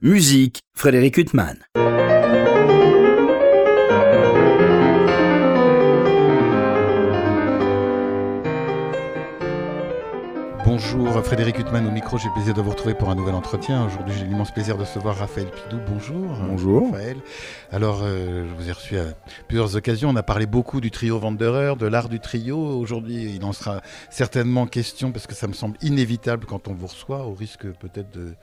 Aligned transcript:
Musique, 0.00 0.60
Frédéric 0.74 1.18
Huttman. 1.18 1.56
Bonjour 10.64 11.24
Frédéric 11.24 11.58
Huttman 11.58 11.84
au 11.84 11.90
micro, 11.90 12.16
j'ai 12.16 12.28
le 12.28 12.34
plaisir 12.34 12.54
de 12.54 12.62
vous 12.62 12.70
retrouver 12.70 12.94
pour 12.94 13.10
un 13.10 13.16
nouvel 13.16 13.34
entretien. 13.34 13.86
Aujourd'hui 13.86 14.14
j'ai 14.16 14.24
l'immense 14.24 14.52
plaisir 14.52 14.76
de 14.76 14.82
recevoir 14.82 15.16
Raphaël 15.16 15.48
Pidou. 15.50 15.80
Bonjour. 15.88 16.28
Bonjour. 16.48 16.92
Raphaël. 16.92 17.16
Alors 17.72 18.02
euh, 18.04 18.46
je 18.48 18.54
vous 18.54 18.68
ai 18.68 18.72
reçu 18.72 18.98
à 18.98 19.06
plusieurs 19.48 19.74
occasions, 19.74 20.10
on 20.10 20.16
a 20.16 20.22
parlé 20.22 20.46
beaucoup 20.46 20.80
du 20.80 20.92
trio 20.92 21.18
Wanderer, 21.18 21.74
de 21.74 21.86
l'art 21.86 22.08
du 22.08 22.20
trio. 22.20 22.56
Aujourd'hui 22.56 23.34
il 23.34 23.44
en 23.44 23.52
sera 23.52 23.82
certainement 24.10 24.68
question 24.68 25.10
parce 25.10 25.26
que 25.26 25.34
ça 25.34 25.48
me 25.48 25.54
semble 25.54 25.76
inévitable 25.82 26.46
quand 26.46 26.68
on 26.68 26.74
vous 26.74 26.86
reçoit, 26.86 27.26
au 27.26 27.34
risque 27.34 27.66
peut-être 27.80 28.12
de 28.12 28.36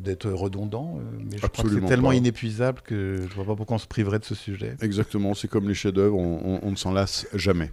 d'être 0.00 0.28
redondant, 0.30 0.98
euh, 0.98 1.18
mais 1.30 1.36
je 1.38 1.46
crois 1.46 1.64
que 1.64 1.70
c'est 1.80 1.86
tellement 1.86 2.08
pas. 2.10 2.14
inépuisable 2.14 2.80
que 2.82 3.16
je 3.28 3.34
vois 3.34 3.44
pas 3.44 3.54
pourquoi 3.56 3.76
on 3.76 3.78
se 3.78 3.86
priverait 3.86 4.18
de 4.18 4.24
ce 4.24 4.34
sujet. 4.34 4.76
Exactement, 4.82 5.34
c'est 5.34 5.48
comme 5.48 5.68
les 5.68 5.74
chefs-d'œuvre, 5.74 6.16
on, 6.16 6.40
on- 6.44 6.60
on 6.62 6.70
ne 6.70 6.76
s'en 6.76 6.92
lasse 6.92 7.26
jamais. 7.34 7.72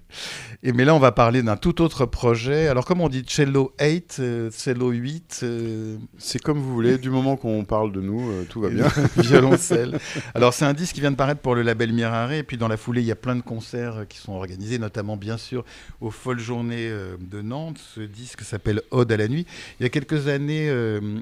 Et 0.63 0.71
mais 0.73 0.85
là, 0.85 0.95
on 0.95 0.99
va 0.99 1.11
parler 1.11 1.41
d'un 1.43 1.57
tout 1.57 1.81
autre 1.81 2.05
projet. 2.05 2.67
Alors, 2.67 2.85
comment 2.85 3.05
on 3.05 3.09
dit 3.09 3.23
Cello 3.27 3.73
8, 3.81 4.17
euh, 4.19 4.49
Cello 4.51 4.89
8, 4.91 5.41
euh, 5.43 5.97
C'est 6.17 6.39
comme 6.41 6.59
vous 6.59 6.73
voulez, 6.73 6.97
du 6.97 7.09
moment 7.09 7.35
qu'on 7.37 7.65
parle 7.65 7.91
de 7.91 8.01
nous, 8.01 8.29
euh, 8.29 8.45
tout 8.49 8.61
va 8.61 8.69
bien. 8.69 8.87
violoncelle. 9.17 9.97
Alors, 10.35 10.53
c'est 10.53 10.65
un 10.65 10.73
disque 10.73 10.95
qui 10.95 11.01
vient 11.01 11.11
de 11.11 11.15
paraître 11.15 11.41
pour 11.41 11.55
le 11.55 11.61
label 11.61 11.91
Mirare. 11.93 12.31
Et 12.33 12.43
puis, 12.43 12.57
dans 12.57 12.67
la 12.67 12.77
foulée, 12.77 13.01
il 13.01 13.07
y 13.07 13.11
a 13.11 13.15
plein 13.15 13.35
de 13.35 13.41
concerts 13.41 14.05
qui 14.07 14.17
sont 14.17 14.33
organisés, 14.33 14.77
notamment, 14.79 15.17
bien 15.17 15.37
sûr, 15.37 15.65
aux 16.01 16.11
Folles 16.11 16.39
Journées 16.39 16.89
de 17.19 17.41
Nantes. 17.41 17.77
Ce 17.95 18.01
disque 18.01 18.41
s'appelle 18.41 18.81
Ode 18.91 19.11
à 19.11 19.17
la 19.17 19.27
nuit. 19.27 19.45
Il 19.79 19.83
y 19.83 19.85
a 19.85 19.89
quelques 19.89 20.27
années, 20.27 20.71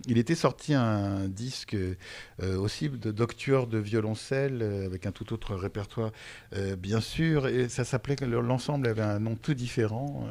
il 0.08 0.18
était 0.18 0.36
sorti 0.36 0.74
un 0.74 0.91
disque 1.28 1.76
euh, 1.76 2.58
aussi 2.58 2.90
de 2.90 3.12
d'octuor 3.12 3.68
de 3.68 3.78
violoncelle, 3.78 4.60
euh, 4.62 4.86
avec 4.86 5.06
un 5.06 5.12
tout 5.12 5.34
autre 5.34 5.56
répertoire, 5.56 6.12
euh, 6.56 6.76
bien 6.76 7.02
sûr. 7.02 7.48
Et 7.48 7.70
ça 7.70 7.84
s'appelait, 7.84 8.16
l'ensemble 8.26 8.88
avait 8.88 9.02
un 9.02 9.20
nom 9.20 9.36
tout 9.36 9.54
différent. 9.54 10.28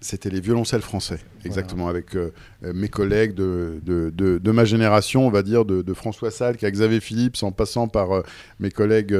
C'était 0.00 0.30
les 0.30 0.40
violoncelles 0.40 0.82
français, 0.82 1.18
exactement, 1.44 1.88
avec 1.88 2.16
mes 2.62 2.88
collègues 2.88 3.34
de, 3.34 3.80
de, 3.84 4.10
de- 4.14 4.38
de 4.38 4.50
ma 4.50 4.64
génération, 4.64 5.26
on 5.26 5.30
va 5.30 5.42
dire, 5.42 5.64
de, 5.64 5.92
François 5.94 6.30
Salk 6.30 6.62
à 6.64 6.70
Xavier 6.70 7.00
Philips, 7.00 7.42
en 7.42 7.50
passant 7.52 7.88
par 7.88 8.22
mes 8.60 8.70
collègues 8.70 9.16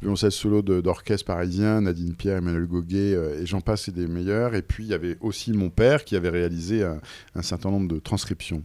violoncelles 0.00 0.32
solo 0.32 0.62
d'orchestre 0.62 1.26
parisien, 1.26 1.82
Nadine 1.82 2.14
Pierre, 2.14 2.38
Emmanuel 2.38 2.66
Goguet, 2.66 3.12
et 3.40 3.46
j'en 3.46 3.60
passe 3.60 3.88
et 3.88 3.92
des 3.92 4.06
meilleurs. 4.06 4.54
Et 4.54 4.62
puis, 4.62 4.84
il 4.84 4.90
y 4.90 4.94
avait 4.94 5.16
aussi 5.20 5.52
mon 5.52 5.70
père 5.70 6.04
qui 6.04 6.16
avait 6.16 6.30
réalisé 6.30 6.82
un, 6.84 7.00
un 7.34 7.42
certain 7.42 7.70
nombre 7.70 7.88
de 7.88 7.98
transcriptions. 7.98 8.62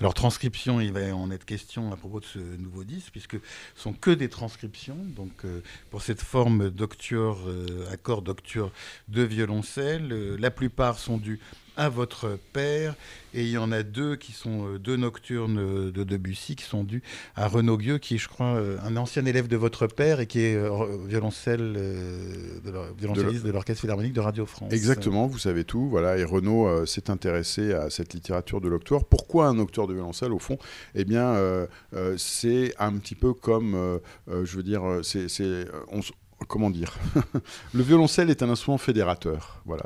Alors 0.00 0.14
transcription, 0.14 0.80
il 0.80 0.92
va 0.92 1.14
en 1.14 1.30
être 1.30 1.44
question 1.44 1.92
à 1.92 1.96
propos 1.96 2.20
de 2.20 2.24
ce 2.24 2.38
nouveau 2.38 2.84
disque, 2.84 3.10
puisque 3.12 3.36
ce 3.74 3.82
sont 3.82 3.92
que 3.92 4.10
des 4.10 4.28
transcriptions. 4.28 4.98
Donc 5.16 5.44
euh, 5.44 5.60
pour 5.90 6.02
cette 6.02 6.22
forme 6.22 6.70
d'octuor, 6.70 7.38
euh, 7.46 7.90
accord 7.92 8.22
de 8.22 9.22
violoncelle, 9.22 10.12
euh, 10.12 10.36
la 10.38 10.50
plupart 10.50 10.98
sont 10.98 11.18
dus 11.18 11.40
à 11.78 11.88
votre 11.88 12.38
père, 12.52 12.94
et 13.32 13.42
il 13.42 13.50
y 13.50 13.58
en 13.58 13.72
a 13.72 13.82
deux 13.82 14.16
qui 14.16 14.32
sont 14.32 14.66
euh, 14.66 14.78
deux 14.78 14.96
nocturnes 14.96 15.90
de 15.90 16.04
Debussy 16.04 16.56
qui 16.56 16.64
sont 16.64 16.84
dus 16.84 17.02
à 17.36 17.48
Renaud 17.48 17.78
Gueux, 17.78 17.98
qui 17.98 18.16
est, 18.16 18.18
je 18.18 18.28
crois, 18.28 18.56
euh, 18.56 18.76
un 18.84 18.96
ancien 18.96 19.24
élève 19.24 19.48
de 19.48 19.56
votre 19.56 19.86
père 19.86 20.20
et 20.20 20.26
qui 20.26 20.40
est 20.40 20.56
euh, 20.56 20.96
violoncelle, 21.06 21.78
violoncelliste 22.98 23.44
de 23.44 23.50
l'Orchestre 23.50 23.80
Philharmonique 23.80 24.12
de 24.12 24.20
Radio 24.20 24.44
France. 24.44 24.72
Exactement, 24.72 25.26
vous 25.26 25.38
savez 25.38 25.64
tout. 25.64 25.88
Voilà, 25.88 26.18
et 26.18 26.24
Renaud 26.24 26.66
euh, 26.66 26.86
s'est 26.86 27.10
intéressé 27.10 27.72
à 27.72 27.90
cette 27.90 28.14
littérature 28.14 28.60
de 28.60 28.68
l'octuor. 28.68 29.04
Pourquoi 29.04 29.46
un 29.46 29.58
octuor 29.58 29.86
de 29.86 29.94
violoncelle 29.94 30.32
au 30.32 30.38
fond? 30.38 30.58
Eh 30.94 31.04
bien, 31.04 31.34
euh, 31.34 31.66
euh, 31.94 32.14
c'est 32.18 32.74
un 32.78 32.92
petit 32.96 33.14
peu 33.14 33.32
comme, 33.32 34.00
je 34.28 34.56
veux 34.56 34.62
dire, 34.62 34.82
c'est, 35.02 35.28
comment 36.46 36.70
dire? 36.70 36.94
Le 37.74 37.82
violoncelle 37.82 38.30
est 38.30 38.42
un 38.42 38.50
instrument 38.50 38.78
fédérateur. 38.78 39.62
Voilà, 39.64 39.84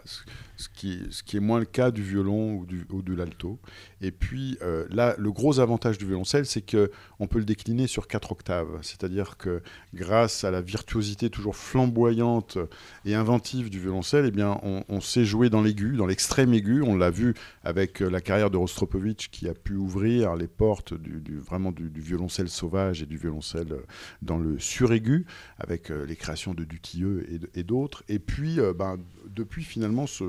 ce, 0.62 1.22
qui, 1.22 1.36
est 1.36 1.40
moins 1.40 1.58
le 1.58 1.64
cas 1.64 1.90
du 1.90 2.02
violon 2.02 2.54
ou, 2.54 2.66
du, 2.66 2.86
de 2.90 3.14
l'alto. 3.14 3.58
Et 4.00 4.10
puis 4.10 4.56
euh, 4.62 4.86
là, 4.90 5.14
le 5.18 5.32
gros 5.32 5.60
avantage 5.60 5.98
du 5.98 6.06
violoncelle, 6.06 6.46
c'est 6.46 6.62
que 6.62 6.90
on 7.18 7.26
peut 7.26 7.38
le 7.38 7.44
décliner 7.44 7.86
sur 7.86 8.06
quatre 8.06 8.32
octaves. 8.32 8.78
C'est-à-dire 8.82 9.36
que 9.36 9.62
grâce 9.94 10.44
à 10.44 10.50
la 10.50 10.60
virtuosité 10.60 11.30
toujours 11.30 11.56
flamboyante 11.56 12.58
et 13.04 13.14
inventive 13.14 13.70
du 13.70 13.80
violoncelle, 13.80 14.26
eh 14.26 14.30
bien, 14.30 14.60
on, 14.62 15.00
sait 15.00 15.24
jouer 15.24 15.50
dans 15.50 15.62
l'aigu, 15.62 15.96
dans 15.96 16.06
l'extrême 16.06 16.54
aigu. 16.54 16.82
On 16.82 16.96
l'a 16.96 17.10
vu 17.10 17.34
avec 17.64 18.02
euh, 18.02 18.08
la 18.08 18.20
carrière 18.20 18.50
de 18.50 18.56
Rostropovitch 18.56 19.30
qui 19.30 19.48
a 19.48 19.54
pu 19.54 19.74
ouvrir 19.74 20.36
les 20.36 20.46
portes 20.46 20.94
du, 20.94 21.38
vraiment 21.38 21.72
du, 21.72 21.90
violoncelle 21.96 22.48
sauvage 22.48 23.02
et 23.02 23.06
du 23.06 23.16
violoncelle 23.16 23.72
euh, 23.72 23.82
dans 24.22 24.38
le 24.38 24.58
suraigu, 24.58 25.26
avec 25.58 25.88
les 25.90 26.16
créations 26.16 26.54
de 26.54 26.64
Dutilleux 26.64 27.26
et, 27.54 27.62
d'autres. 27.62 28.04
Et 28.08 28.18
puis, 28.18 28.58
ben, 28.76 28.98
depuis 29.34 29.64
finalement, 29.64 30.06
ce, 30.06 30.24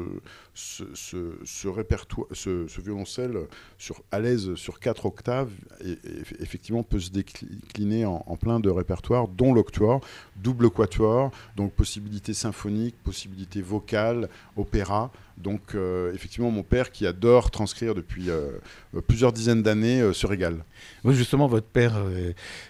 répertoire, 1.65 2.27
ce, 2.31 2.67
ce 2.67 2.81
violoncelle 2.81 3.37
sur, 3.77 4.01
à 4.11 4.19
l'aise 4.19 4.55
sur 4.55 4.79
quatre 4.79 5.05
octaves, 5.05 5.51
effectivement, 6.39 6.83
peut 6.83 6.99
se 6.99 7.11
décliner 7.11 8.05
en, 8.05 8.23
en 8.25 8.37
plein 8.37 8.59
de 8.59 8.69
répertoires, 8.69 9.27
dont 9.27 9.53
l'octuor, 9.53 10.01
double 10.37 10.69
quatuor, 10.69 11.31
donc 11.55 11.71
possibilité 11.73 12.33
symphonique, 12.33 12.95
possibilité 13.03 13.61
vocale, 13.61 14.29
opéra. 14.55 15.11
Donc 15.37 15.75
euh, 15.75 16.13
effectivement, 16.13 16.51
mon 16.51 16.63
père 16.63 16.91
qui 16.91 17.07
adore 17.07 17.51
transcrire 17.51 17.95
depuis 17.95 18.29
euh, 18.29 18.51
euh, 18.95 19.01
plusieurs 19.01 19.33
dizaines 19.33 19.63
d'années 19.63 20.01
euh, 20.01 20.13
se 20.13 20.27
régale. 20.27 20.63
Oui, 21.03 21.15
justement, 21.15 21.47
votre 21.47 21.67
père 21.67 21.95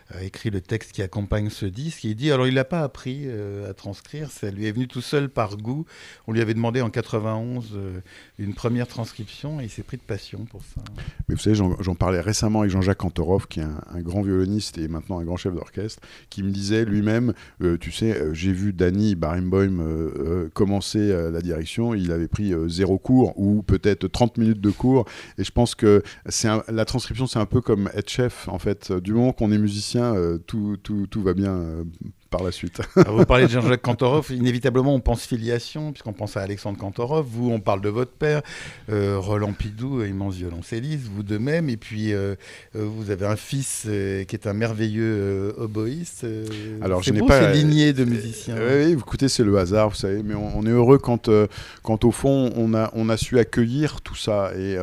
a 0.09 0.24
écrit 0.24 0.50
le 0.50 0.62
texte 0.62 0.91
qui 0.91 1.01
accompagne 1.01 1.50
ce 1.50 1.66
disque. 1.66 2.03
Il 2.03 2.16
dit, 2.16 2.31
alors 2.31 2.47
il 2.47 2.56
n'a 2.56 2.63
pas 2.63 2.81
appris 2.81 3.28
à 3.68 3.74
transcrire, 3.74 4.31
ça 4.31 4.51
lui 4.51 4.68
est 4.68 4.72
venu 4.72 4.88
tout 4.88 5.01
seul 5.01 5.29
par 5.29 5.57
goût. 5.57 5.85
On 6.28 6.31
lui 6.31 6.41
avait 6.41 6.53
demandé 6.53 6.81
en 6.81 6.90
91 6.90 7.72
euh, 7.75 8.00
une 8.40 8.53
première 8.53 8.88
transcription 8.88 9.59
et 9.59 9.66
il 9.66 9.69
s'est 9.69 9.84
pris 9.84 9.97
de 9.97 10.03
passion 10.03 10.45
pour 10.45 10.62
ça. 10.63 10.81
Mais 11.28 11.35
vous 11.35 11.41
savez, 11.41 11.56
j'en 11.56 11.95
parlais 11.95 12.22
récemment 12.22 12.62
avec 12.62 12.72
Jean-Jacques 12.72 13.00
Kantorov, 13.00 13.47
qui 13.47 13.59
est 13.59 13.63
un, 13.63 13.81
un 13.91 14.01
grand 14.01 14.22
violoniste 14.22 14.78
et 14.78 14.88
maintenant 14.88 15.19
un 15.19 15.24
grand 15.24 15.38
chef 15.38 15.53
d'orchestre, 15.53 16.01
qui 16.30 16.44
me 16.44 16.51
disait 16.51 16.85
lui-même, 16.85 17.34
tu 17.80 17.91
sais, 17.91 18.34
j'ai 18.34 18.51
vu 18.51 18.74
Danny 18.74 19.16
Barenboim 19.16 20.50
commencer 20.53 21.31
la 21.31 21.41
direction, 21.41 21.94
il 21.94 22.12
avait 22.12 22.28
pris 22.28 22.53
euh, 22.53 22.68
zéro 22.69 22.97
cours 22.97 23.38
ou 23.38 23.64
peut-être 23.64 24.08
30 24.08 24.38
minutes 24.38 24.62
de 24.62 24.72
cours, 24.72 25.06
et 25.38 25.44
je 25.44 25.52
pense 25.52 25.75
que 25.75 26.03
c'est 26.28 26.50
la 26.68 26.86
transcription, 26.86 27.28
c'est 27.28 27.40
un 27.40 27.46
peu 27.46 27.62
comme 27.62 27.90
être 27.94 28.09
chef, 28.09 28.47
en 28.47 28.59
fait. 28.59 28.91
Du 28.91 29.14
moment 29.14 29.34
qu'on 29.34 29.52
est 29.52 29.58
musicien, 29.58 30.16
euh, 30.16 30.38
tout, 30.38 30.78
tout, 30.81 31.08
tout 31.08 31.22
va 31.22 31.34
bien 31.34 31.53
euh, 31.53 31.84
par 32.34 32.44
la 32.44 32.52
suite. 32.52 32.82
Alors, 32.96 33.16
vous 33.18 33.26
parlez 33.26 33.46
de 33.46 33.52
Jean-Jacques 33.52 33.82
Kantorov, 33.90 34.32
inévitablement 34.32 34.96
on 34.96 35.00
pense 35.00 35.24
filiation, 35.26 35.92
puisqu'on 35.92 36.14
pense 36.14 36.36
à 36.36 36.42
Alexandre 36.42 36.78
Kantorov. 36.80 37.26
Vous, 37.30 37.52
on 37.52 37.60
parle 37.60 37.82
de 37.82 37.90
votre 37.90 38.12
père, 38.12 38.42
euh, 38.90 39.18
Roland 39.20 39.54
Pidou, 39.54 40.04
immense 40.04 40.36
violoncelliste, 40.36 41.08
vous 41.14 41.22
de 41.22 41.38
même. 41.38 41.70
Et 41.70 41.78
puis 41.78 42.12
euh, 42.12 42.36
euh, 42.76 42.84
vous 42.86 43.12
avez 43.12 43.28
un 43.28 43.36
fils 43.36 43.84
euh, 43.88 44.24
qui 44.24 44.36
est 44.36 44.48
un 44.48 44.54
merveilleux 44.54 45.54
oboïste. 45.60 46.26
Alors, 46.82 47.04
je 47.04 47.12
n'ai 47.12 47.22
pas- 47.22 47.54
ces 47.54 47.58
lignées 47.60 47.94
de 47.94 48.04
musiciens. 48.04 48.56
Oui, 48.58 48.94
écoutez, 48.94 49.30
c'est 49.30 49.44
le 49.44 49.56
hasard, 49.58 49.90
vous 49.90 49.96
savez, 49.96 50.24
mais 50.24 50.34
on, 50.34 50.58
on 50.58 50.66
est 50.66 50.70
heureux 50.72 50.98
quand, 50.98 51.30
quand 51.84 52.04
au 52.04 52.12
fond, 52.12 52.52
on 52.56 52.74
a, 52.74 52.90
on 52.94 53.10
a 53.10 53.18
su 53.18 53.38
accueillir 53.38 54.02
tout 54.02 54.16
ça. 54.16 54.52
Et 54.58 54.76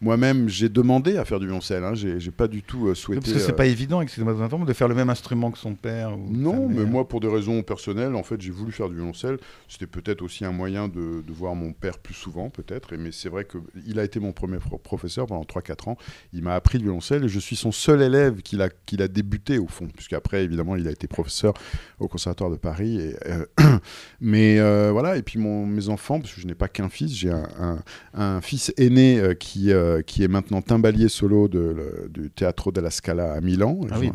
moi-même, 0.00 0.48
j'ai 0.48 0.70
demandé 0.70 1.18
à 1.18 1.24
faire 1.26 1.38
du 1.38 1.46
violoncelle, 1.46 1.84
hein, 1.84 1.92
j'ai 1.94 2.30
pas 2.30 2.48
du 2.48 2.62
tout 2.62 2.94
souhaité... 2.94 3.20
Parce 3.20 3.32
que 3.34 3.38
c'est 3.40 3.52
pas 3.52 3.66
évident, 3.66 4.00
excusez-moi 4.00 4.32
de 4.32 4.38
vous 4.38 4.44
interrompre, 4.44 4.66
de 4.66 4.72
faire 4.72 4.88
le 4.88 4.94
même 4.94 5.10
instrument 5.10 5.50
que 5.50 5.58
son 5.58 5.74
père. 5.74 6.12
ou 6.16 6.30
Non, 6.30 6.68
mais. 6.68 6.93
Moi, 6.94 7.08
pour 7.08 7.18
des 7.20 7.28
raisons 7.28 7.62
personnelles, 7.62 8.14
en 8.14 8.22
fait, 8.22 8.40
j'ai 8.40 8.52
voulu 8.52 8.70
faire 8.70 8.88
du 8.88 8.94
violoncelle. 8.94 9.38
C'était 9.68 9.86
peut-être 9.88 10.22
aussi 10.22 10.44
un 10.44 10.52
moyen 10.52 10.86
de, 10.88 11.22
de 11.26 11.32
voir 11.32 11.54
mon 11.56 11.72
père 11.72 11.98
plus 11.98 12.14
souvent, 12.14 12.50
peut-être. 12.50 12.94
Mais 12.96 13.10
c'est 13.12 13.28
vrai 13.28 13.44
qu'il 13.46 13.98
a 13.98 14.04
été 14.04 14.20
mon 14.20 14.32
premier 14.32 14.58
pro- 14.58 14.78
professeur 14.78 15.26
pendant 15.26 15.42
3-4 15.42 15.90
ans. 15.90 15.96
Il 16.32 16.42
m'a 16.42 16.54
appris 16.54 16.78
le 16.78 16.84
violoncelle 16.84 17.24
et 17.24 17.28
je 17.28 17.40
suis 17.40 17.56
son 17.56 17.72
seul 17.72 18.00
élève 18.00 18.42
qu'il 18.42 18.62
a, 18.62 18.68
qu'il 18.86 19.02
a 19.02 19.08
débuté, 19.08 19.58
au 19.58 19.66
fond. 19.66 19.88
Puisqu'après, 19.94 20.44
évidemment, 20.44 20.76
il 20.76 20.86
a 20.86 20.92
été 20.92 21.08
professeur 21.08 21.52
au 21.98 22.06
Conservatoire 22.06 22.50
de 22.50 22.56
Paris. 22.56 23.00
Et, 23.00 23.16
euh, 23.28 23.44
mais 24.20 24.58
euh, 24.60 24.90
voilà, 24.92 25.16
et 25.16 25.22
puis 25.22 25.38
mon, 25.38 25.66
mes 25.66 25.88
enfants, 25.88 26.20
parce 26.20 26.32
que 26.32 26.40
je 26.40 26.46
n'ai 26.46 26.54
pas 26.54 26.68
qu'un 26.68 26.88
fils, 26.88 27.12
j'ai 27.16 27.30
un, 27.30 27.48
un- 27.58 27.82
un 28.14 28.40
fils 28.40 28.72
aîné 28.76 29.18
euh, 29.18 29.34
qui, 29.34 29.72
qui 30.06 30.22
est 30.22 30.28
maintenant 30.28 30.62
timbalier 30.62 31.08
solo 31.08 31.48
de, 31.48 31.58
le- 31.58 32.08
du 32.08 32.30
Teatro 32.30 32.70
della 32.72 32.90
Scala 32.90 33.32
à 33.32 33.40
Milan. 33.40 33.80
Ah 33.90 33.96
Et 33.96 33.98
oui, 34.00 34.12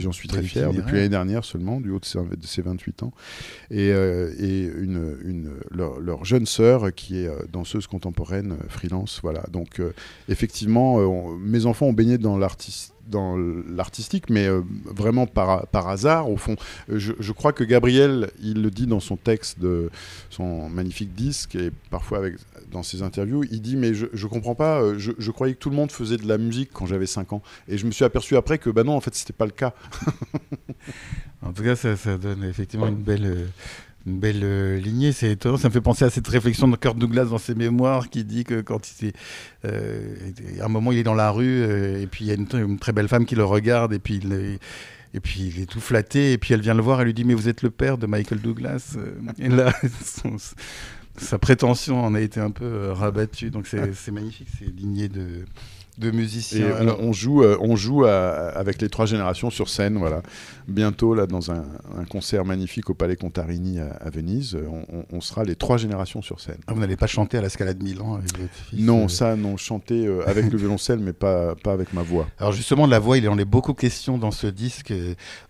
j'en- 0.00 0.12
suis 0.12 0.28
très 0.28 0.42
fier 0.42 0.70
depuis 0.72 0.92
l'année 0.96 1.08
dernière 1.08 1.44
seulement, 1.44 1.80
du 1.80 1.90
haut 1.90 1.98
de 1.98 2.04
de 2.22 2.46
ses 2.46 2.62
28 2.62 3.02
ans. 3.02 3.12
Et, 3.70 3.90
euh, 3.92 4.30
leur, 5.70 6.24
jeune 6.24 6.46
sœur 6.46 6.94
qui 6.94 7.18
est 7.18 7.28
euh, 7.28 7.42
danseuse 7.52 7.86
contemporaine, 7.86 8.52
euh, 8.52 8.68
freelance. 8.68 9.20
Voilà. 9.22 9.44
Donc, 9.50 9.80
effectivement, 10.28 10.98
mes 11.38 11.66
enfants 11.66 11.86
ont 11.86 11.92
baigné 11.92 12.18
dans 12.18 12.38
l'artiste 12.38 12.93
dans 13.06 13.36
l'artistique, 13.36 14.30
mais 14.30 14.46
euh, 14.46 14.62
vraiment 14.84 15.26
par, 15.26 15.66
par 15.68 15.88
hasard, 15.88 16.30
au 16.30 16.36
fond. 16.36 16.56
Je, 16.88 17.12
je, 17.18 17.32
crois 17.32 17.52
que 17.52 17.64
Gabriel, 17.64 18.30
il 18.42 18.62
le 18.62 18.70
dit 18.70 18.86
dans 18.86 19.00
son 19.00 19.16
texte 19.16 19.60
de 19.60 19.90
son 20.30 20.68
magnifique 20.68 21.14
disque, 21.14 21.54
et 21.54 21.70
parfois 21.90 22.18
avec, 22.18 22.34
dans 22.70 22.82
ses 22.82 23.02
interviews, 23.02 23.44
il 23.44 23.60
dit, 23.60 23.76
mais 23.76 23.94
je, 23.94 24.06
je 24.12 24.26
comprends 24.26 24.54
pas, 24.54 24.80
euh, 24.80 24.98
je, 24.98 25.12
je, 25.18 25.30
croyais 25.30 25.54
que 25.54 25.58
tout 25.58 25.70
le 25.70 25.76
monde 25.76 25.92
faisait 25.92 26.16
de 26.16 26.26
la 26.26 26.38
musique 26.38 26.70
quand 26.72 26.86
j'avais 26.86 27.06
5 27.06 27.32
ans. 27.32 27.42
Et 27.68 27.78
je 27.78 27.86
me 27.86 27.90
suis 27.90 28.04
aperçu 28.04 28.36
après 28.36 28.58
que, 28.58 28.70
bah 28.70 28.84
non, 28.84 28.96
en 28.96 29.00
fait, 29.00 29.14
c'était 29.14 29.32
pas 29.32 29.46
le 29.46 29.52
cas. 29.52 29.74
en 31.42 31.52
tout 31.52 31.62
cas, 31.62 31.76
ça, 31.76 31.96
ça 31.96 32.16
donne 32.16 32.44
effectivement 32.44 32.86
une 32.86 33.02
belle 33.02 33.48
une 34.06 34.18
belle 34.18 34.40
euh, 34.42 34.78
lignée, 34.78 35.12
c'est 35.12 35.30
étonnant. 35.30 35.56
Ça 35.56 35.68
me 35.68 35.72
fait 35.72 35.80
penser 35.80 36.04
à 36.04 36.10
cette 36.10 36.28
réflexion 36.28 36.68
de 36.68 36.76
Kurt 36.76 36.98
Douglas 36.98 37.26
dans 37.26 37.38
ses 37.38 37.54
mémoires 37.54 38.10
qui 38.10 38.24
dit 38.24 38.44
que 38.44 38.60
quand 38.60 38.80
il 39.00 39.08
est, 39.08 39.16
euh, 39.64 40.30
à 40.60 40.66
un 40.66 40.68
moment 40.68 40.92
il 40.92 40.98
est 40.98 41.04
dans 41.04 41.14
la 41.14 41.30
rue 41.30 41.62
euh, 41.62 42.02
et 42.02 42.06
puis 42.06 42.26
il 42.26 42.28
y 42.28 42.30
a 42.30 42.34
une, 42.34 42.46
une, 42.52 42.78
très 42.78 42.92
belle 42.92 43.08
femme 43.08 43.24
qui 43.24 43.34
le 43.34 43.44
regarde 43.44 43.92
et 43.92 43.98
puis 43.98 44.20
il 44.22 44.32
est, 44.32 44.58
et 45.14 45.20
puis 45.20 45.52
il 45.54 45.62
est 45.62 45.66
tout 45.66 45.80
flatté 45.80 46.32
et 46.32 46.38
puis 46.38 46.52
elle 46.52 46.60
vient 46.60 46.74
le 46.74 46.82
voir 46.82 47.00
et 47.00 47.04
lui 47.04 47.14
dit 47.14 47.24
mais 47.24 47.34
vous 47.34 47.48
êtes 47.48 47.62
le 47.62 47.70
père 47.70 47.96
de 47.96 48.06
Michael 48.06 48.40
Douglas 48.40 48.96
et 49.38 49.48
là 49.48 49.72
son, 50.04 50.36
sa 51.16 51.38
prétention 51.38 52.04
en 52.04 52.14
a 52.14 52.20
été 52.20 52.40
un 52.40 52.50
peu 52.50 52.90
rabattue. 52.90 53.50
Donc 53.50 53.66
c'est 53.66 54.10
magnifique 54.10 54.48
c'est 54.58 54.66
ligné 54.66 55.08
de 55.08 55.46
de 55.98 56.10
musiciens. 56.10 56.68
Et 56.68 56.72
alors... 56.72 57.00
on, 57.00 57.12
joue, 57.12 57.42
euh, 57.42 57.56
on 57.60 57.76
joue 57.76 58.04
à, 58.04 58.48
avec 58.56 58.80
les 58.82 58.88
trois 58.88 59.06
générations 59.06 59.50
sur 59.50 59.68
scène, 59.68 59.96
voilà. 59.96 60.22
Bientôt, 60.66 61.14
là, 61.14 61.26
dans 61.26 61.50
un, 61.50 61.64
un 61.96 62.04
concert 62.04 62.44
magnifique 62.44 62.90
au 62.90 62.94
Palais 62.94 63.16
Contarini 63.16 63.78
à, 63.78 63.90
à 64.00 64.10
Venise, 64.10 64.58
on, 64.68 65.04
on, 65.10 65.20
sera 65.20 65.44
les 65.44 65.54
trois 65.54 65.76
générations 65.76 66.22
sur 66.22 66.40
scène. 66.40 66.58
Ah, 66.66 66.72
vous 66.72 66.80
n'allez 66.80 66.96
pas 66.96 67.06
chanter 67.06 67.38
à 67.38 67.40
la 67.40 67.48
Scala 67.48 67.74
de 67.74 67.82
Milan 67.82 68.14
avec 68.14 68.36
votre 68.38 68.54
fils 68.54 68.80
Non, 68.80 69.04
euh... 69.04 69.08
ça, 69.08 69.36
non, 69.36 69.56
chanter 69.56 70.06
euh, 70.06 70.28
avec 70.28 70.50
le 70.50 70.58
violoncelle, 70.58 70.98
mais 70.98 71.12
pas, 71.12 71.54
pas 71.54 71.72
avec 71.72 71.92
ma 71.92 72.02
voix. 72.02 72.26
Alors 72.38 72.52
justement, 72.52 72.86
de 72.86 72.90
la 72.90 72.98
voix, 72.98 73.18
il 73.18 73.28
en 73.28 73.38
est 73.38 73.44
beaucoup 73.44 73.74
question 73.74 74.18
dans 74.18 74.32
ce 74.32 74.46
disque 74.46 74.92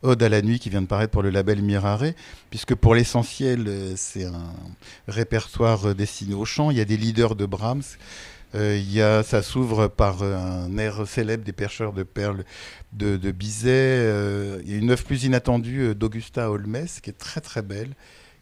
Ode 0.02 0.22
à 0.22 0.28
la 0.28 0.42
nuit 0.42 0.58
qui 0.58 0.68
vient 0.68 0.82
de 0.82 0.86
paraître 0.86 1.12
pour 1.12 1.22
le 1.22 1.30
label 1.30 1.62
Mirare, 1.62 2.04
puisque 2.50 2.74
pour 2.74 2.94
l'essentiel, 2.94 3.68
c'est 3.96 4.24
un 4.24 4.52
répertoire 5.08 5.94
destiné 5.94 6.34
au 6.34 6.44
chant. 6.44 6.70
Il 6.70 6.76
y 6.76 6.80
a 6.80 6.84
des 6.84 6.96
leaders 6.96 7.34
de 7.34 7.46
Brahms. 7.46 7.82
Euh, 8.54 8.80
y 8.88 9.00
a, 9.00 9.22
ça 9.22 9.42
s'ouvre 9.42 9.88
par 9.88 10.22
un 10.22 10.76
air 10.78 11.06
célèbre 11.06 11.44
des 11.44 11.52
pêcheurs 11.52 11.92
de 11.92 12.02
perles 12.02 12.44
de, 12.92 13.16
Bizet. 13.32 13.70
Euh, 13.70 14.60
il 14.64 14.72
y 14.72 14.74
a 14.74 14.78
une 14.78 14.90
œuvre 14.90 15.04
plus 15.04 15.24
inattendue 15.24 15.94
d'Augusta 15.94 16.50
Holmes 16.50 16.86
qui 17.02 17.10
est 17.10 17.18
très 17.18 17.40
très 17.40 17.62
belle 17.62 17.94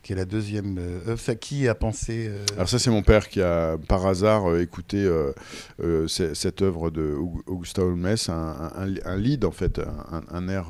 qui 0.03 0.12
est 0.12 0.17
la 0.17 0.25
deuxième 0.25 0.79
œuvre. 1.06 1.20
Ça, 1.20 1.35
qui 1.35 1.69
a 1.69 1.75
pensé 1.75 2.26
euh... 2.29 2.44
Alors 2.56 2.69
ça, 2.69 2.79
c'est 2.79 2.91
mon 2.91 3.03
père 3.03 3.29
qui 3.29 3.41
a 3.41 3.79
par 3.88 4.05
hasard 4.06 4.50
euh, 4.50 4.61
écouté 4.61 4.99
euh, 4.99 6.09
cette 6.09 6.61
œuvre 6.62 6.91
de 6.91 7.17
Augusta 7.47 7.82
Holmes, 7.82 8.17
un, 8.29 9.17
lead 9.17 9.44
en 9.44 9.53
fait, 9.53 9.81
un 10.11 10.49
air 10.49 10.67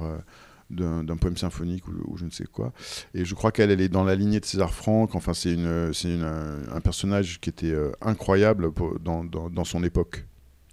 d'un 0.73 1.17
poème 1.17 1.37
symphonique 1.37 1.87
ou, 1.89 2.17
je 2.17 2.25
ne 2.25 2.31
sais 2.31 2.45
quoi. 2.45 2.73
Et 3.15 3.25
je 3.25 3.35
crois 3.35 3.53
qu'elle 3.53 3.71
elle 3.71 3.81
est 3.81 3.89
dans 3.89 4.05
la 4.05 4.15
lignée 4.15 4.41
de 4.41 4.45
César 4.45 4.73
Franck. 4.73 5.15
Enfin, 5.15 5.35
c'est 5.35 5.57
un 5.57 6.81
personnage 6.81 7.41
qui 7.41 7.51
était 7.51 7.73
euh, 7.73 7.93
incroyable 8.01 8.71
dans, 9.01 9.25
dans, 9.25 9.51
dans, 9.51 9.65
son 9.65 9.85
époque. 9.85 10.27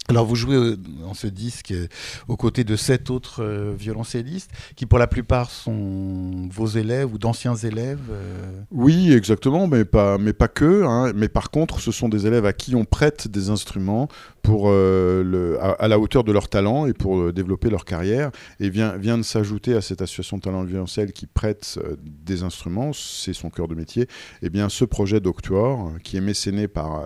Alors 0.09 0.25
vous 0.25 0.35
jouez 0.35 0.75
dans 0.75 1.13
ce 1.13 1.27
disque 1.27 1.71
aux 2.27 2.35
côtés 2.35 2.63
de 2.63 2.75
sept 2.75 3.11
autres 3.11 3.43
euh, 3.43 3.73
violoncellistes 3.77 4.49
qui 4.75 4.87
pour 4.87 4.97
la 4.97 5.05
plupart 5.05 5.51
sont 5.51 6.49
vos 6.51 6.65
élèves 6.65 7.13
ou 7.13 7.19
d'anciens 7.19 7.53
élèves. 7.53 7.99
Euh... 8.09 8.61
Oui, 8.71 9.13
exactement, 9.13 9.67
mais 9.67 9.85
pas, 9.85 10.17
mais 10.17 10.33
pas 10.33 10.47
que. 10.47 10.83
Hein. 10.83 11.13
Mais 11.15 11.29
par 11.29 11.51
contre, 11.51 11.79
ce 11.79 11.91
sont 11.91 12.09
des 12.09 12.25
élèves 12.25 12.47
à 12.47 12.53
qui 12.53 12.75
on 12.75 12.85
prête 12.85 13.27
des 13.27 13.51
instruments 13.51 14.07
pour 14.41 14.69
euh, 14.69 15.57
à, 15.61 15.87
la 15.87 15.99
hauteur 15.99 16.23
de 16.23 16.31
leur 16.31 16.49
talent 16.49 16.87
et 16.87 16.93
pour 16.93 17.19
euh, 17.19 17.31
développer 17.31 17.69
leur 17.69 17.85
carrière. 17.85 18.31
Et 18.59 18.69
vient, 18.69 18.97
vient 18.97 19.17
de 19.17 19.23
s'ajouter 19.23 19.75
à 19.75 19.81
cette 19.81 20.01
association 20.01 20.39
talent 20.39 20.63
de 20.63 20.69
violoncelle 20.69 21.11
qui 21.11 21.27
prête 21.27 21.77
euh, 21.83 21.95
des 22.01 22.41
instruments, 22.41 22.93
c'est 22.93 23.33
son 23.33 23.51
cœur 23.51 23.67
de 23.67 23.75
métier, 23.75 24.07
et 24.41 24.49
bien 24.49 24.69
ce 24.69 24.85
projet 24.85 25.19
d'Octuor 25.19 25.91
qui 26.03 26.17
est 26.17 26.21
mécéné 26.21 26.67
par 26.67 27.05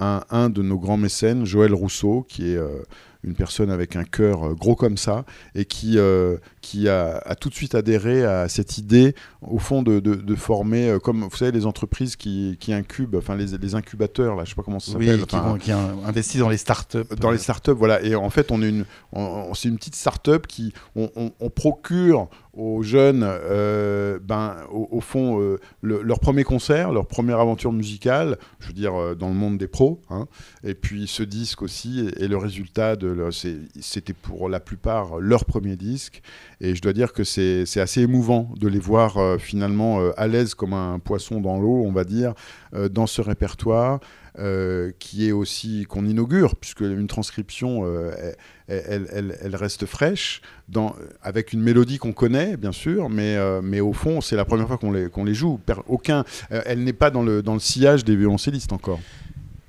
un, 0.00 0.50
de 0.50 0.62
nos 0.62 0.78
grands 0.78 0.96
mécènes, 0.96 1.44
Joël 1.44 1.74
Rousseau, 1.74 2.24
qui 2.28 2.52
est 2.52 2.56
euh, 2.56 2.82
une 3.22 3.34
personne 3.34 3.70
avec 3.70 3.96
un 3.96 4.04
cœur 4.04 4.44
euh, 4.44 4.54
gros 4.54 4.74
comme 4.74 4.96
ça 4.96 5.24
et 5.54 5.64
qui, 5.64 5.98
euh, 5.98 6.36
qui 6.60 6.88
a, 6.88 7.18
a, 7.18 7.34
tout 7.34 7.48
de 7.48 7.54
suite 7.54 7.74
adhéré 7.74 8.24
à 8.24 8.48
cette 8.48 8.78
idée, 8.78 9.14
au 9.42 9.58
fond, 9.58 9.82
de, 9.82 10.00
de, 10.00 10.14
de 10.14 10.34
former, 10.34 10.88
euh, 10.88 10.98
comme 10.98 11.22
vous 11.22 11.36
savez, 11.36 11.52
les 11.52 11.66
entreprises 11.66 12.16
qui, 12.16 12.56
qui 12.60 12.72
incubent, 12.72 13.16
enfin 13.16 13.36
les, 13.36 13.58
les, 13.58 13.74
incubateurs, 13.74 14.36
là, 14.36 14.44
je 14.44 14.50
sais 14.50 14.56
pas 14.56 14.62
comment 14.62 14.80
ça 14.80 14.92
s'appelle. 14.92 15.16
Oui, 15.16 15.22
enfin, 15.22 15.58
qui, 15.58 15.66
qui 15.66 15.72
investissent 15.72 16.40
dans 16.40 16.48
les 16.48 16.56
startups. 16.56 16.98
Dans 17.20 17.30
les 17.30 17.38
startups, 17.38 17.70
voilà. 17.72 18.02
Et 18.02 18.14
en 18.14 18.30
fait, 18.30 18.50
on 18.50 18.62
est 18.62 18.68
une, 18.68 18.84
c'est 19.54 19.68
une 19.68 19.76
petite 19.76 19.96
startup 19.96 20.46
qui, 20.46 20.72
on, 20.96 21.10
on, 21.16 21.32
on 21.40 21.50
procure 21.50 22.28
aux 22.52 22.82
jeunes, 22.82 23.24
euh, 23.24 24.18
ben, 24.22 24.56
au, 24.72 24.88
au 24.90 25.00
fond, 25.00 25.40
euh, 25.40 25.58
le, 25.82 26.02
leur 26.02 26.18
premier 26.18 26.42
concert, 26.42 26.90
leur 26.92 27.06
première 27.06 27.38
aventure 27.38 27.72
musicale, 27.72 28.38
je 28.58 28.68
veux 28.68 28.72
dire, 28.72 29.16
dans 29.16 29.28
le 29.28 29.34
monde 29.34 29.56
des 29.56 29.68
pros. 29.68 30.00
Hein, 30.10 30.26
et 30.64 30.74
puis 30.74 31.06
ce 31.06 31.22
disque 31.22 31.62
aussi 31.62 32.00
est, 32.00 32.22
est 32.22 32.28
le 32.28 32.36
résultat 32.36 32.96
de. 32.96 33.09
C'était 33.80 34.12
pour 34.12 34.48
la 34.48 34.60
plupart 34.60 35.18
leur 35.18 35.44
premier 35.44 35.76
disque. 35.76 36.22
Et 36.60 36.74
je 36.74 36.82
dois 36.82 36.92
dire 36.92 37.12
que 37.12 37.24
c'est 37.24 37.80
assez 37.80 38.02
émouvant 38.02 38.52
de 38.58 38.68
les 38.68 38.78
voir 38.78 39.16
euh, 39.18 39.38
finalement 39.38 40.00
euh, 40.00 40.12
à 40.16 40.26
l'aise 40.26 40.54
comme 40.54 40.74
un 40.74 40.98
poisson 40.98 41.40
dans 41.40 41.58
l'eau, 41.58 41.82
on 41.84 41.92
va 41.92 42.04
dire, 42.04 42.34
euh, 42.74 42.88
dans 42.88 43.06
ce 43.06 43.20
répertoire. 43.20 44.00
Qui 44.98 45.28
est 45.28 45.32
aussi 45.32 45.84
qu'on 45.86 46.06
inaugure, 46.06 46.56
puisque 46.56 46.80
une 46.80 47.08
transcription, 47.08 47.84
elle, 48.68 49.56
reste 49.56 49.84
fraîche, 49.84 50.40
avec 51.20 51.52
une 51.52 51.60
mélodie 51.60 51.98
qu'on 51.98 52.12
connaît, 52.12 52.56
bien 52.56 52.72
sûr, 52.72 53.10
mais, 53.10 53.80
au 53.80 53.92
fond, 53.92 54.22
c'est 54.22 54.36
la 54.36 54.46
première 54.46 54.66
fois 54.66 54.78
qu'on 54.78 54.92
les, 54.92 55.10
qu'on 55.10 55.24
les 55.24 55.34
joue. 55.34 55.60
Aucun, 55.88 56.24
elle 56.48 56.84
n'est 56.84 56.94
pas 56.94 57.10
dans 57.10 57.22
le, 57.22 57.42
dans 57.42 57.54
le 57.54 57.60
sillage 57.60 58.02
des 58.02 58.16
violoncellistes 58.16 58.72
encore. 58.72 59.00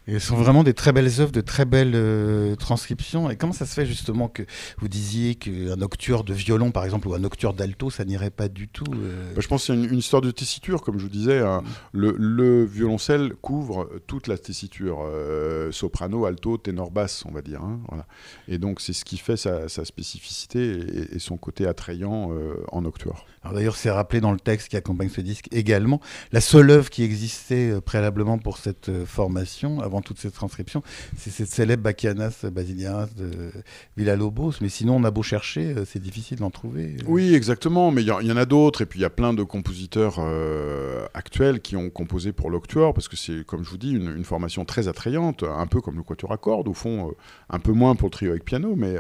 Et 0.08 0.14
ce 0.20 0.28
sont 0.28 0.36
vraiment 0.36 0.64
des 0.64 0.74
très 0.74 0.92
belles 0.92 1.20
œuvres, 1.20 1.32
de 1.32 1.42
très 1.42 1.66
belles 1.66 1.94
euh, 1.94 2.56
transcriptions. 2.56 3.30
Et 3.30 3.36
comment 3.36 3.54
ça 3.54 3.66
se 3.66 3.74
fait 3.74 3.86
justement 3.86 4.28
que 4.28 4.44
vous 4.80 4.88
disiez 4.88 5.36
qu'un 5.36 5.76
nocturne 5.76 6.26
de 6.26 6.34
violon, 6.34 6.72
par 6.72 6.86
exemple, 6.86 7.08
ou 7.08 7.14
un 7.14 7.20
nocturne 7.20 7.56
d'alto, 7.56 7.90
ça 7.92 8.04
n'irait 8.04 8.32
pas 8.32 8.48
du 8.48 8.68
tout 8.68 8.84
euh... 8.94 9.34
bah, 9.36 9.42
Je 9.42 9.48
pense 9.48 9.62
que 9.62 9.68
c'est 9.68 9.74
une, 9.74 9.86
une, 9.86 10.00
histoire 10.00 10.22
de 10.22 10.32
tessiture, 10.32 10.82
comme 10.82 10.98
je 10.98 11.04
vous 11.04 11.10
disais. 11.10 11.40
Hein. 11.40 11.62
Le, 11.92 12.16
le, 12.18 12.66
violoncelle 12.66 13.34
couvre 13.42 13.90
toute 14.08 14.28
la 14.28 14.38
tessiture, 14.38 15.04
euh, 15.06 15.72
soprano, 15.72 16.26
alto, 16.26 16.58
ténor, 16.58 16.90
basse, 16.90 17.24
on 17.28 17.32
va 17.32 17.42
dire. 17.42 17.62
Hein, 17.62 17.80
voilà. 17.88 18.08
Et 18.48 18.58
donc 18.58 18.82
c'est 18.82 18.94
ce 18.94 19.06
qui 19.06 19.18
fait 19.18 19.38
sa, 19.38 19.70
sa 19.70 19.86
spécificité 19.86 20.72
et, 20.72 21.16
et, 21.16 21.20
son 21.20 21.38
côté 21.38 21.68
attrayant 21.68 22.32
euh, 22.32 22.56
en 22.72 22.82
nocturne. 22.82 23.18
Alors 23.44 23.56
d'ailleurs, 23.56 23.76
c'est 23.76 23.90
rappelé 23.90 24.22
dans 24.22 24.32
le 24.32 24.40
texte 24.40 24.70
qui 24.70 24.78
accompagne 24.78 25.10
ce 25.10 25.22
disque 25.22 25.48
également. 25.52 26.00
La 26.32 26.42
seule 26.42 26.70
œuvre 26.70 26.90
qui 26.90 27.04
existait 27.04 27.72
euh, 27.72 27.82
préalablement 27.82 28.38
pour 28.38 28.60
cette 28.60 28.90
euh, 28.90 29.06
formation, 29.06 29.82
avant 29.92 30.02
toute 30.02 30.20
cette 30.20 30.34
transcription, 30.34 30.84
c'est 31.18 31.32
cette 31.32 31.50
célèbre 31.50 31.84
Bachianas 31.84 32.46
Basilianas 32.50 33.10
de 33.18 33.52
Villa-Lobos. 33.98 34.54
Mais 34.62 34.70
sinon, 34.70 34.96
on 34.96 35.04
a 35.04 35.12
beau 35.12 35.22
chercher, 35.22 35.74
euh, 35.74 35.86
c'est 35.86 36.02
difficile 36.02 36.40
d'en 36.40 36.50
trouver. 36.50 36.96
Oui, 37.08 37.36
exactement. 37.36 37.92
Mais 37.92 38.02
il 38.02 38.08
y, 38.08 38.12
en 38.32 38.38
a 38.38 38.46
d'autres. 38.46 38.82
Et 38.82 38.86
puis, 38.86 39.00
il 39.00 39.02
y 39.02 39.06
a 39.06 39.10
plein 39.10 39.34
de 39.34 39.44
compositeurs 39.44 40.16
euh, 40.20 41.06
actuels 41.14 41.60
qui 41.60 41.76
ont 41.76 41.90
composé 41.90 42.32
pour 42.32 42.50
l'Octuor, 42.50 42.94
parce 42.94 43.10
que 43.10 43.18
c'est, 43.18 43.46
comme 43.46 43.66
je 43.66 43.70
vous 43.70 43.78
dis, 43.78 43.92
une, 43.92 44.24
formation 44.24 44.64
très 44.66 44.88
attrayante, 44.88 45.44
un 45.44 45.68
peu 45.68 45.82
comme 45.82 45.98
le 45.98 46.04
quatuor 46.04 46.32
à 46.32 46.38
cordes, 46.38 46.70
au 46.70 46.74
fond, 46.74 47.10
euh, 47.10 47.12
un 47.50 47.60
peu 47.60 47.74
moins 47.74 47.96
pour 47.96 48.08
le 48.08 48.12
trio 48.12 48.32
avec 48.32 48.46
piano. 48.46 48.76
Mais 48.78 48.96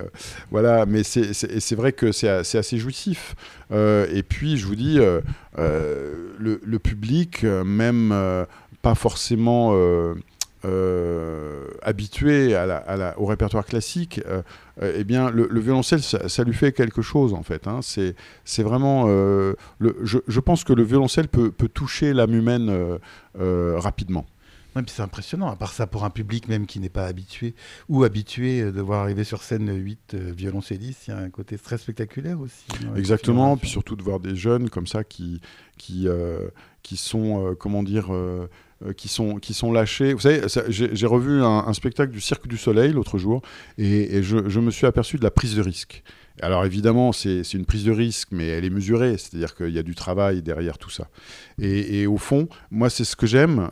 voilà, 0.49 0.85
mais 0.85 1.03
c'est 1.03 1.75
vrai 1.75 1.93
que 1.93 2.11
c'est 2.11 2.27
assez 2.27 2.77
jouissif. 2.77 3.35
et 3.71 4.23
puis, 4.27 4.57
je 4.57 4.65
vous 4.65 4.75
dis, 4.75 4.99
le, 5.57 6.77
public, 6.79 7.43
même 7.43 8.45
pas 8.81 8.95
forcément 8.95 9.71
euh, 9.73 10.15
habitué 11.81 12.55
à 12.55 12.65
la, 12.65 12.77
à 12.77 12.95
la, 12.95 13.19
au 13.19 13.25
répertoire 13.25 13.65
classique, 13.65 14.21
euh, 14.25 14.41
euh, 14.81 14.93
eh 14.97 15.03
bien, 15.03 15.29
le, 15.29 15.47
le 15.49 15.59
violoncelle, 15.59 16.01
ça, 16.01 16.29
ça, 16.29 16.43
lui 16.43 16.53
fait 16.53 16.71
quelque 16.71 17.01
chose, 17.01 17.33
en 17.33 17.43
fait. 17.43 17.67
Hein. 17.67 17.79
C'est 17.81 18.63
vraiment... 18.63 19.05
Euh, 19.07 19.53
le, 19.79 19.95
je, 20.03 20.19
je, 20.27 20.39
pense 20.39 20.63
que 20.63 20.73
le 20.73 20.83
violoncelle 20.83 21.27
peut, 21.27 21.51
peut 21.51 21.67
toucher 21.67 22.13
l'âme 22.13 22.33
humaine 22.33 22.99
euh, 23.39 23.79
rapidement. 23.79 24.25
Ouais, 24.75 24.83
c'est 24.87 25.01
impressionnant, 25.01 25.49
à 25.49 25.57
part 25.57 25.73
ça, 25.73 25.85
pour 25.85 26.05
un 26.05 26.09
public 26.09 26.47
même 26.47 26.65
qui 26.65 26.79
n'est 26.79 26.87
pas 26.87 27.05
habitué, 27.05 27.55
ou 27.89 28.05
habitué 28.05 28.71
de 28.71 28.81
voir 28.81 29.01
arriver 29.01 29.25
sur 29.25 29.43
scène 29.43 29.69
8 29.69 30.15
violoncellistes, 30.15 31.07
il 31.07 31.11
y 31.11 31.13
a 31.13 31.17
un 31.17 31.29
côté 31.29 31.57
très 31.57 31.77
spectaculaire 31.77 32.39
aussi. 32.39 32.65
Exactement, 32.95 33.57
puis 33.57 33.67
surtout 33.67 33.97
de 33.97 34.03
voir 34.03 34.21
des 34.21 34.37
jeunes 34.37 34.69
comme 34.69 34.87
ça 34.87 35.03
qui, 35.03 35.41
qui, 35.77 36.07
qui 36.83 36.95
sont, 36.95 37.53
comment 37.59 37.83
dire 37.83 38.13
euh, 38.13 38.47
qui, 38.97 39.07
sont, 39.07 39.35
qui 39.35 39.53
sont 39.53 39.71
lâchés. 39.71 40.13
Vous 40.13 40.19
savez, 40.19 40.41
j'ai 40.69 41.05
revu 41.05 41.43
un, 41.43 41.73
spectacle 41.73 42.11
du 42.11 42.21
Cirque 42.21 42.47
du 42.47 42.57
Soleil 42.57 42.93
l'autre 42.93 43.17
jour 43.17 43.41
et, 43.77 44.21
je, 44.23 44.59
me 44.59 44.71
suis 44.71 44.87
aperçu 44.87 45.17
de 45.17 45.23
la 45.23 45.31
prise 45.31 45.55
de 45.55 45.61
risque. 45.61 46.03
Alors 46.41 46.65
évidemment, 46.65 47.11
c'est 47.11 47.53
une 47.53 47.65
prise 47.65 47.85
de 47.85 47.91
risque, 47.91 48.29
mais 48.31 48.47
elle 48.47 48.65
est 48.65 48.69
mesurée, 48.69 49.17
c'est-à-dire 49.17 49.55
qu'il 49.55 49.69
y 49.69 49.79
a 49.79 49.83
du 49.83 49.95
travail 49.95 50.41
derrière 50.41 50.77
tout 50.77 50.89
ça. 50.89 51.09
Et, 51.59 52.07
au 52.07 52.17
fond, 52.17 52.47
moi, 52.71 52.89
c'est 52.89 53.03
ce 53.03 53.15
que 53.15 53.27
j'aime 53.27 53.69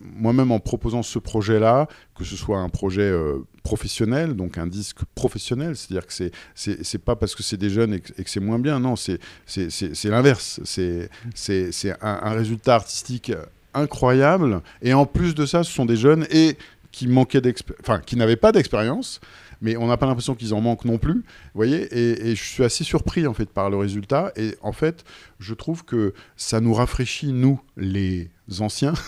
moi-même 0.00 0.52
en 0.52 0.60
proposant 0.60 1.02
ce 1.02 1.18
projet-là, 1.18 1.88
que 2.14 2.24
ce 2.24 2.36
soit 2.36 2.58
un 2.58 2.68
projet 2.68 3.02
euh, 3.02 3.38
professionnel, 3.62 4.34
donc 4.34 4.58
un 4.58 4.66
disque 4.66 4.98
professionnel, 5.14 5.76
c'est-à-dire 5.76 6.06
que 6.06 6.12
c'est 6.12 6.30
c'est 6.54 6.98
pas 6.98 7.16
parce 7.16 7.34
que 7.34 7.42
c'est 7.42 7.56
des 7.56 7.70
jeunes 7.70 7.94
et 7.94 8.00
que, 8.00 8.12
c'est 8.26 8.40
moins 8.40 8.58
bien, 8.58 8.80
non, 8.80 8.96
c'est 8.96 9.18
l'inverse, 10.04 10.60
c'est 10.64 11.08
un, 12.02 12.20
un, 12.22 12.32
résultat 12.32 12.74
artistique 12.74 13.32
incroyable, 13.74 14.60
et 14.82 14.94
en 14.94 15.06
plus 15.06 15.34
de 15.34 15.46
ça, 15.46 15.64
ce 15.64 15.72
sont 15.72 15.84
des 15.84 15.96
jeunes 15.96 16.26
et 16.30 16.56
qui 16.92 17.08
manquaient 17.08 17.42
enfin 17.80 17.98
qui 17.98 18.16
n'avaient 18.16 18.36
pas 18.36 18.52
d'expérience, 18.52 19.20
mais 19.60 19.76
on 19.76 19.86
n'a 19.86 19.96
pas 19.96 20.06
l'impression 20.06 20.34
qu'ils 20.34 20.54
en 20.54 20.60
manquent 20.60 20.84
non 20.84 20.98
plus. 20.98 21.14
Vous 21.14 21.22
voyez, 21.54 21.88
et, 21.92 22.36
je 22.36 22.42
suis 22.42 22.62
assez 22.62 22.84
surpris 22.84 23.26
en 23.26 23.34
fait 23.34 23.48
par 23.48 23.70
le 23.70 23.76
résultat. 23.76 24.32
Et 24.36 24.54
en 24.60 24.72
fait, 24.72 25.04
je 25.40 25.54
trouve 25.54 25.84
que 25.84 26.14
ça 26.36 26.60
nous 26.60 26.74
rafraîchit 26.74 27.32
nous, 27.32 27.60
les 27.76 28.30
anciens. 28.60 28.94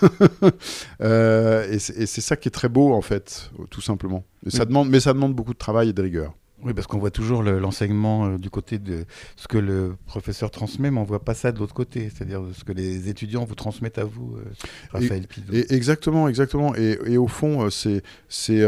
Euh, 1.03 1.71
et 1.71 1.79
c'est 1.79 2.21
ça 2.21 2.37
qui 2.37 2.49
est 2.49 2.51
très 2.51 2.69
beau 2.69 2.95
en 2.95 3.03
fait, 3.03 3.51
tout 3.71 3.83
simplement. 3.83 4.25
ça 4.49 4.65
demande, 4.65 4.89
mais 4.89 5.01
ça 5.01 5.13
demande 5.13 5.35
beaucoup 5.35 5.53
de 5.53 5.59
travail 5.59 5.91
et 5.91 5.93
de 5.93 6.01
rigueur. 6.01 6.33
Oui, 6.63 6.73
parce 6.73 6.87
qu'on 6.87 6.99
voit 6.99 7.11
toujours 7.11 7.43
l'enseignement 7.43 8.27
euh, 8.27 8.39
du 8.39 8.49
côté 8.49 8.79
de 8.79 9.05
ce 9.37 9.47
que 9.47 9.59
le 9.59 9.95
professeur 10.07 10.51
transmet, 10.51 10.91
mais 10.91 10.99
on 10.99 11.03
ne 11.03 11.07
voit 11.07 11.25
pas 11.25 11.35
ça 11.35 11.53
de 11.53 11.59
l'autre 11.59 11.75
côté, 11.75 12.09
c'est-à-dire 12.09 12.43
ce 12.55 12.65
que 12.65 12.73
les 12.73 13.11
étudiants 13.11 13.45
vous 13.45 13.55
transmettent 13.55 13.99
à 13.99 14.05
vous, 14.05 14.37
euh, 14.37 14.45
Raphaël 14.91 15.27
Pidot. 15.27 15.53
exactement, 15.53 16.29
exactement. 16.29 16.75
Et, 16.75 17.19
au 17.19 17.29
fond, 17.29 17.67
euh, 17.67 17.71
c'est, 17.71 18.03
c'est, 18.29 18.65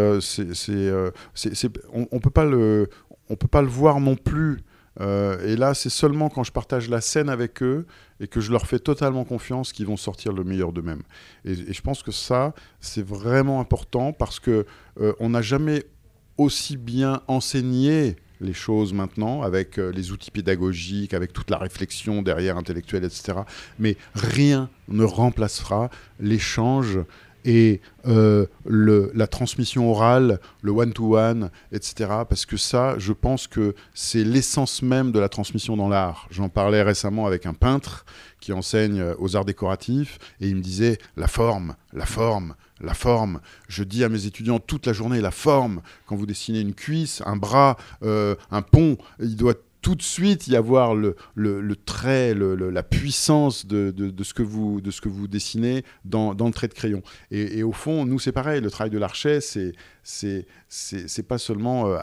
on, 1.92 2.06
ne 2.12 2.18
peut 2.18 2.30
pas 2.30 2.44
le, 2.44 2.90
on 3.30 3.36
peut 3.36 3.48
pas 3.48 3.62
le 3.62 3.68
voir 3.68 4.00
non 4.00 4.16
plus. 4.16 4.60
et 5.00 5.56
là, 5.56 5.72
c'est 5.72 5.90
seulement 5.90 6.28
quand 6.28 6.44
je 6.44 6.52
partage 6.52 6.90
la 6.90 7.00
scène 7.00 7.30
avec 7.30 7.62
eux 7.62 7.86
et 8.20 8.26
que 8.26 8.40
je 8.40 8.50
leur 8.50 8.66
fais 8.66 8.80
totalement 8.80 9.24
confiance 9.24 9.72
qu'ils 9.72 9.86
vont 9.86 9.96
sortir 9.96 10.32
le 10.32 10.44
meilleur 10.44 10.72
d'eux-mêmes. 10.72 11.02
Et, 11.46 11.72
je 11.72 11.80
pense 11.80 12.02
que 12.02 12.12
ça, 12.12 12.52
c'est 12.80 13.04
vraiment 13.04 13.60
important 13.60 14.12
parce 14.12 14.40
que 14.40 14.66
on 15.20 15.30
n'a 15.30 15.40
jamais 15.40 15.84
aussi 16.38 16.76
bien 16.76 17.20
enseigner 17.26 18.16
les 18.40 18.52
choses 18.52 18.92
maintenant, 18.92 19.42
avec 19.42 19.78
euh, 19.78 19.90
les 19.90 20.12
outils 20.12 20.30
pédagogiques, 20.30 21.12
avec 21.12 21.32
toute 21.32 21.50
la 21.50 21.58
réflexion 21.58 22.22
derrière 22.22 22.56
intellectuelle, 22.56 23.04
etc. 23.04 23.38
Mais 23.78 23.96
rien 24.14 24.70
ne 24.88 25.04
remplacera 25.04 25.90
l'échange 26.20 27.00
et 27.44 27.80
euh, 28.06 28.46
le, 28.66 29.10
la 29.14 29.26
transmission 29.26 29.90
orale, 29.90 30.40
le 30.62 30.72
one-to-one, 30.72 31.50
etc. 31.72 32.10
Parce 32.28 32.46
que 32.46 32.56
ça, 32.56 32.96
je 32.98 33.12
pense 33.12 33.46
que 33.46 33.74
c'est 33.94 34.24
l'essence 34.24 34.82
même 34.82 35.12
de 35.12 35.18
la 35.18 35.28
transmission 35.28 35.76
dans 35.76 35.88
l'art. 35.88 36.28
J'en 36.30 36.48
parlais 36.48 36.82
récemment 36.82 37.26
avec 37.26 37.46
un 37.46 37.54
peintre 37.54 38.04
qui 38.40 38.52
enseigne 38.52 39.02
aux 39.18 39.36
arts 39.36 39.44
décoratifs, 39.44 40.18
et 40.40 40.48
il 40.48 40.56
me 40.56 40.60
disait, 40.60 40.98
la 41.16 41.26
forme, 41.26 41.74
la 41.92 42.06
forme, 42.06 42.54
la 42.80 42.94
forme. 42.94 43.40
Je 43.68 43.82
dis 43.82 44.04
à 44.04 44.08
mes 44.08 44.26
étudiants 44.26 44.58
toute 44.58 44.86
la 44.86 44.92
journée, 44.92 45.20
la 45.20 45.30
forme. 45.30 45.82
Quand 46.06 46.16
vous 46.16 46.26
dessinez 46.26 46.60
une 46.60 46.74
cuisse, 46.74 47.22
un 47.26 47.36
bras, 47.36 47.76
euh, 48.02 48.34
un 48.50 48.62
pont, 48.62 48.96
il 49.20 49.36
doit 49.36 49.54
tout 49.80 49.94
de 49.94 50.02
suite 50.02 50.48
y 50.48 50.56
avoir 50.56 50.94
le, 50.94 51.14
trait, 51.86 52.34
la 52.34 52.82
puissance 52.82 53.66
de, 53.66 54.12
ce 54.22 54.34
que 54.34 54.42
vous, 54.42 54.80
de 54.80 54.90
ce 54.90 55.00
que 55.00 55.08
vous 55.08 55.28
dessinez 55.28 55.84
dans, 56.04 56.32
le 56.32 56.52
trait 56.52 56.68
de 56.68 56.74
crayon. 56.74 57.02
Et, 57.30 57.62
au 57.62 57.72
fond, 57.72 58.04
nous, 58.04 58.18
c'est 58.18 58.32
pareil. 58.32 58.60
Le 58.60 58.70
travail 58.70 58.90
de 58.90 58.98
l'archet, 58.98 59.40
c'est, 59.40 59.74
c'est, 60.02 61.22
pas 61.28 61.38
seulement 61.38 61.96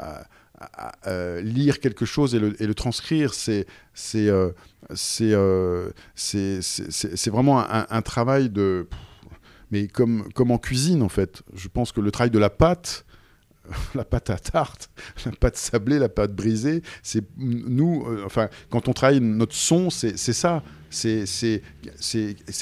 euh, 1.07 1.41
lire 1.41 1.79
quelque 1.79 2.05
chose 2.05 2.33
et 2.33 2.39
le, 2.39 2.73
transcrire, 2.73 3.33
c'est, 3.33 3.67
c'est, 3.93 4.29
euh, 4.29 4.51
c'est, 6.15 6.61
c'est, 6.61 7.29
vraiment 7.29 7.63
un 7.69 8.01
travail 8.01 8.49
de 8.49 8.87
mais 9.71 9.87
comme, 9.87 10.31
comme 10.33 10.51
en 10.51 10.57
cuisine, 10.57 11.01
en 11.01 11.09
fait. 11.09 11.43
Je 11.53 11.67
pense 11.67 11.91
que 11.91 12.01
le 12.01 12.11
travail 12.11 12.31
de 12.31 12.39
la 12.39 12.49
pâte, 12.49 13.05
la 13.95 14.05
pâte 14.05 14.29
à 14.29 14.37
tarte, 14.37 14.89
la 15.25 15.31
pâte 15.31 15.57
sablée, 15.57 15.99
la 15.99 16.09
pâte 16.09 16.33
brisée, 16.33 16.81
c'est 17.03 17.23
nous, 17.37 18.05
euh, 18.07 18.23
enfin, 18.25 18.49
quand 18.69 18.87
on 18.87 18.93
travaille 18.93 19.19
notre 19.19 19.55
son, 19.55 19.89
c'est 19.89 20.15
ça. 20.17 20.63
C'est 20.91 21.25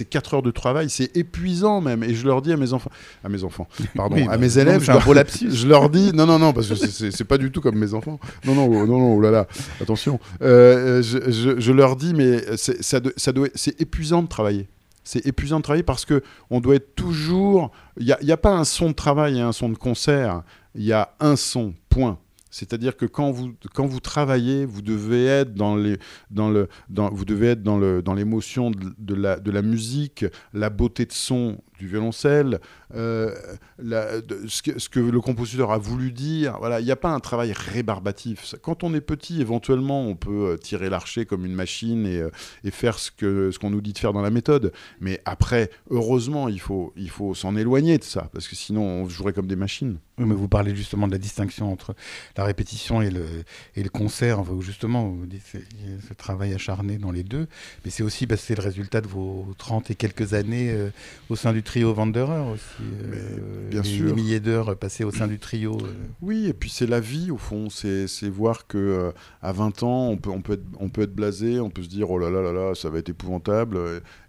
4 0.09 0.33
heures 0.33 0.41
de 0.41 0.49
travail, 0.49 0.89
c'est 0.89 1.15
épuisant 1.15 1.81
même. 1.81 2.03
Et 2.03 2.15
je 2.15 2.25
leur 2.25 2.41
dis 2.41 2.51
à 2.51 2.57
mes 2.57 2.73
enfants, 2.73 2.89
à 3.23 3.29
mes 3.29 3.43
enfants, 3.43 3.67
pardon, 3.95 4.27
à 4.29 4.37
mes 4.37 4.57
élèves, 4.57 4.81
je, 4.81 4.91
leur, 4.91 5.03
je 5.03 5.67
leur 5.67 5.89
dis, 5.91 6.11
non, 6.13 6.25
non, 6.25 6.39
non, 6.39 6.51
parce 6.51 6.67
que 6.67 6.75
c'est 6.75 7.25
pas 7.25 7.37
du 7.37 7.51
tout 7.51 7.61
comme 7.61 7.77
mes 7.77 7.93
enfants. 7.93 8.19
Non, 8.45 8.55
non, 8.55 8.67
non, 8.67 8.87
non, 8.87 9.13
oh 9.13 9.21
là 9.21 9.29
là, 9.29 9.47
attention. 9.79 10.19
Euh, 10.41 11.03
je, 11.03 11.29
je, 11.29 11.59
je, 11.59 11.71
leur 11.71 11.95
dis, 11.95 12.15
mais 12.15 12.57
ça, 12.57 12.73
ça 13.17 13.31
doit, 13.31 13.49
c'est 13.53 13.79
épuisant 13.79 14.23
de 14.23 14.27
travailler 14.27 14.67
c'est 15.03 15.25
épuisant 15.25 15.57
de 15.57 15.63
travailler 15.63 15.83
parce 15.83 16.05
que 16.05 16.23
on 16.49 16.59
doit 16.61 16.75
être 16.75 16.95
toujours. 16.95 17.71
Il 17.97 18.15
n'y 18.21 18.31
a, 18.31 18.37
pas 18.37 18.51
un 18.51 18.63
son 18.63 18.89
de 18.89 18.93
travail 18.93 19.37
et 19.37 19.41
un 19.41 19.51
son 19.51 19.69
de 19.69 19.77
concert. 19.77 20.43
Il 20.75 20.83
y 20.83 20.93
a 20.93 21.13
un 21.19 21.35
son, 21.35 21.73
point. 21.93 22.17
C'est-à-dire 22.49 22.95
que 22.95 23.05
quand 23.05 23.31
vous, 23.31 23.53
quand 23.73 23.87
vous 23.87 23.99
travaillez, 23.99 24.65
vous 24.65 24.83
devez 24.83 25.25
être 25.25 25.55
dans 25.55 25.75
les, 25.75 25.97
dans 26.29 26.51
le, 26.51 26.67
vous 26.89 27.25
devez 27.25 27.47
être 27.47 27.63
dans 27.63 27.77
le, 27.77 28.03
dans 28.03 28.13
l'émotion 28.13 28.71
de, 28.71 29.15
la, 29.15 29.39
de 29.39 29.49
la 29.49 29.61
musique, 29.63 30.25
la 30.53 30.69
beauté 30.69 31.05
de 31.05 31.11
son 31.11 31.57
du 31.83 31.89
violoncelle, 31.89 32.59
euh, 32.95 33.35
ce, 34.47 34.89
que, 34.89 34.99
le 34.99 35.21
compositeur 35.21 35.71
a 35.71 35.77
voulu 35.77 36.11
dire. 36.11 36.57
Voilà, 36.59 36.79
il 36.79 36.85
n'y 36.85 36.91
a 36.91 36.95
pas 36.95 37.09
un 37.09 37.19
travail 37.19 37.51
rébarbatif. 37.53 38.55
Quand 38.61 38.83
on 38.83 38.93
est 38.93 39.01
petit, 39.01 39.41
éventuellement, 39.41 40.01
on 40.05 40.15
peut 40.15 40.51
euh, 40.51 40.57
tirer 40.57 40.89
l'archer 40.89 41.25
comme 41.25 41.45
une 41.45 41.53
machine 41.53 42.05
et, 42.05 42.19
euh, 42.19 42.29
faire 42.71 42.97
ce 42.97 43.11
qu'on 43.11 43.51
ce 43.51 43.59
qu'on 43.59 43.69
nous 43.69 43.81
dit 43.81 43.93
de 43.93 43.97
faire 43.97 44.13
dans 44.13 44.21
la 44.21 44.29
méthode. 44.29 44.71
Mais 45.01 45.21
après, 45.25 45.69
heureusement, 45.89 46.47
il 46.47 46.59
faut, 46.59 46.93
il 46.95 47.09
faut 47.09 47.33
s'en 47.33 47.55
éloigner 47.55 47.97
de 47.97 48.03
ça, 48.03 48.29
parce 48.33 48.47
que 48.47 48.55
sinon, 48.55 48.83
on 48.83 49.09
jouerait 49.09 49.33
comme 49.33 49.47
des 49.47 49.55
machines. 49.57 49.97
Mais 50.17 50.35
vous 50.35 50.47
parlez 50.47 50.75
justement 50.75 51.07
de 51.07 51.11
la 51.11 51.17
distinction 51.17 51.71
entre 51.71 51.95
la 52.37 52.45
répétition 52.45 53.01
et 53.01 53.09
le, 53.09 53.89
concert. 53.89 54.39
Enfin, 54.39 54.53
justement, 54.61 55.09
vous 55.09 55.25
dites 55.25 55.41
ce 56.07 56.13
travail 56.13 56.53
acharné 56.53 56.97
dans 56.97 57.11
les 57.11 57.23
deux. 57.23 57.47
Mais 57.83 57.91
c'est 57.91 58.03
aussi 58.03 58.27
parce 58.27 58.41
c'est 58.41 58.55
le 58.55 58.61
résultat 58.61 59.01
de 59.01 59.07
vos 59.07 59.47
30 59.57 59.91
et 59.91 59.95
quelques 59.95 60.33
années 60.33 60.75
au 61.29 61.35
sein 61.35 61.51
du 61.51 61.63
trio 61.73 61.91
Wanderer 61.95 62.51
aussi. 62.53 62.83
Euh, 62.83 63.69
bien 63.71 63.81
sûr. 63.81 64.05
Des 64.05 64.13
milliers 64.13 64.39
d'heures 64.39 64.77
passées 64.77 65.03
au 65.03 65.09
sein 65.09 65.25
du 65.25 65.39
trio. 65.39 65.75
Euh. 65.81 65.93
Oui, 66.21 66.45
et 66.45 66.53
puis 66.53 66.69
c'est 66.69 66.85
la 66.85 66.99
vie 66.99 67.31
au 67.31 67.37
fond. 67.37 67.67
C'est 67.71 68.29
voir 68.29 68.67
que 68.67 68.77
euh, 68.77 69.11
à 69.41 69.53
20 69.53 69.81
ans, 69.81 70.07
on 70.09 70.17
peut, 70.17 70.29
on, 70.29 70.41
peut 70.41 70.53
être, 70.53 70.65
on 70.79 70.89
peut 70.89 71.01
être 71.01 71.15
blasé, 71.15 71.59
on 71.59 71.71
peut 71.71 71.81
se 71.81 71.89
dire 71.89 72.11
oh 72.11 72.19
là 72.19 72.29
là 72.29 72.43
là 72.43 72.53
là, 72.53 72.75
ça 72.75 72.91
va 72.91 72.99
être 72.99 73.09
épouvantable. 73.09 73.79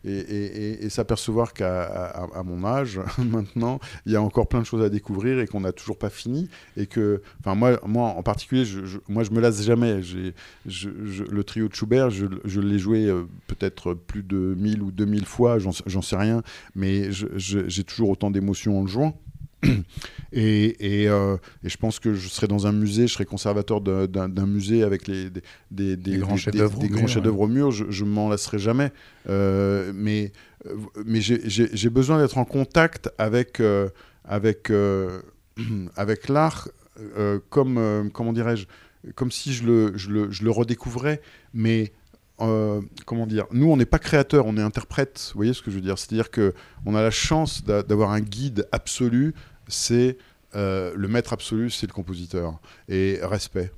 Et, 0.05 0.89
s'apercevoir 0.91 1.53
qu'à 1.53 2.43
mon 2.45 2.65
âge, 2.65 3.01
maintenant, 3.19 3.81
il 4.07 4.13
y 4.13 4.17
a 4.17 4.23
encore 4.23 4.49
plein 4.49 4.61
de 4.61 4.67
choses 4.67 4.83
à 4.83 4.89
découvrir 4.89 5.41
et 5.41 5.47
qu'on 5.47 5.61
n'a 5.61 5.73
toujours 5.73 5.99
pas 5.99 6.11
fini. 6.11 6.49
Et 6.77 6.87
que, 6.87 7.23
enfin, 7.41 7.55
moi, 7.55 7.81
moi 7.87 8.09
en 8.09 8.23
particulier, 8.23 8.65
je, 8.65 8.99
moi, 9.09 9.25
je 9.25 9.31
me 9.31 9.41
lasse 9.41 9.63
jamais. 9.63 10.03
Je, 10.03 10.89
le 10.89 11.45
trio 11.45 11.69
de 11.69 11.75
Schubert, 11.75 12.11
je, 12.11 12.27
je 12.45 12.61
l'ai 12.61 12.79
joué 12.79 13.13
peut-être 13.47 13.95
plus 13.95 14.23
de 14.23 14.55
1000 14.59 14.83
ou 14.83 14.91
2000 14.91 15.25
fois, 15.25 15.59
j'en 15.59 16.03
sais 16.03 16.17
rien. 16.17 16.43
Mais 16.75 17.11
je, 17.13 17.27
j'ai 17.37 17.85
toujours 17.85 18.11
autant 18.11 18.31
d'émotions 18.31 18.79
en 18.79 18.83
le 18.83 18.89
jouant. 18.89 19.21
Et, 20.37 21.07
euh, 21.09 21.37
et, 21.63 21.69
je 21.69 21.77
pense 21.77 22.01
que 22.01 22.15
je 22.15 22.29
serais 22.29 22.49
dans 22.49 22.67
un 22.67 22.73
musée, 22.73 23.07
je 23.07 23.13
serais 23.13 23.25
conservateur 23.25 23.81
d'un 23.81 24.47
musée 24.47 24.83
avec 24.83 25.07
les, 25.07 25.31
des, 25.71 25.97
des, 25.97 26.19
grands 26.19 26.37
chefs-d'œuvre 26.37 27.41
au 27.41 27.47
mur, 27.47 27.71
je, 27.71 28.05
ne 28.05 28.09
m'en 28.09 28.29
lasserai 28.29 28.59
jamais. 28.59 28.91
Euh, 29.29 29.93
mais 29.95 30.33
euh, 30.67 30.75
mais 31.07 31.21
j'ai 31.21 31.91
besoin 31.91 32.19
d'être 32.19 32.39
en 32.39 32.45
contact 32.45 33.11
avec, 33.17 33.63
avec, 34.25 34.73
avec 35.97 36.29
l'art 36.29 36.69
comme, 37.51 38.11
comment 38.13 38.33
dirais-je, 38.33 38.67
comme 39.15 39.31
si 39.31 39.53
je 39.53 39.65
le, 39.65 39.93
je 39.97 40.11
le, 40.11 40.31
je 40.33 40.43
le 40.43 40.51
redécouvrais, 40.51 41.21
mais 41.53 41.93
euh, 42.41 42.81
comment 43.07 43.27
dire, 43.27 43.47
nous 43.53 43.71
on 43.71 43.77
n'est 43.77 43.87
pas 43.87 44.01
créateur, 44.01 44.47
on 44.47 44.57
est 44.57 44.63
interprète. 44.63 45.31
Vous 45.33 45.39
voyez 45.39 45.53
ce 45.53 45.63
que 45.63 45.71
je 45.71 45.77
veux 45.77 45.83
dire 45.83 45.99
C'est-à-dire 45.99 46.31
que 46.31 46.53
on 46.85 46.95
a 46.97 47.03
la 47.03 47.13
chance 47.13 47.65
d'avoir 47.65 48.11
un 48.11 48.21
guide 48.21 48.67
absolu. 48.73 49.35
C'est 49.69 50.17
euh, 50.55 50.93
le 50.95 51.09
maître 51.09 51.33
absolu, 51.33 51.71
c'est 51.71 51.87
le 51.87 51.93
compositeur. 51.93 52.59
Et 52.89 53.19
respect. 53.23 53.71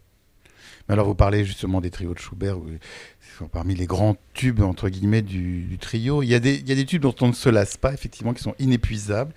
Alors 0.88 1.06
vous 1.06 1.14
parlez 1.14 1.44
justement 1.44 1.80
des 1.80 1.90
trios 1.90 2.14
de 2.14 2.18
Schubert, 2.18 2.56
qui 2.56 3.36
sont 3.38 3.48
parmi 3.48 3.74
les 3.74 3.86
grands 3.86 4.16
tubes 4.34 4.60
entre 4.60 4.88
guillemets 4.88 5.22
du, 5.22 5.76
trio. 5.80 6.22
Il 6.22 6.28
y, 6.28 6.34
a 6.34 6.38
des, 6.38 6.86
tubes 6.86 7.02
dont 7.02 7.14
on 7.22 7.28
ne 7.28 7.32
se 7.32 7.48
lasse 7.48 7.76
pas, 7.76 7.92
effectivement, 7.92 8.32
qui 8.32 8.42
sont 8.42 8.54
inépuisables. 8.60 9.34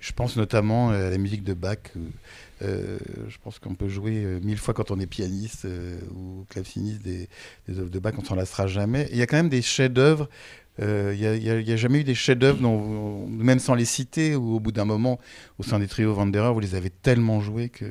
Je 0.00 0.12
pense 0.12 0.36
notamment 0.36 0.90
à 0.90 1.10
la 1.10 1.18
musique 1.18 1.44
de 1.44 1.54
Bach. 1.54 1.78
Euh, 2.62 2.98
je 3.28 3.36
pense 3.38 3.60
qu'on 3.60 3.76
peut 3.76 3.88
jouer 3.88 4.24
euh, 4.24 4.40
mille 4.42 4.58
fois 4.58 4.74
quand 4.74 4.90
on 4.90 4.98
est 4.98 5.06
pianiste 5.06 5.68
ou 6.12 6.44
claveciniste 6.48 7.02
des, 7.02 7.28
des 7.68 7.78
œuvres 7.78 7.90
de 7.90 7.98
Bach, 8.00 8.14
on 8.18 8.24
s'en 8.24 8.34
lassera 8.34 8.66
jamais. 8.66 9.08
il 9.12 9.18
y 9.18 9.22
a 9.22 9.26
quand 9.26 9.36
même 9.36 9.48
des 9.48 9.62
chefs-d'œuvre. 9.62 10.28
Il 10.80 11.18
n'y 11.18 11.72
a, 11.72 11.76
jamais 11.76 12.00
eu 12.00 12.04
des 12.04 12.14
chefs-d'œuvre, 12.14 12.60
même 13.28 13.58
sans 13.58 13.74
les 13.74 13.84
citer, 13.84 14.36
où 14.36 14.56
au 14.56 14.60
bout 14.60 14.72
d'un 14.72 14.84
moment, 14.84 15.18
au 15.58 15.62
sein 15.62 15.78
des 15.78 15.88
trios 15.88 16.14
Vanderer, 16.14 16.52
vous 16.52 16.60
les 16.60 16.74
avez 16.74 16.90
tellement 16.90 17.40
joués 17.40 17.68
que. 17.68 17.84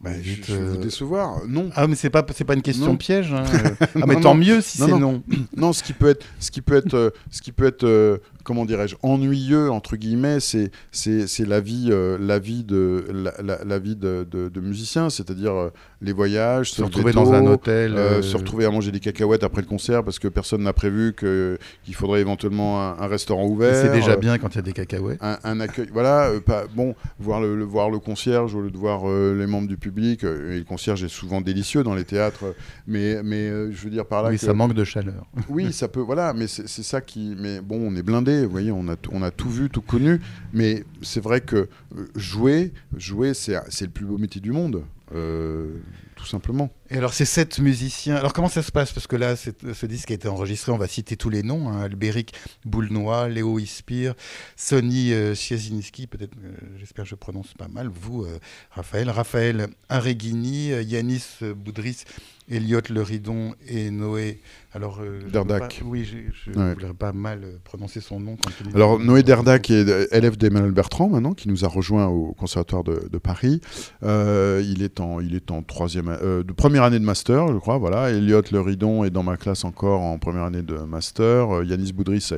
Bah, 0.00 0.10
je, 0.20 0.52
vais 0.52 0.64
vous 0.64 0.76
décevoir. 0.78 1.46
Non. 1.46 1.70
Ah, 1.76 1.86
mais 1.86 1.94
c'est 1.94 2.10
pas 2.10 2.26
c'est 2.34 2.44
pas 2.44 2.54
une 2.54 2.62
question 2.62 2.96
piège. 2.96 3.32
Hein. 3.32 3.44
ah, 3.80 4.06
mais 4.06 4.20
tant 4.20 4.34
mieux 4.34 4.60
si 4.60 4.78
c'est 4.78 4.88
non. 4.88 5.22
non. 5.56 5.72
ce 5.72 5.84
qui 5.84 5.92
peut 5.92 6.08
être 6.08 6.26
ce 6.40 6.50
qui 6.50 6.60
peut 6.60 6.74
être 6.74 7.14
ce 7.30 7.40
qui 7.40 7.52
peut 7.52 7.66
être 7.66 8.20
comment 8.42 8.64
dirais-je, 8.64 8.96
ennuyeux 9.02 9.70
entre 9.70 9.96
guillemets, 9.96 10.40
c'est 10.40 10.70
c'est 10.90 11.46
la 11.46 11.60
vie, 11.60 11.88
euh, 11.90 12.16
la 12.20 12.38
vie 12.38 12.64
de 12.64 13.04
la, 13.12 13.64
la, 13.64 13.78
vie 13.78 13.96
de, 13.96 14.26
de, 14.30 14.60
musicien, 14.60 15.10
c'est-à-dire 15.10 15.52
euh, 15.52 15.70
les 16.00 16.12
voyages, 16.12 16.72
se, 16.72 16.82
retrouver 16.82 17.12
dans 17.12 17.32
un 17.32 17.46
hôtel, 17.46 17.94
se 18.22 18.36
retrouver 18.36 18.64
à 18.64 18.70
manger 18.70 18.92
des 18.92 19.00
cacahuètes 19.00 19.44
après 19.44 19.62
le 19.62 19.66
concert 19.66 20.04
parce 20.04 20.18
que 20.18 20.28
personne 20.28 20.62
n'a 20.62 20.72
prévu 20.72 21.14
qu'il 21.14 21.94
faudrait 21.94 22.20
éventuellement 22.20 22.80
un, 22.80 23.06
restaurant 23.06 23.46
ouvert. 23.46 23.74
C'est 23.74 23.92
déjà 23.92 24.16
bien 24.16 24.38
quand 24.38 24.54
il 24.54 24.56
y 24.56 24.58
a 24.58 24.62
des 24.62 24.72
cacahuètes. 24.72 25.18
Un, 25.20 25.60
accueil, 25.60 25.88
voilà, 25.92 26.30
pas, 26.44 26.64
bon, 26.74 26.94
voir 27.18 27.40
le, 27.40 27.62
voir 27.64 27.90
le 27.90 27.98
concierge 27.98 28.54
au 28.54 28.62
lieu 28.62 28.70
de 28.70 28.78
voir 28.78 29.04
les 29.06 29.46
membres 29.46 29.68
du 29.68 29.76
public. 29.76 30.24
et 30.24 30.58
le 30.58 30.64
concierge 30.64 31.02
est 31.04 31.08
souvent 31.08 31.40
délicieux 31.40 31.82
dans 31.82 31.94
les 31.94 32.04
théâtres, 32.04 32.54
mais 32.86 33.22
mais 33.22 33.48
je 33.72 33.84
veux 33.84 33.90
dire 33.90 34.06
par 34.06 34.22
là. 34.22 34.30
Oui, 34.30 34.38
ça 34.38 34.54
manque 34.54 34.74
de 34.74 34.84
chaleur. 34.84 35.26
oui, 35.48 35.72
ça 35.72 35.88
peut, 35.88 36.00
voilà, 36.00 36.32
mais 36.32 36.46
c'est 36.46 36.82
ça 36.82 37.00
qui, 37.00 37.34
mais 37.38 37.60
bon, 37.60 37.80
on 37.88 37.96
est 37.96 38.02
blindé, 38.02 38.31
vous 38.44 38.50
voyez, 38.50 38.72
on 38.72 38.88
a, 38.88 38.96
on 39.10 39.22
a 39.22 39.30
tout 39.30 39.50
vu, 39.50 39.70
tout 39.70 39.82
connu, 39.82 40.20
mais 40.52 40.84
c'est 41.02 41.22
vrai 41.22 41.40
que 41.40 41.56
euh, 41.96 42.08
jouer, 42.16 42.72
jouer, 42.96 43.34
c'est 43.34 43.54
le 43.80 43.88
plus 43.88 44.04
beau 44.04 44.18
métier 44.18 44.40
du 44.40 44.52
monde. 44.52 44.82
Euh, 45.14 45.76
tout 46.16 46.24
simplement. 46.24 46.70
Et 46.88 46.96
alors, 46.96 47.12
ces 47.12 47.24
sept 47.24 47.58
musiciens, 47.58 48.14
alors 48.14 48.32
comment 48.32 48.48
ça 48.48 48.62
se 48.62 48.70
passe? 48.70 48.92
Parce 48.92 49.08
que 49.08 49.16
là, 49.16 49.34
ce 49.36 49.86
disque 49.86 50.10
a 50.12 50.14
été 50.14 50.28
enregistré, 50.28 50.70
on 50.70 50.78
va 50.78 50.86
citer 50.86 51.16
tous 51.16 51.30
les 51.30 51.42
noms 51.42 51.68
hein, 51.68 51.82
Albéric 51.82 52.32
Boulnois, 52.64 53.28
Léo 53.28 53.58
Ispire, 53.58 54.14
Sonny 54.56 55.12
euh, 55.12 55.34
peut-être, 55.34 56.32
euh, 56.44 56.52
j'espère 56.78 57.04
que 57.04 57.10
je 57.10 57.16
prononce 57.16 57.52
pas 57.54 57.66
mal, 57.68 57.88
vous, 57.92 58.24
Raphaël, 58.70 59.10
Raphaël 59.10 59.66
Areghini, 59.88 60.68
Yanis 60.68 61.24
Boudris, 61.56 62.04
Elliot 62.52 62.80
Leridon 62.90 63.54
et 63.66 63.90
Noé 63.90 64.40
alors, 64.74 65.00
euh, 65.02 65.20
Derdac. 65.30 65.82
oui, 65.84 66.04
je 66.04 66.50
ne 66.50 66.72
voudrais 66.72 66.94
pas 66.94 67.12
mal 67.12 67.40
euh, 67.44 67.56
prononcer 67.62 68.00
son 68.00 68.18
nom. 68.20 68.36
Alors, 68.74 68.98
Noé 68.98 69.22
Derdac 69.22 69.70
est 69.70 69.86
élève 70.12 70.38
d'Emmanuel 70.38 70.72
Bertrand 70.72 71.10
maintenant, 71.10 71.34
qui 71.34 71.48
nous 71.48 71.66
a 71.66 71.68
rejoint 71.68 72.06
au 72.06 72.32
Conservatoire 72.32 72.82
de, 72.82 73.18
Paris. 73.18 73.60
Euh, 74.02 74.64
il, 74.64 74.82
est 74.82 74.98
en, 74.98 75.20
il 75.20 75.34
est 75.34 75.50
en 75.50 75.62
troisième, 75.62 76.16
de 76.22 76.52
première 76.52 76.84
année 76.84 76.98
de 76.98 77.04
master, 77.04 77.48
je 77.48 77.58
crois. 77.58 77.76
Voilà. 77.76 78.10
Elliot 78.10 78.42
Leridon 78.50 79.04
est 79.04 79.10
dans 79.10 79.22
ma 79.22 79.36
classe 79.36 79.64
encore 79.64 80.00
en 80.00 80.18
première 80.18 80.44
année 80.44 80.62
de 80.62 80.74
master. 80.74 81.62
Yanis 81.64 81.92
Boudris 81.92 82.30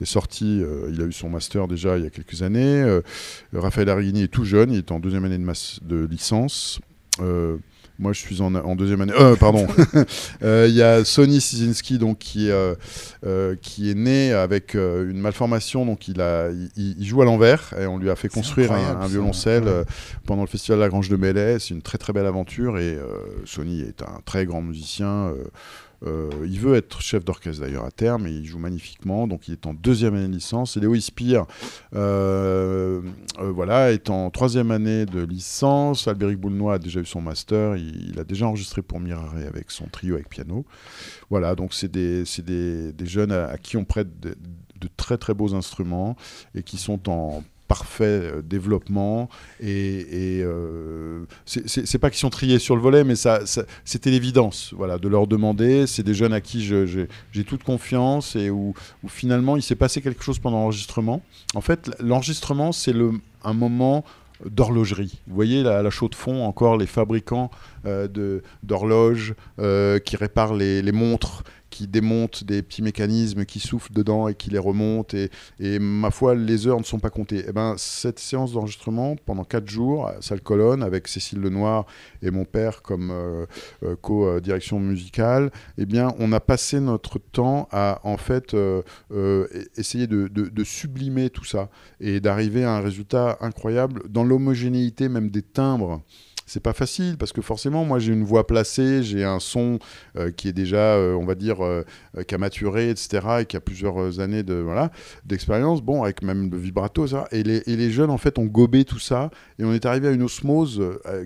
est, 0.00 0.04
sorti, 0.04 0.62
il 0.88 1.00
a 1.00 1.04
eu 1.04 1.12
son 1.12 1.28
master 1.28 1.68
déjà 1.68 1.98
il 1.98 2.04
y 2.04 2.06
a 2.06 2.10
quelques 2.10 2.42
années. 2.42 3.00
Raphaël 3.52 3.90
Arrigini 3.90 4.22
est 4.22 4.28
tout 4.28 4.44
jeune, 4.44 4.72
il 4.72 4.78
est 4.78 4.92
en 4.92 4.98
deuxième 4.98 5.26
année 5.26 5.38
de, 5.38 5.46
de 5.84 6.06
licence. 6.06 6.80
Moi, 7.98 8.12
je 8.12 8.20
suis 8.20 8.40
en, 8.40 8.50
deuxième 8.74 9.00
année. 9.02 9.12
Euh, 9.18 9.36
pardon. 9.36 9.66
Euh, 10.42 10.66
il 10.68 10.74
y 10.74 10.82
a 10.82 11.04
Sonny 11.04 11.40
Sizinski, 11.40 11.98
donc, 11.98 12.18
qui, 12.18 12.50
euh, 12.50 12.74
euh, 13.24 13.54
qui 13.60 13.90
est 13.90 13.94
né 13.94 14.32
avec 14.32 14.74
une 14.74 15.18
malformation. 15.18 15.86
Donc, 15.86 16.08
il, 16.08 16.20
a, 16.20 16.50
il, 16.76 17.04
joue 17.04 17.22
à 17.22 17.24
l'envers 17.24 17.74
et 17.78 17.86
on 17.86 17.98
lui 17.98 18.10
a 18.10 18.16
fait 18.16 18.28
construire 18.28 18.72
un, 18.72 19.06
violoncelle 19.06 19.84
pendant 20.26 20.42
le 20.42 20.48
festival 20.48 20.78
de 20.78 20.82
la 20.82 20.88
Grange 20.88 21.08
de 21.08 21.16
Mellet. 21.16 21.58
C'est 21.60 21.74
une 21.74 21.82
très, 21.82 21.98
très 21.98 22.12
belle 22.12 22.26
aventure 22.26 22.78
et 22.78 22.98
Sonny 23.44 23.82
est 23.82 24.02
un 24.02 24.20
très 24.24 24.46
grand 24.46 24.62
musicien. 24.62 25.32
Euh, 26.04 26.30
il 26.44 26.58
veut 26.58 26.74
être 26.74 27.00
chef 27.00 27.24
d'orchestre 27.24 27.62
d'ailleurs 27.62 27.84
à 27.84 27.90
terme 27.90 28.26
et 28.26 28.30
il 28.30 28.44
joue 28.44 28.58
magnifiquement. 28.58 29.26
Donc 29.26 29.48
il 29.48 29.52
est 29.52 29.66
en 29.66 29.74
deuxième 29.74 30.14
année 30.14 30.28
de 30.28 30.34
licence. 30.34 30.76
Et 30.76 30.80
Léo 30.80 30.94
Ispire 30.94 31.46
euh, 31.94 33.00
euh, 33.38 33.52
voilà, 33.52 33.92
est 33.92 34.10
en 34.10 34.30
troisième 34.30 34.70
année 34.70 35.06
de 35.06 35.22
licence. 35.22 36.08
Albéric 36.08 36.38
Boulnois 36.38 36.74
a 36.74 36.78
déjà 36.78 37.00
eu 37.00 37.06
son 37.06 37.20
master. 37.20 37.76
Il, 37.76 38.18
a 38.18 38.24
déjà 38.24 38.46
enregistré 38.46 38.82
pour 38.82 39.00
Mirare 39.00 39.34
avec 39.36 39.70
son 39.70 39.86
trio 39.86 40.14
avec 40.14 40.28
piano. 40.28 40.64
Voilà, 41.30 41.54
donc 41.54 41.74
c'est 41.74 41.90
des, 41.90 42.24
des, 42.42 43.06
jeunes 43.06 43.32
à, 43.32 43.56
qui 43.58 43.76
on 43.76 43.84
prête 43.84 44.20
de 44.20 44.36
très 44.96 45.16
très 45.16 45.34
beaux 45.34 45.54
instruments 45.54 46.16
et 46.54 46.62
qui 46.62 46.76
sont 46.76 47.08
en 47.08 47.42
parfait 47.72 48.04
euh, 48.04 48.42
développement. 48.42 49.30
Et, 49.58 50.42
euh, 50.42 51.24
c'est 51.46 51.98
pas 51.98 52.10
qu'ils 52.10 52.18
sont 52.18 52.28
triés 52.28 52.58
sur 52.58 52.76
le 52.76 52.82
volet, 52.82 53.02
mais 53.02 53.16
ça, 53.16 53.40
c'était 53.86 54.10
l'évidence 54.10 54.74
voilà, 54.76 54.98
de 54.98 55.08
leur 55.08 55.26
demander. 55.26 55.86
C'est 55.86 56.02
des 56.02 56.12
jeunes 56.12 56.34
à 56.34 56.42
qui 56.42 56.62
j'ai 56.62 57.44
toute 57.44 57.62
confiance 57.64 58.36
et 58.36 58.50
où, 58.50 58.74
finalement 59.08 59.56
il 59.56 59.62
s'est 59.62 59.80
passé 59.84 60.02
quelque 60.02 60.22
chose 60.22 60.38
pendant 60.38 60.58
l'enregistrement. 60.58 61.22
En 61.54 61.62
fait, 61.62 61.90
l'enregistrement, 61.98 62.72
c'est 62.72 62.94
un 63.42 63.54
moment 63.54 64.04
d'horlogerie. 64.44 65.20
Vous 65.26 65.34
voyez 65.34 65.62
la, 65.62 65.82
la 65.82 65.90
chaux 65.90 66.08
de 66.08 66.14
fond, 66.14 66.44
encore 66.44 66.76
les 66.76 66.86
fabricants 66.86 67.50
euh, 67.86 68.40
d'horloges 68.62 69.34
euh, 69.58 69.98
qui 69.98 70.16
réparent 70.16 70.54
les, 70.54 70.92
montres, 70.92 71.42
qui 71.72 71.88
démontent 71.88 72.44
des 72.44 72.62
petits 72.62 72.82
mécanismes 72.82 73.46
qui 73.46 73.58
soufflent 73.58 73.94
dedans 73.94 74.28
et 74.28 74.34
qui 74.34 74.50
les 74.50 74.58
remontent. 74.58 75.16
Et, 75.58 75.78
ma 75.78 76.10
foi, 76.10 76.34
les 76.34 76.66
heures 76.66 76.78
ne 76.78 76.84
sont 76.84 77.00
pas 77.00 77.08
comptées. 77.08 77.38
Et 77.38 77.44
eh 77.48 77.52
ben, 77.52 77.74
cette 77.78 78.18
séance 78.18 78.52
d'enregistrement, 78.52 79.16
pendant 79.24 79.42
quatre 79.42 79.68
jours, 79.68 80.06
à 80.06 80.20
Salle 80.20 80.42
Colonne, 80.42 80.82
avec 80.82 81.08
Cécile 81.08 81.40
Lenoir 81.40 81.86
et 82.20 82.30
mon 82.30 82.44
père 82.44 82.82
comme 82.82 83.10
euh, 83.10 83.46
euh, 83.82 83.96
co-direction 84.00 84.78
musicale, 84.78 85.50
eh 85.78 85.86
bien, 85.86 86.12
on 86.18 86.30
a 86.32 86.40
passé 86.40 86.78
notre 86.78 87.18
temps 87.18 87.68
à, 87.72 88.00
en 88.04 88.18
fait, 88.18 88.52
euh, 88.52 88.82
essayer 89.76 90.06
de, 90.06 90.64
sublimer 90.64 91.30
tout 91.30 91.44
ça 91.44 91.70
et 92.00 92.20
d'arriver 92.20 92.64
à 92.64 92.74
un 92.74 92.80
résultat 92.80 93.38
incroyable 93.40 94.02
dans 94.08 94.22
l'homogénéité 94.22 95.08
même 95.08 95.30
des 95.30 95.42
timbres 95.42 96.02
c'est 96.52 96.60
pas 96.60 96.74
facile 96.74 97.16
parce 97.16 97.32
que 97.32 97.40
forcément, 97.40 97.84
moi, 97.84 97.98
j'ai 97.98 98.12
une 98.12 98.24
voix 98.24 98.46
placée, 98.46 99.02
j'ai 99.02 99.24
un 99.24 99.40
son 99.40 99.78
euh, 100.18 100.30
qui 100.30 100.48
est 100.48 100.52
déjà, 100.52 100.96
euh, 100.96 101.14
on 101.14 101.24
va 101.24 101.34
dire, 101.34 101.64
euh, 101.64 101.82
qui 102.28 102.34
a 102.34 102.38
maturé, 102.38 102.90
etc., 102.90 103.26
et 103.40 103.46
qui 103.46 103.56
a 103.56 103.60
plusieurs 103.60 104.20
années 104.20 104.42
de 104.42 104.54
voilà 104.54 104.90
d'expérience. 105.24 105.80
Bon, 105.80 106.02
avec 106.02 106.22
même 106.22 106.50
le 106.50 106.58
vibrato, 106.58 107.06
ça. 107.06 107.26
Et 107.32 107.42
les, 107.42 107.62
et 107.66 107.76
les, 107.76 107.90
jeunes, 107.90 108.10
en 108.10 108.18
fait, 108.18 108.38
ont 108.38 108.44
gobé 108.44 108.84
tout 108.84 108.98
ça 108.98 109.30
et 109.58 109.64
on 109.64 109.72
est 109.72 109.86
arrivé 109.86 110.08
à 110.08 110.10
une 110.10 110.22
osmose 110.22 110.82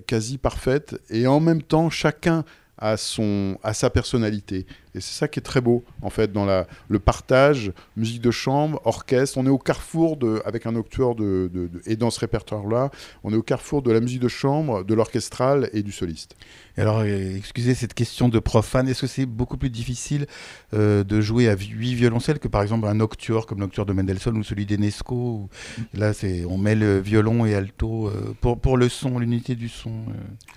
quasi 0.07 0.37
parfaite. 0.37 0.99
Et 1.09 1.27
en 1.27 1.41
même 1.41 1.61
temps, 1.61 1.89
chacun 1.89 2.45
a 2.77 2.97
son, 2.97 3.57
à 3.63 3.73
sa 3.73 3.89
personnalité. 3.89 4.65
Et 4.93 5.01
c'est 5.01 5.17
ça 5.17 5.27
qui 5.27 5.39
est 5.39 5.43
très 5.43 5.61
beau, 5.61 5.83
en 6.01 6.09
fait, 6.09 6.31
dans 6.31 6.45
la, 6.45 6.67
le 6.89 6.99
partage, 6.99 7.71
musique 7.95 8.21
de 8.21 8.31
chambre, 8.31 8.81
orchestre. 8.85 9.37
On 9.37 9.45
est 9.45 9.49
au 9.49 9.57
carrefour, 9.57 10.17
de, 10.17 10.41
avec 10.45 10.65
un 10.65 10.75
octueur, 10.75 11.15
de, 11.15 11.49
de, 11.53 11.69
et 11.85 11.95
dans 11.95 12.09
ce 12.09 12.19
répertoire-là, 12.19 12.91
on 13.23 13.33
est 13.33 13.37
au 13.37 13.43
carrefour 13.43 13.81
de 13.81 13.91
la 13.91 13.99
musique 13.99 14.19
de 14.19 14.27
chambre, 14.27 14.83
de 14.83 14.93
l'orchestral 14.93 15.69
et 15.73 15.83
du 15.83 15.91
soliste. 15.91 16.35
Alors, 16.77 16.99
euh, 16.99 17.35
excusez 17.35 17.73
cette 17.73 17.95
question 17.95 18.29
de 18.29 18.37
profane, 18.37 18.87
est-ce 18.87 19.01
que 19.01 19.07
c'est 19.07 19.25
beaucoup 19.25 19.57
plus 19.57 19.71
difficile 19.71 20.27
euh, 20.75 21.03
de 21.03 21.21
jouer 21.21 21.49
à 21.49 21.55
huit 21.55 21.95
violoncelles 21.95 22.37
que 22.37 22.47
par 22.47 22.61
exemple 22.61 22.87
un 22.87 22.93
nocturne 22.93 23.45
comme 23.45 23.61
l'octueur 23.61 23.87
de 23.87 23.93
Mendelssohn 23.93 24.37
ou 24.37 24.43
celui 24.43 24.67
d'Enesco 24.67 25.49
Là, 25.95 26.13
c'est, 26.13 26.45
on 26.45 26.59
met 26.59 26.75
le 26.75 26.99
violon 26.99 27.47
et 27.47 27.55
alto 27.55 28.07
euh, 28.07 28.35
pour, 28.41 28.59
pour 28.59 28.77
le 28.77 28.89
son, 28.89 29.17
l'unité 29.17 29.55
du 29.55 29.69
son. 29.69 29.91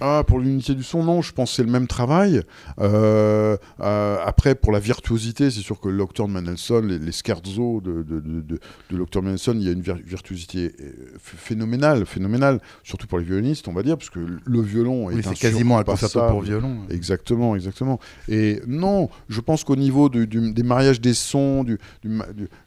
Ah, 0.01 0.23
pour 0.27 0.41
l'unité 0.41 0.75
du 0.75 0.83
son, 0.83 1.03
non, 1.03 1.23
je 1.23 1.33
pense 1.33 1.51
que 1.51 1.57
c'est 1.57 1.65
le 1.65 1.71
même 1.71 1.87
travail. 1.87 2.43
Après, 2.79 4.55
pour 4.55 4.73
la 4.73 4.81
virtuosité, 4.81 5.51
c'est 5.51 5.61
sûr 5.61 5.81
que 5.81 5.89
l'octeur 5.89 6.29
de 6.29 6.33
Mendelssohn, 6.33 6.87
les, 6.87 6.99
les 6.99 7.13
scherzo 7.13 7.81
de, 7.81 8.03
de, 8.03 8.21
de, 8.21 8.61
de 8.91 9.21
Mendelssohn, 9.21 9.59
il 9.59 9.67
y 9.67 9.69
a 9.71 9.73
une 9.73 9.83
virtuosité 9.83 10.73
phénoménale, 11.19 12.05
phénoménale, 12.05 12.61
surtout 12.85 13.07
pour 13.07 13.19
les 13.19 13.25
violonistes, 13.25 13.69
on 13.69 13.73
va 13.73 13.83
dire, 13.83 13.97
parce 13.97 14.11
que 14.11 14.21
le 14.45 14.61
violon 14.61 15.11
est 15.11 15.27
oui, 15.27 15.35
quasiment 15.39 15.79
un 15.79 15.85
concerto 16.13 16.31
pour 16.31 16.43
violon. 16.43 16.79
Exactement, 16.91 17.57
exactement. 17.57 17.99
Et 18.29 18.61
non, 18.67 19.09
je 19.29 19.41
pense 19.41 19.65
qu'au 19.65 19.77
niveau 19.77 20.09
du, 20.09 20.27
des 20.27 20.63
mariages 20.63 21.01
des 21.01 21.15
sons, 21.15 21.65
du, 21.65 21.79
du, 22.03 22.19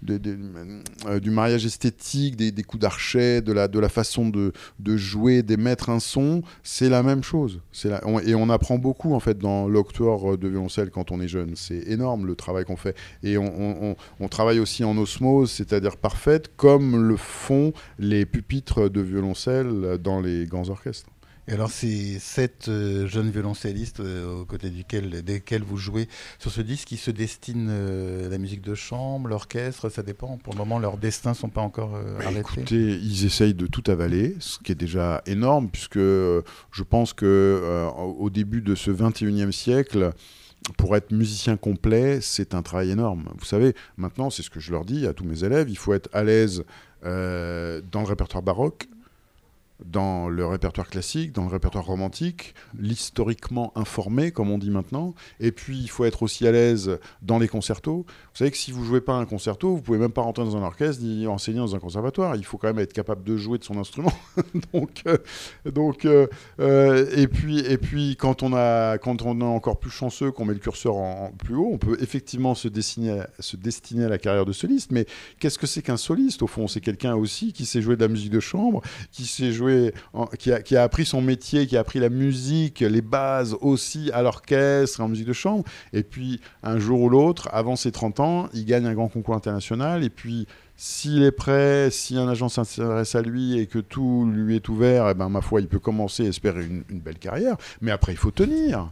euh, 0.09 1.19
du 1.19 1.29
mariage 1.29 1.65
esthétique, 1.65 2.35
des, 2.35 2.51
des 2.51 2.63
coups 2.63 2.81
d'archet, 2.81 3.41
de 3.41 3.51
la, 3.51 3.67
de 3.67 3.79
la 3.79 3.89
façon 3.89 4.29
de, 4.29 4.53
de 4.79 4.97
jouer, 4.97 5.43
d'émettre 5.43 5.89
un 5.89 5.99
son, 5.99 6.41
c'est 6.63 6.89
la 6.89 7.03
même 7.03 7.23
chose. 7.23 7.61
La, 7.85 8.01
et 8.25 8.35
on 8.35 8.49
apprend 8.49 8.77
beaucoup, 8.77 9.13
en 9.13 9.19
fait, 9.19 9.37
dans 9.37 9.67
l'octoire 9.67 10.37
de 10.37 10.47
violoncelle 10.47 10.89
quand 10.89 11.11
on 11.11 11.19
est 11.19 11.27
jeune 11.27 11.53
c'est 11.55 11.87
énorme 11.87 12.25
le 12.25 12.35
travail 12.35 12.65
qu'on 12.65 12.77
fait. 12.77 12.95
Et 13.23 13.37
on, 13.37 13.95
travaille 14.29 14.59
aussi 14.59 14.83
en 14.83 14.97
osmose, 14.97 15.51
c'est-à-dire 15.51 15.97
parfaite, 15.97 16.55
comme 16.55 17.07
le 17.07 17.17
font 17.17 17.71
les 17.99 18.25
pupitres 18.25 18.89
de 18.89 19.01
violoncelle 19.01 19.99
dans 20.01 20.19
les 20.19 20.45
grands 20.45 20.69
orchestres. 20.69 21.12
Et 21.47 21.53
alors, 21.53 21.69
ces 21.69 22.19
sept 22.19 22.67
euh, 22.69 23.05
jeunes 23.07 23.29
violoncellistes 23.29 23.99
euh, 23.99 24.41
aux 24.41 24.45
côtés 24.45 24.69
duquel, 24.69 25.23
desquels 25.23 25.63
vous 25.63 25.77
jouez 25.77 26.07
sur 26.39 26.51
ce 26.51 26.61
disque, 26.61 26.87
qui 26.87 26.97
se 26.97 27.11
destinent 27.11 27.67
euh, 27.69 28.29
la 28.29 28.37
musique 28.37 28.61
de 28.61 28.75
chambre, 28.75 29.27
l'orchestre, 29.27 29.89
ça 29.89 30.03
dépend. 30.03 30.37
Pour 30.37 30.53
le 30.53 30.59
moment, 30.59 30.79
leurs 30.79 30.97
destins 30.97 31.31
ne 31.31 31.35
sont 31.35 31.49
pas 31.49 31.61
encore 31.61 31.91
bah, 31.91 32.25
arrêtés. 32.25 32.39
Écoutez, 32.39 32.95
ils 32.95 33.25
essayent 33.25 33.53
de 33.53 33.67
tout 33.67 33.83
avaler, 33.91 34.35
ce 34.39 34.59
qui 34.59 34.71
est 34.71 34.75
déjà 34.75 35.21
énorme, 35.25 35.69
puisque 35.69 35.99
je 35.99 36.83
pense 36.89 37.13
que 37.13 37.89
au 38.17 38.29
début 38.29 38.61
de 38.61 38.75
ce 38.75 38.91
21e 38.91 39.51
siècle, 39.51 40.13
pour 40.77 40.95
être 40.95 41.11
musicien 41.11 41.57
complet, 41.57 42.19
c'est 42.21 42.55
un 42.55 42.61
travail 42.61 42.91
énorme. 42.91 43.29
Vous 43.37 43.45
savez, 43.45 43.73
maintenant, 43.97 44.29
c'est 44.29 44.43
ce 44.43 44.49
que 44.49 44.59
je 44.59 44.71
leur 44.71 44.85
dis 44.85 45.05
à 45.07 45.13
tous 45.13 45.25
mes 45.25 45.43
élèves, 45.43 45.69
il 45.69 45.77
faut 45.77 45.93
être 45.93 46.09
à 46.13 46.23
l'aise 46.23 46.63
euh, 47.05 47.81
dans 47.91 48.01
le 48.01 48.07
répertoire 48.07 48.43
baroque, 48.43 48.87
dans 49.85 50.29
le 50.29 50.45
répertoire 50.45 50.87
classique, 50.87 51.31
dans 51.33 51.43
le 51.43 51.49
répertoire 51.49 51.85
romantique, 51.85 52.53
l'historiquement 52.77 53.71
informé, 53.75 54.31
comme 54.31 54.51
on 54.51 54.57
dit 54.57 54.69
maintenant. 54.69 55.13
Et 55.39 55.51
puis, 55.51 55.77
il 55.77 55.89
faut 55.89 56.05
être 56.05 56.23
aussi 56.23 56.47
à 56.47 56.51
l'aise 56.51 56.99
dans 57.21 57.39
les 57.39 57.47
concertos. 57.47 58.05
Vous 58.07 58.37
savez 58.37 58.51
que 58.51 58.57
si 58.57 58.71
vous 58.71 58.85
jouez 58.85 59.01
pas 59.01 59.13
un 59.13 59.25
concerto, 59.25 59.75
vous 59.75 59.81
pouvez 59.81 59.97
même 59.97 60.11
pas 60.11 60.21
rentrer 60.21 60.43
dans 60.43 60.55
un 60.55 60.63
orchestre 60.63 61.03
ni 61.03 61.27
enseigner 61.27 61.59
dans 61.59 61.75
un 61.75 61.79
conservatoire. 61.79 62.35
Il 62.35 62.45
faut 62.45 62.57
quand 62.57 62.67
même 62.67 62.79
être 62.79 62.93
capable 62.93 63.23
de 63.23 63.35
jouer 63.37 63.57
de 63.57 63.63
son 63.63 63.77
instrument. 63.77 64.13
donc, 64.73 65.01
euh, 65.07 65.17
donc 65.65 66.05
euh, 66.05 66.27
euh, 66.59 67.05
et 67.15 67.27
puis, 67.27 67.59
et 67.59 67.77
puis, 67.77 68.15
quand 68.15 68.43
on 68.43 68.53
a, 68.53 68.97
quand 68.97 69.21
on 69.23 69.39
est 69.41 69.43
encore 69.43 69.79
plus 69.79 69.91
chanceux, 69.91 70.31
qu'on 70.31 70.45
met 70.45 70.53
le 70.53 70.59
curseur 70.59 70.95
en, 70.95 71.31
plus 71.31 71.55
haut, 71.55 71.69
on 71.73 71.77
peut 71.77 71.97
effectivement 71.99 72.55
se 72.55 72.67
destiner, 72.67 73.19
à, 73.19 73.29
se 73.39 73.57
destiner 73.57 74.05
à 74.05 74.09
la 74.09 74.17
carrière 74.17 74.45
de 74.45 74.53
soliste. 74.53 74.91
Mais 74.91 75.05
qu'est-ce 75.39 75.57
que 75.57 75.67
c'est 75.67 75.81
qu'un 75.81 75.97
soliste 75.97 76.41
au 76.41 76.47
fond? 76.47 76.67
C'est 76.67 76.81
quelqu'un 76.81 77.15
aussi 77.15 77.53
qui 77.53 77.65
sait 77.65 77.81
jouer 77.81 77.95
de 77.95 78.01
la 78.01 78.07
musique 78.07 78.31
de 78.31 78.39
chambre, 78.39 78.81
qui 79.11 79.25
sait 79.25 79.51
jouer 79.51 79.72
qui, 80.39 80.75
a, 80.75 80.83
appris 80.83 81.05
son 81.05 81.21
métier, 81.21 81.67
qui 81.67 81.77
a 81.77 81.79
appris 81.79 81.99
la 81.99 82.09
musique, 82.09 82.79
les 82.81 83.01
bases 83.01 83.55
aussi 83.61 84.11
à 84.13 84.21
l'orchestre, 84.21 85.01
en 85.01 85.07
musique 85.07 85.27
de 85.27 85.33
chambre. 85.33 85.63
Et 85.93 86.03
puis, 86.03 86.41
un 86.63 86.79
jour 86.79 87.01
ou 87.01 87.09
l'autre, 87.09 87.49
avant 87.51 87.75
ses 87.75 87.91
30 87.91 88.19
ans, 88.19 88.49
il 88.53 88.65
gagne 88.65 88.85
un 88.85 88.93
grand 88.93 89.07
concours 89.07 89.35
international. 89.35 90.03
Et 90.03 90.09
puis, 90.09 90.47
s'il 90.75 91.23
est 91.23 91.31
prêt, 91.31 91.89
si 91.91 92.17
un 92.17 92.27
agent 92.27 92.49
s'intéresse 92.49 93.15
à 93.15 93.21
lui 93.21 93.59
et 93.59 93.67
que 93.67 93.79
tout 93.79 94.29
lui 94.31 94.55
est 94.55 94.67
ouvert, 94.69 95.07
et 95.07 95.11
eh 95.11 95.13
ben, 95.13 95.29
ma 95.29 95.41
foi, 95.41 95.61
il 95.61 95.67
peut 95.67 95.79
commencer 95.79 96.25
à 96.25 96.29
espérer 96.29 96.65
une 96.65 96.99
belle 96.99 97.19
carrière. 97.19 97.57
Mais 97.81 97.91
après, 97.91 98.11
il 98.11 98.17
faut 98.17 98.31
tenir. 98.31 98.91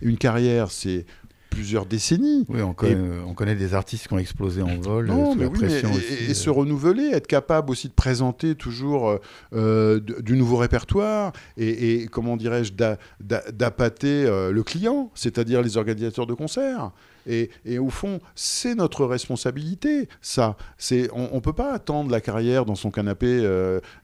Une 0.00 0.18
carrière, 0.18 0.70
c'est 0.70 1.06
plusieurs 1.52 1.86
décennies. 1.86 2.44
Oui, 2.48 2.62
on 2.62 2.72
connaît, 2.72 3.54
des 3.54 3.74
artistes 3.74 4.08
qui 4.08 4.14
ont 4.14 4.18
explosé 4.18 4.62
en 4.62 4.78
vol. 4.80 5.06
Non, 5.06 5.34
mais 5.34 5.44
et, 5.44 5.84
euh. 5.84 6.34
se 6.34 6.50
renouveler, 6.50 7.10
être 7.12 7.26
capable 7.26 7.70
aussi 7.70 7.88
de 7.88 7.92
présenter 7.92 8.54
toujours 8.54 9.10
euh, 9.10 9.18
euh, 9.54 10.00
du 10.00 10.36
nouveau 10.36 10.56
répertoire 10.56 11.32
et, 11.56 12.08
comment 12.10 12.36
dirais-je, 12.36 12.72
d'appâter 13.20 14.24
le 14.24 14.62
client, 14.62 15.10
c'est-à-dire 15.14 15.62
les 15.62 15.76
organisateurs 15.76 16.26
de 16.26 16.34
concerts. 16.34 16.90
Et, 17.26 17.50
au 17.78 17.90
fond, 17.90 18.20
c'est 18.34 18.74
notre 18.74 19.04
responsabilité, 19.04 20.08
ça. 20.20 20.56
C'est, 20.78 21.08
on 21.12 21.34
ne 21.34 21.40
peut 21.40 21.52
pas 21.52 21.72
attendre 21.72 22.10
la 22.10 22.20
carrière 22.20 22.64
dans 22.64 22.74
son 22.74 22.90
canapé 22.90 23.42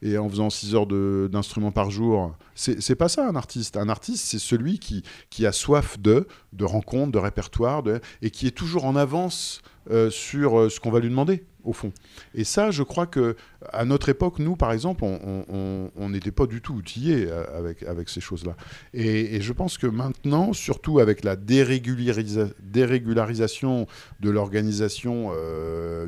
et 0.02 0.18
en 0.18 0.28
faisant 0.28 0.50
6 0.50 0.74
heures 0.74 0.87
d'instruments 0.87 1.72
par 1.72 1.90
jour. 1.90 2.35
C'est 2.54 2.96
pas 2.96 3.09
ça 3.09 3.28
un 3.28 3.37
artiste. 3.37 3.76
Un 3.76 3.88
artiste, 3.88 4.26
c'est 4.26 4.38
celui 4.38 4.78
qui, 4.78 5.02
qui 5.31 5.46
a 5.46 5.52
soif 5.52 5.98
de, 5.98 6.26
de 6.52 6.64
rencontres, 6.64 7.12
de 7.12 7.18
répertoire, 7.18 7.83
et 8.22 8.31
qui 8.31 8.46
est 8.46 8.52
toujours 8.52 8.85
en 8.85 8.96
avance 8.96 9.62
euh, 9.90 10.11
sur 10.11 10.59
euh, 10.59 10.68
ce 10.68 10.81
qu'on 10.81 10.90
va 10.90 11.00
lui 11.00 11.09
demander, 11.09 11.44
au 11.68 11.74
fond. 11.74 11.92
Et 12.35 12.44
ça, 12.44 12.70
je 12.70 12.83
crois 12.83 13.07
que 13.07 13.37
à 13.72 13.85
notre 13.85 14.09
époque, 14.09 14.38
nous, 14.38 14.57
par 14.57 14.72
exemple, 14.72 15.04
on 15.04 16.09
n'était 16.09 16.31
pas 16.31 16.46
du 16.46 16.62
tout 16.62 16.72
outillés 16.74 17.26
euh, 17.28 17.44
avec, 17.57 17.83
avec 17.83 18.09
ces 18.09 18.20
choses-là. 18.20 18.54
Et, 18.94 19.40
je 19.40 19.52
pense 19.52 19.76
que 19.78 19.87
maintenant, 19.87 20.52
surtout 20.52 20.98
avec 20.98 21.22
la 21.24 21.37
dérégularisation 21.37 23.87
de 24.20 24.31
l'organisation 24.31 25.31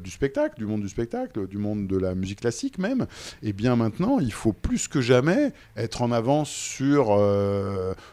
du 0.02 0.10
spectacle, 0.10 0.58
du 0.58 0.66
monde 0.66 0.82
du 0.82 0.88
spectacle, 0.88 1.46
du 1.46 1.58
monde 1.58 1.86
de 1.86 1.96
la 1.96 2.14
musique 2.14 2.40
classique 2.40 2.78
même, 2.78 3.02
et 3.42 3.50
eh 3.50 3.52
bien 3.52 3.76
maintenant, 3.76 4.18
il 4.18 4.32
faut 4.32 4.54
plus 4.54 4.88
que 4.88 5.00
jamais 5.00 5.52
être 5.76 6.02
en 6.02 6.10
avance 6.12 6.50
sur, 6.50 7.06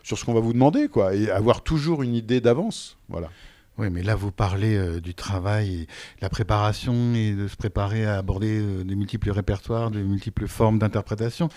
sur 0.03 0.17
ce 0.17 0.25
qu'on 0.25 0.33
va 0.33 0.41
vous 0.41 0.53
demander, 0.53 0.89
quoi, 0.89 1.15
et 1.15 1.31
avoir 1.31 1.63
toujours 1.63 2.03
une 2.03 2.15
idée 2.15 2.41
d'avance. 2.41 2.97
Voilà. 3.09 3.29
Oui, 3.77 3.89
mais 3.91 4.01
là, 4.01 4.15
vous 4.15 4.31
parlez 4.31 4.75
euh, 4.75 4.99
du 4.99 5.13
travail, 5.13 5.81
et 5.81 5.87
la 6.21 6.29
préparation 6.29 7.13
et 7.13 7.33
de 7.33 7.47
se 7.47 7.55
préparer 7.55 8.05
à 8.05 8.17
aborder 8.17 8.59
euh, 8.59 8.83
de 8.83 8.95
multiples 8.95 9.29
répertoires, 9.29 9.91
de 9.91 9.99
multiples 9.99 10.47
formes 10.47 10.79
d'interprétation. 10.79 11.49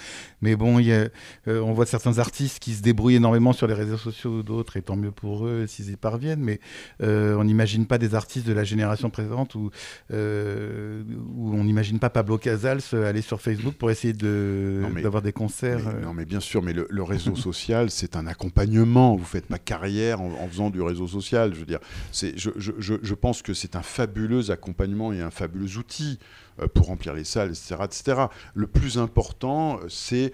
Mais 0.42 0.54
bon, 0.54 0.78
y 0.78 0.92
a, 0.92 1.08
euh, 1.48 1.60
on 1.62 1.72
voit 1.72 1.86
certains 1.86 2.18
artistes 2.18 2.58
qui 2.58 2.74
se 2.74 2.82
débrouillent 2.82 3.14
énormément 3.14 3.54
sur 3.54 3.66
les 3.66 3.72
réseaux 3.72 3.96
sociaux, 3.96 4.42
d'autres, 4.42 4.76
et 4.76 4.82
tant 4.82 4.96
mieux 4.96 5.12
pour 5.12 5.46
eux 5.46 5.66
s'ils 5.66 5.90
y 5.90 5.96
parviennent. 5.96 6.42
Mais 6.42 6.60
on 7.00 7.44
n'imagine 7.44 7.86
pas 7.86 7.96
des 7.96 8.14
artistes 8.14 8.46
de 8.46 8.52
la 8.52 8.64
génération 8.64 9.08
présente 9.08 9.54
où, 9.54 9.70
où 10.10 10.14
on 10.14 11.64
n'imagine 11.64 11.98
pas 11.98 12.10
Pablo 12.10 12.38
Casals 12.38 12.82
aller 12.92 13.22
sur 13.22 13.40
Facebook 13.40 13.74
pour 13.74 13.90
essayer 13.90 14.12
d'avoir 14.12 15.22
des 15.22 15.32
concerts. 15.32 15.94
non, 16.02 16.12
mais 16.12 16.24
bien 16.24 16.40
sûr, 16.40 16.62
mais 16.62 16.72
le, 16.72 17.02
réseau 17.02 17.34
social, 17.50 17.90
c'est 17.90 18.16
un 18.16 18.26
accompagnement. 18.26 19.16
Vous 19.16 19.24
faites 19.24 19.46
pas 19.46 19.58
carrière 19.58 20.20
en, 20.20 20.32
en 20.32 20.48
faisant 20.48 20.70
du 20.70 20.82
réseau 20.82 21.06
social. 21.06 21.54
Je 21.54 21.60
veux 21.60 21.66
dire, 21.66 21.80
je, 22.12 23.14
pense 23.14 23.42
que 23.42 23.54
c'est 23.54 23.76
un 23.76 23.82
fabuleux 23.82 24.50
accompagnement 24.50 25.12
et 25.12 25.20
un 25.20 25.30
fabuleux 25.30 25.76
outil 25.78 26.18
euh, 26.60 26.66
pour 26.66 26.86
remplir 26.86 27.14
les 27.14 27.24
salles, 27.24 27.50
etc. 27.50 27.76
etc. 27.84 28.22
Le 28.54 28.66
plus 28.66 28.98
important, 28.98 29.78
euh, 29.78 29.88
c'est, 29.88 30.32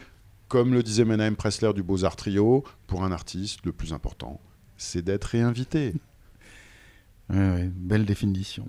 comme 0.49 0.73
le 0.73 0.83
disait 0.83 1.05
Menahem 1.05 1.37
Pressler 1.37 1.73
du 1.73 1.83
Beaux-Arts 1.83 2.17
Trio, 2.17 2.65
pour 2.87 3.05
un 3.05 3.13
artiste, 3.13 3.61
le 3.65 3.73
plus 3.73 3.93
important, 3.93 4.41
c'est 4.77 5.03
d'être 5.03 5.25
réinvité. 5.25 5.95
belle 7.29 8.05
définition. 8.05 8.67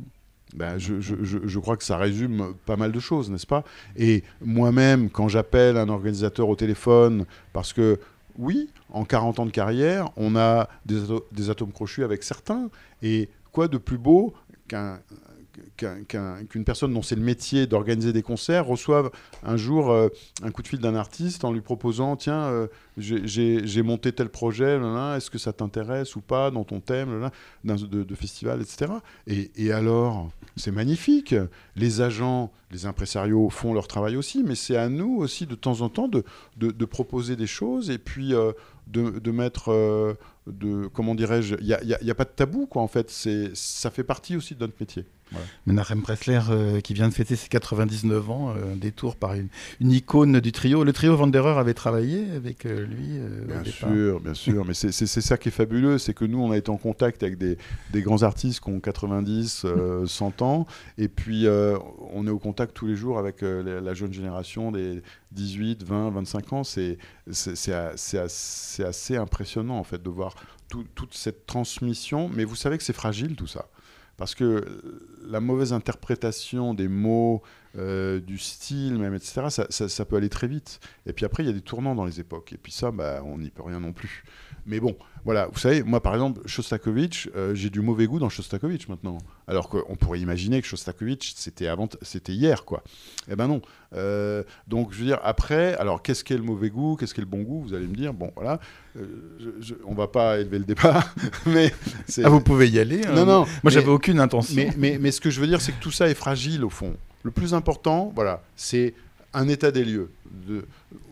Ben, 0.56 0.78
je, 0.78 1.02
je, 1.02 1.60
crois 1.60 1.76
que 1.76 1.84
ça 1.84 1.98
résume 1.98 2.56
pas 2.66 2.78
mal 2.78 2.92
de 2.94 3.00
choses, 3.00 3.30
n'est-ce 3.30 3.46
pas? 3.46 3.64
Et 3.98 4.24
moi-même, 4.42 5.10
quand 5.10 5.28
j'appelle 5.28 5.76
un 5.76 5.90
organisateur 5.90 6.48
au 6.48 6.56
téléphone, 6.56 7.26
parce 7.52 7.74
que 7.74 8.00
oui, 8.38 8.70
en 8.92 9.06
40 9.06 9.40
ans 9.40 9.46
de 9.46 9.52
carrière, 9.52 10.10
on 10.16 10.36
a 10.36 10.70
des, 10.86 11.50
atomes 11.50 11.72
crochus 11.72 12.04
avec 12.04 12.24
certains. 12.24 12.70
Et 13.02 13.30
quoi 13.52 13.68
de 13.68 13.78
plus 13.78 13.98
beau 13.98 14.34
qu'un 14.68 15.00
qu'une 15.78 16.64
personne 16.66 16.94
dont 16.94 17.02
c'est 17.02 17.16
le 17.16 17.22
métier 17.22 17.68
d'organiser 17.68 18.14
des 18.14 18.22
concerts 18.22 18.66
reçoive 18.66 19.10
un 19.44 19.58
jour 19.58 19.92
euh, 19.92 20.10
un 20.44 20.52
coup 20.52 20.62
de 20.62 20.68
fil 20.68 20.80
d'un 20.80 20.96
artiste 20.96 21.44
en 21.44 21.52
lui 21.52 21.62
proposant 21.62 22.16
tiens 22.16 22.44
euh, 22.46 22.68
j'ai 22.98 23.82
monté 23.84 24.12
tel 24.12 24.30
projet 24.30 24.80
est-ce 25.16 25.30
que 25.30 25.38
ça 25.38 25.54
t'intéresse 25.54 26.16
ou 26.16 26.22
pas 26.22 26.52
dans 26.52 26.64
ton 26.64 26.80
thème 26.80 27.30
de, 27.64 28.04
de, 28.04 28.16
festival 28.16 28.62
etc 28.62 28.94
et, 29.28 29.72
alors 29.72 30.30
c'est 30.56 30.72
magnifique. 30.72 31.36
Les 31.76 32.02
agents 32.02 32.52
les 32.72 32.86
impresarios 32.86 33.50
font 33.50 33.74
leur 33.74 33.88
travail 33.88 34.16
aussi 34.16 34.44
mais 34.44 34.56
c'est 34.56 34.78
à 34.78 34.90
nous 34.90 35.18
aussi 35.18 35.46
de 35.46 35.56
temps 35.56 35.82
en 35.82 35.90
temps 35.90 36.10
de, 36.10 36.86
proposer 36.86 37.36
des 37.36 37.48
choses 37.48 37.90
et 37.90 37.98
puis 37.98 38.34
euh, 38.34 38.52
de, 38.88 39.32
mettre 39.32 40.18
de 40.48 40.88
comment 40.88 41.16
dirais-je 41.16 41.56
il 41.60 41.68
n'y 41.68 41.74
a, 41.74 42.12
a, 42.12 42.16
pas 42.16 42.26
de 42.26 42.30
tabou 42.30 42.66
quoi 42.66 42.82
en 42.82 42.88
fait. 42.88 43.10
C'est 43.10 43.56
ça 43.56 43.92
fait 43.92 44.04
partie 44.04 44.36
aussi 44.36 44.56
de 44.56 44.62
notre 44.62 44.76
métier 44.80 45.06
voilà. 45.32 45.46
Menachem 45.66 46.02
Pressler, 46.02 46.40
euh, 46.50 46.82
qui 46.82 46.94
vient 46.94 47.10
de 47.10 47.14
fêter 47.14 47.36
ses 47.36 47.50
99 47.50 48.30
ans, 48.30 48.54
euh, 48.56 48.76
détour 48.76 49.16
par 49.16 49.34
une, 49.34 49.50
icône 49.82 50.40
du 50.40 50.52
trio. 50.52 50.84
Le 50.84 50.94
trio 50.94 51.16
Vanderer 51.16 51.58
avait 51.58 51.74
travaillé 51.74 52.32
avec 52.32 52.66
euh, 52.66 52.86
lui. 52.86 53.20
bien 53.48 53.64
sûr, 53.64 54.20
bien 54.20 54.34
sûr. 54.34 54.66
Mais 54.66 54.74
c'est 54.74 54.92
ça 54.92 55.38
qui 55.38 55.50
est 55.50 55.52
fabuleux, 55.52 55.98
c'est 55.98 56.14
que 56.14 56.26
nous, 56.26 56.40
on 56.40 56.52
a 56.52 56.58
été 56.58 56.70
en 56.70 56.78
contact 56.78 57.24
avec 57.24 57.38
des, 57.38 57.58
grands 57.96 58.24
artistes 58.24 58.62
qui 58.62 58.70
ont 58.70 58.80
90, 58.80 59.66
100 60.06 60.42
ans, 60.42 60.66
et 60.98 61.08
puis 61.08 61.48
on 62.14 62.28
est 62.28 62.32
au 62.32 62.40
contact 62.40 62.74
tous 62.76 62.88
les 62.88 62.96
jours 62.96 63.20
avec 63.20 63.42
la, 63.42 63.94
jeune 63.94 64.14
génération 64.14 64.72
des 64.72 65.02
18, 65.32 65.84
20, 65.84 66.12
25 66.12 66.54
ans. 66.54 66.64
C'est 66.64 66.98
assez, 67.30 67.74
assez 68.84 69.18
impressionnant 69.18 69.78
en 69.78 69.84
fait 69.84 70.02
de 70.02 70.10
voir 70.10 70.36
toute 70.70 71.14
cette 71.14 71.46
transmission. 71.46 72.30
Mais 72.34 72.44
vous 72.44 72.56
savez 72.56 72.78
que 72.78 72.84
c'est 72.84 72.94
fragile 72.94 73.36
tout 73.36 73.48
ça. 73.48 73.68
Parce 74.18 74.34
que 74.34 74.66
la 75.28 75.40
mauvaise 75.40 75.74
interprétation 75.74 76.74
des 76.74 76.88
mots, 76.88 77.44
euh, 77.78 78.20
du 78.20 78.40
style 78.40 78.98
même, 78.98 79.14
etc., 79.14 79.66
ça, 79.70 80.06
peut 80.06 80.16
aller 80.16 80.30
très 80.30 80.48
vite. 80.48 80.80
Et 81.06 81.14
puis 81.14 81.26
après, 81.26 81.44
il 81.44 81.46
y 81.46 81.50
a 81.50 81.54
des 81.54 81.62
tournants 81.62 81.94
dans 81.94 82.06
les 82.06 82.20
époques. 82.20 82.52
Et 82.54 82.58
puis 82.58 82.72
ça, 82.72 82.90
bah, 82.90 83.22
on 83.24 83.38
n'y 83.38 83.52
peut 83.52 83.62
rien 83.62 83.80
non 83.80 83.94
plus. 83.94 84.24
Mais 84.66 84.80
bon, 84.80 84.98
voilà, 85.28 85.50
vous 85.52 85.60
savez, 85.60 85.84
moi 85.84 86.02
par 86.02 86.14
exemple, 86.14 86.40
Shostakovich, 86.46 87.28
euh, 87.36 87.54
j'ai 87.54 87.70
du 87.70 87.82
mauvais 87.82 88.08
goût 88.08 88.18
dans 88.18 88.30
Shostakovich 88.30 88.88
maintenant. 88.88 89.18
Alors 89.46 89.68
qu'on 89.68 89.98
pourrait 89.98 90.22
imaginer 90.22 90.62
que 90.62 90.68
Shostakovich, 90.70 91.34
c'était 91.36 91.68
avant, 91.68 91.90
c'était 92.02 92.32
hier, 92.32 92.64
quoi. 92.64 92.82
Eh 93.30 93.36
ben 93.36 93.50
non. 93.50 93.62
Euh, 93.94 94.44
donc 94.70 94.94
je 94.94 95.00
veux 95.00 95.06
dire, 95.06 95.20
après, 95.24 95.76
alors 95.80 96.02
qu'est-ce 96.02 96.24
qu'est 96.24 96.38
le 96.38 96.44
mauvais 96.44 96.70
goût, 96.70 96.96
qu'est-ce 96.96 97.14
qu'est 97.14 97.20
le 97.20 97.28
bon 97.28 97.42
goût 97.42 97.62
Vous 97.62 97.74
allez 97.74 97.88
me 97.88 97.96
dire, 97.96 98.14
bon 98.14 98.32
voilà, 98.38 98.62
on 98.96 99.02
je, 99.60 99.74
on 99.84 99.96
va 99.96 100.08
pas 100.08 100.40
élever 100.40 100.60
le 100.60 100.64
débat, 100.64 101.04
mais 101.46 101.74
ah, 102.24 102.30
vous 102.30 102.40
pouvez 102.40 102.70
y 102.70 102.80
aller. 102.80 103.06
Hein. 103.06 103.12
Non, 103.12 103.26
non. 103.26 103.46
Moi, 103.64 103.72
j'avais 103.72 103.90
aucune 103.90 104.22
intention. 104.22 104.56
Mais, 104.56 104.72
mais, 104.78 104.98
mais 104.98 105.12
ce 105.12 105.20
que 105.20 105.30
je 105.30 105.42
veux 105.42 105.48
dire, 105.48 105.60
c'est 105.60 105.74
que 105.74 105.84
tout 105.84 105.92
ça 105.92 106.08
est 106.08 106.16
fragile 106.16 106.64
au 106.64 106.70
fond. 106.70 106.96
Le 107.24 107.32
plus 107.32 107.54
important, 107.54 108.14
voilà, 108.16 108.42
c'est 108.56 108.94
un 109.38 109.48
état 109.48 109.70
des 109.72 109.86
lieux. 109.86 110.10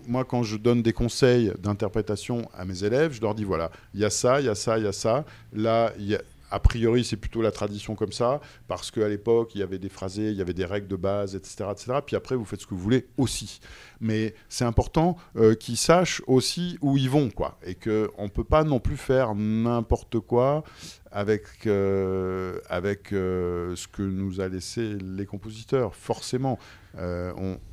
Moi, 0.08 0.26
quand 0.26 0.42
je 0.42 0.58
donne 0.58 0.82
des 0.82 0.94
conseils 0.94 1.54
d'interprétation 1.60 2.50
à 2.58 2.66
mes 2.66 2.84
élèves, 2.84 3.14
je 3.14 3.22
leur 3.22 3.36
dis 3.36 3.44
voilà, 3.44 3.72
il 3.94 4.00
y 4.00 4.06
a 4.06 4.10
ça, 4.10 4.42
il 4.42 4.48
y 4.48 4.50
a 4.50 4.56
ça, 4.56 4.80
il 4.80 4.84
y 4.84 4.88
a 4.88 4.92
ça. 4.92 5.26
Là, 5.54 5.94
a 6.16 6.18
priori, 6.60 7.04
c'est 7.04 7.18
plutôt 7.18 7.42
la 7.42 7.52
tradition 7.52 7.96
comme 7.96 8.12
ça, 8.12 8.40
parce 8.68 8.92
qu'à 8.92 9.08
l'époque, 9.08 9.56
il 9.56 9.60
y 9.60 9.64
avait 9.64 9.80
des 9.80 9.90
phrasés, 9.90 10.30
il 10.30 10.38
y 10.38 10.42
avait 10.42 10.54
des 10.54 10.66
règles 10.66 10.88
de 10.88 10.96
base, 10.96 11.36
etc., 11.36 11.66
etc. 11.72 12.00
Puis 12.06 12.16
après, 12.16 12.36
vous 12.36 12.46
faites 12.46 12.62
ce 12.62 12.68
que 12.68 12.74
vous 12.74 12.82
voulez 12.82 13.08
aussi. 13.18 13.60
Mais 14.00 14.36
c'est 14.50 14.66
important 14.66 15.18
euh, 15.36 15.56
qu'ils 15.56 15.78
sachent 15.78 16.22
aussi 16.28 16.78
où 16.82 16.98
ils 16.98 17.10
vont, 17.10 17.30
quoi. 17.30 17.58
Et 17.66 17.76
qu'on 17.76 18.24
ne 18.24 18.30
peut 18.30 18.44
pas 18.44 18.64
non 18.64 18.80
plus 18.80 18.98
faire 18.98 19.36
n'importe 19.36 20.20
quoi 20.20 20.64
avec, 21.12 21.44
euh, 21.66 22.60
avec 22.70 23.14
euh, 23.14 23.76
ce 23.76 23.88
que 23.88 24.02
nous 24.02 24.42
a 24.42 24.48
laissé 24.48 24.96
les 24.96 25.26
compositeurs, 25.26 25.96
forcément. 25.96 26.60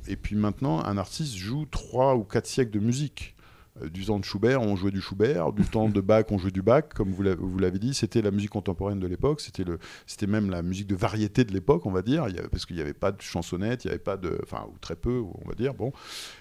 Et 0.07 0.17
puis 0.17 0.35
maintenant, 0.35 0.83
un 0.83 0.97
artiste 0.97 1.35
joue 1.35 1.65
trois 1.65 2.15
ou 2.15 2.25
quatre 2.25 2.45
siècles 2.45 2.71
de 2.71 2.79
musique. 2.79 3.32
Euh, 3.81 3.89
du 3.89 4.05
temps 4.05 4.19
de 4.19 4.25
Schubert, 4.25 4.61
on 4.61 4.75
jouait 4.75 4.91
du 4.91 5.01
Schubert, 5.01 5.51
du 5.51 5.63
temps 5.63 5.89
de 5.89 6.01
Bach, 6.01 6.25
on 6.29 6.37
jouait 6.37 6.51
du 6.51 6.61
Bach, 6.61 6.83
comme 6.93 7.11
vous 7.11 7.57
l'avez 7.57 7.79
dit, 7.79 7.93
c'était 7.93 8.21
la 8.21 8.31
musique 8.31 8.51
contemporaine 8.51 8.99
de 8.99 9.07
l'époque, 9.07 9.41
c'était 9.41 10.27
même 10.27 10.51
la 10.51 10.61
musique 10.61 10.87
de 10.87 10.95
variété 10.95 11.43
de 11.43 11.51
l'époque, 11.51 11.85
on 11.85 11.91
va 11.91 12.03
dire, 12.03 12.25
parce 12.51 12.65
qu'il 12.65 12.75
n'y 12.75 12.81
avait 12.81 12.93
pas 12.93 13.11
de 13.11 13.21
chansonnette, 13.21 13.85
il 13.85 13.87
n'y 13.87 13.93
avait 13.93 14.03
pas 14.03 14.17
de, 14.17 14.39
enfin, 14.43 14.67
ou 14.71 14.77
très 14.79 14.95
peu, 14.95 15.23
on 15.43 15.47
va 15.47 15.55
dire, 15.55 15.73
bon. 15.73 15.91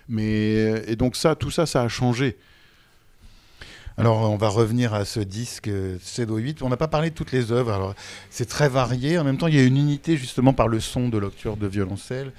Mais, 0.09 0.83
et 0.87 0.97
donc 0.97 1.17
ça, 1.17 1.35
tout 1.35 1.51
ça, 1.51 1.65
ça 1.65 1.83
a 1.83 1.89
changé. 1.89 2.37
Alors, 3.99 4.31
on 4.31 4.37
va 4.37 4.49
revenir 4.49 4.95
à 4.95 5.05
ce 5.05 5.21
disque 5.21 5.71
CEDO 6.01 6.39
8. 6.39 6.63
On 6.63 6.71
n'a 6.71 6.79
pas 6.79 6.89
parlé 6.89 7.11
de 7.11 7.15
toutes 7.15 7.31
les 7.31 7.53
œuvres. 7.53 7.73
Alors, 7.73 7.95
c'est 8.31 8.49
très 8.49 8.71
varié. 8.71 9.19
En 9.19 9.25
même 9.25 9.37
temps, 9.37 9.49
il 9.49 9.55
y 9.55 9.59
a 9.59 9.65
une 9.65 9.77
unité 9.77 10.17
justement 10.17 10.55
par 10.55 10.67
le 10.67 10.81
son 10.81 11.11
de 11.11 11.19
l'octure 11.19 11.59
de 11.59 11.67
violoncelle. 11.67 12.33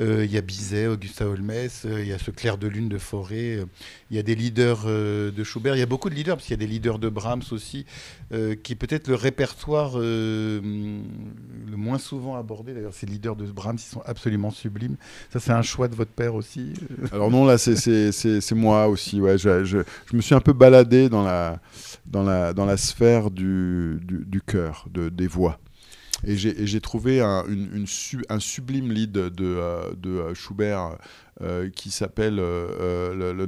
Euh, 0.00 0.24
il 0.24 0.32
y 0.32 0.38
a 0.38 0.40
Bizet, 0.40 0.86
Augusta 0.86 1.26
Holmes, 1.26 1.50
euh, 1.50 2.00
il 2.00 2.06
y 2.06 2.12
a 2.12 2.18
ce 2.18 2.30
clair 2.30 2.56
de 2.56 2.68
lune 2.68 2.88
de 2.88 2.98
Forêt, 2.98 3.56
euh, 3.56 3.64
il 4.10 4.16
y 4.16 4.20
a 4.20 4.22
des 4.22 4.36
leaders 4.36 4.86
de 4.86 5.44
Schubert, 5.44 5.74
il 5.74 5.80
y 5.80 5.82
a 5.82 5.86
beaucoup 5.86 6.08
de 6.08 6.14
leaders, 6.14 6.36
parce 6.36 6.46
qu'il 6.46 6.54
y 6.54 6.62
a 6.62 6.64
des 6.64 6.72
leaders 6.72 6.98
de 6.98 7.08
Brahms 7.08 7.42
aussi, 7.50 7.84
qui 8.30 8.72
est 8.72 8.76
peut-être 8.76 9.08
le 9.08 9.14
répertoire 9.14 9.98
le 9.98 10.60
moins 11.76 11.98
souvent 11.98 12.36
abordé. 12.36 12.72
D'ailleurs, 12.72 12.94
ces 12.94 13.06
leaders 13.06 13.36
de 13.36 13.44
Brahms, 13.46 13.76
ils 13.76 13.90
sont 13.90 14.02
absolument 14.06 14.50
sublimes. 14.50 14.96
Ça, 15.30 15.40
c'est 15.40 15.52
un 15.52 15.62
choix 15.62 15.88
de 15.88 15.94
votre 15.94 16.10
père 16.10 16.34
aussi 16.34 16.74
Alors 17.12 17.30
non, 17.30 17.44
là, 17.44 17.58
c'est 17.58 18.52
moi 18.52 18.88
aussi. 18.88 19.20
Ouais. 19.20 19.36
Je, 19.36 19.82
me 20.12 20.20
suis 20.20 20.34
un 20.34 20.40
peu 20.40 20.52
baladé 20.52 21.08
dans 21.08 21.22
la, 21.22 21.60
dans 22.06 22.22
la, 22.22 22.52
dans 22.52 22.64
la 22.64 22.76
sphère 22.76 23.30
du, 23.30 23.98
du, 24.02 24.24
du 24.26 24.40
cœur, 24.40 24.86
de, 24.90 25.08
des 25.08 25.26
voix. 25.26 25.58
Et 26.24 26.36
j'ai 26.36 26.80
trouvé 26.80 27.20
un, 27.20 27.44
une, 27.46 27.86
un, 28.28 28.40
sublime 28.40 28.90
lead 28.90 29.12
de, 29.12 29.28
de, 29.28 29.44
euh, 29.44 29.94
euh, 30.06 30.34
Schubert 30.34 30.96
euh, 31.40 31.70
qui 31.70 31.90
s'appelle 31.90 32.36
le, 32.36 33.32
le 33.32 33.46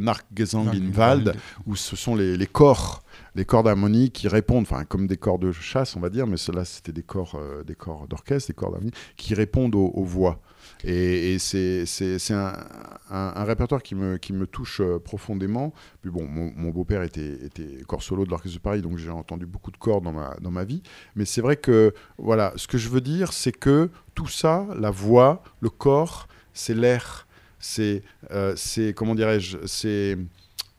Wald, 0.96 1.34
où 1.66 1.74
ce 1.74 1.96
sont 1.96 2.14
les, 2.14 2.36
les 2.36 2.46
corps 2.46 3.02
les 3.36 3.44
corps 3.44 3.62
d'harmonie 3.62 4.10
qui 4.10 4.26
répondent, 4.28 4.66
enfin 4.68 4.84
comme 4.84 5.06
des 5.06 5.16
corps 5.16 5.38
de 5.38 5.52
chasse 5.52 5.96
on 5.96 6.00
va 6.00 6.10
dire, 6.10 6.26
mais 6.26 6.36
cela 6.36 6.64
c'était 6.64 6.92
des 6.92 7.02
corps, 7.02 7.40
des 7.66 7.74
corps 7.74 8.06
d'orchestre, 8.08 8.48
des 8.48 8.54
corps 8.54 8.70
d'harmonie, 8.70 8.92
qui 9.16 9.34
répondent 9.34 9.74
aux 9.74 10.04
voix. 10.04 10.40
Et, 10.84 11.38
c'est 11.38 11.84
un, 12.30 13.44
répertoire 13.44 13.82
qui 13.82 13.94
me, 13.94 14.16
qui 14.16 14.32
me 14.32 14.46
touche 14.46 14.80
euh, 14.80 14.98
profondément. 14.98 15.72
Puis 16.02 16.10
bon, 16.10 16.26
mon, 16.26 16.70
beau-père 16.70 17.02
était, 17.02 17.32
était 17.44 17.82
corps 17.86 18.02
solo 18.02 18.24
de 18.24 18.30
l'Orchestre 18.30 18.58
de 18.58 18.62
Paris, 18.62 18.82
donc 18.82 18.98
j'ai 18.98 19.10
entendu 19.10 19.46
beaucoup 19.46 19.70
de 19.70 19.76
corps 19.76 20.00
dans 20.00 20.12
ma, 20.12 20.36
dans 20.40 20.50
ma 20.50 20.64
vie. 20.64 20.82
Mais 21.16 21.24
c'est 21.24 21.40
vrai 21.40 21.56
que, 21.56 21.92
voilà, 22.18 22.52
ce 22.56 22.66
que 22.66 22.78
je 22.78 22.88
veux 22.88 23.00
dire, 23.00 23.32
c'est 23.32 23.52
que 23.52 23.90
tout 24.14 24.28
ça, 24.28 24.66
la 24.78 24.90
voix, 24.90 25.42
le 25.60 25.70
corps, 25.70 26.28
c'est 26.52 26.74
l'air. 26.74 27.26
C'est, 27.58 28.02
euh, 28.30 28.54
comment 28.94 29.14
dirais-je, 29.14 29.58
c'est... 29.66 30.16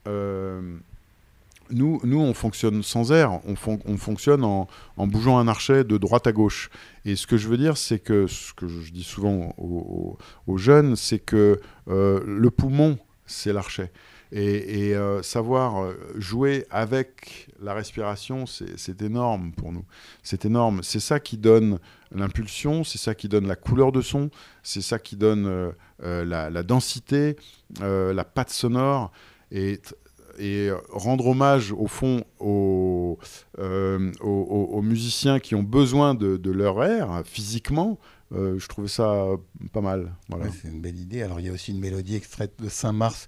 Euh, 0.08 0.78
nous, 1.72 2.00
nous, 2.04 2.20
on 2.20 2.34
fonctionne 2.34 2.82
sans 2.82 3.12
air, 3.12 3.40
on, 3.46 3.54
on 3.86 3.96
fonctionne 3.96 4.44
en, 4.44 4.68
bougeant 4.98 5.38
un 5.38 5.48
archet 5.48 5.84
de 5.84 5.96
droite 5.98 6.26
à 6.26 6.32
gauche. 6.32 6.70
Et 7.04 7.16
ce 7.16 7.26
que 7.26 7.36
je 7.36 7.48
veux 7.48 7.56
dire, 7.56 7.76
c'est 7.76 7.98
que, 7.98 8.26
ce 8.26 8.52
que 8.54 8.68
je 8.68 8.92
dis 8.92 9.02
souvent 9.02 9.54
aux, 9.58 10.58
jeunes, 10.58 10.96
c'est 10.96 11.18
que 11.18 11.60
euh, 11.88 12.22
le 12.26 12.50
poumon, 12.50 12.98
c'est 13.26 13.52
l'archet. 13.52 13.90
Et, 14.34 14.94
euh, 14.94 15.22
savoir 15.22 15.82
euh, 15.82 15.94
jouer 16.16 16.66
avec 16.70 17.48
la 17.60 17.74
respiration, 17.74 18.46
c'est 18.46 19.02
énorme 19.02 19.52
pour 19.52 19.72
nous. 19.72 19.84
C'est 20.22 20.44
énorme. 20.44 20.82
C'est 20.82 21.00
ça 21.00 21.20
qui 21.20 21.36
donne 21.36 21.78
l'impulsion, 22.12 22.84
c'est 22.84 22.98
ça 22.98 23.14
qui 23.14 23.28
donne 23.28 23.46
la 23.46 23.56
couleur 23.56 23.92
de 23.92 24.00
son, 24.00 24.30
c'est 24.62 24.80
ça 24.82 24.98
qui 24.98 25.16
donne 25.16 25.72
la, 26.00 26.50
la, 26.50 26.62
densité, 26.62 27.36
la 27.80 28.24
patte 28.24 28.50
sonore. 28.50 29.12
Et 29.50 29.80
et 30.38 30.70
rendre 30.90 31.26
hommage 31.26 31.72
au 31.72 31.86
fond 31.86 32.24
aux, 32.38 33.18
euh, 33.58 34.12
aux, 34.20 34.82
musiciens 34.82 35.38
qui 35.40 35.54
ont 35.54 35.62
besoin 35.62 36.14
de, 36.14 36.50
leur 36.50 36.82
air 36.84 37.22
physiquement, 37.24 37.98
euh, 38.32 38.58
je 38.58 38.66
trouvais 38.68 38.88
ça 38.88 39.26
pas 39.72 39.80
mal. 39.80 40.14
C'est 40.60 40.68
une 40.68 40.80
belle 40.80 40.98
idée. 40.98 41.22
Alors 41.22 41.40
il 41.40 41.46
y 41.46 41.48
a 41.48 41.52
aussi 41.52 41.72
une 41.72 41.80
mélodie 41.80 42.16
extraite 42.16 42.54
de 42.62 42.68
Saint-Mars 42.68 43.26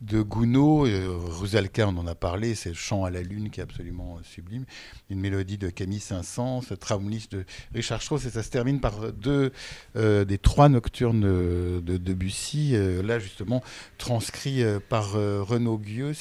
de 0.00 0.22
Gounod. 0.22 0.88
Euh, 0.88 1.08
Rusalka, 1.18 1.88
on 1.88 1.96
en 1.96 2.06
a 2.06 2.14
parlé, 2.14 2.54
c'est 2.54 2.74
chant 2.74 3.04
à 3.04 3.10
la 3.10 3.22
lune 3.22 3.50
qui 3.50 3.60
est 3.60 3.62
absolument 3.62 4.18
sublime. 4.22 4.64
Une 5.10 5.20
mélodie 5.20 5.58
de 5.58 5.68
Camille 5.68 6.00
Saint-Saëns, 6.00 6.62
Traumlicht 6.78 7.32
de 7.32 7.44
Richard 7.74 8.02
Strauss, 8.02 8.24
et 8.24 8.30
ça 8.30 8.42
se 8.42 8.50
termine 8.50 8.80
par 8.80 9.12
deux 9.12 9.52
euh, 9.96 10.24
des 10.24 10.38
trois 10.38 10.68
nocturnes 10.68 11.20
de 11.20 11.96
Debussy, 11.96 12.72
euh, 12.74 13.02
là 13.02 13.18
justement 13.18 13.62
transcrit 13.98 14.62
par 14.88 15.12
Renaud 15.12 15.78
Guieux. 15.78 16.12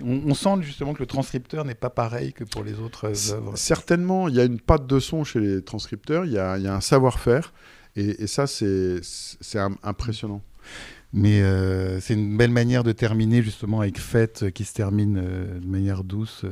on, 0.00 0.34
sent 0.34 0.62
justement 0.62 0.94
que 0.94 1.00
le 1.00 1.06
transcripteur 1.06 1.64
n'est 1.64 1.74
pas 1.74 1.90
pareil 1.90 2.32
que 2.32 2.44
pour 2.44 2.64
les 2.64 2.78
autres 2.78 3.32
œuvres. 3.32 3.56
Certainement, 3.56 4.28
il 4.28 4.34
y 4.34 4.40
a 4.40 4.44
une 4.44 4.60
patte 4.60 4.86
de 4.86 4.98
son 4.98 5.24
chez 5.24 5.40
les 5.40 5.62
transcripteurs, 5.62 6.24
il 6.24 6.32
y 6.32 6.38
a, 6.38 6.54
un 6.54 6.80
savoir-faire, 6.80 7.52
et, 7.96 8.22
et, 8.22 8.26
ça, 8.26 8.46
c'est 8.46 9.00
impressionnant. 9.82 10.42
Mais 11.12 11.42
euh, 11.42 12.00
c'est 12.00 12.14
une 12.14 12.36
belle 12.36 12.50
manière 12.50 12.84
de 12.84 12.92
terminer 12.92 13.42
justement 13.42 13.80
avec 13.80 13.98
Fête 13.98 14.44
euh, 14.44 14.50
qui 14.50 14.64
se 14.64 14.72
termine 14.72 15.18
euh, 15.22 15.60
de 15.60 15.66
manière 15.66 16.04
douce 16.04 16.46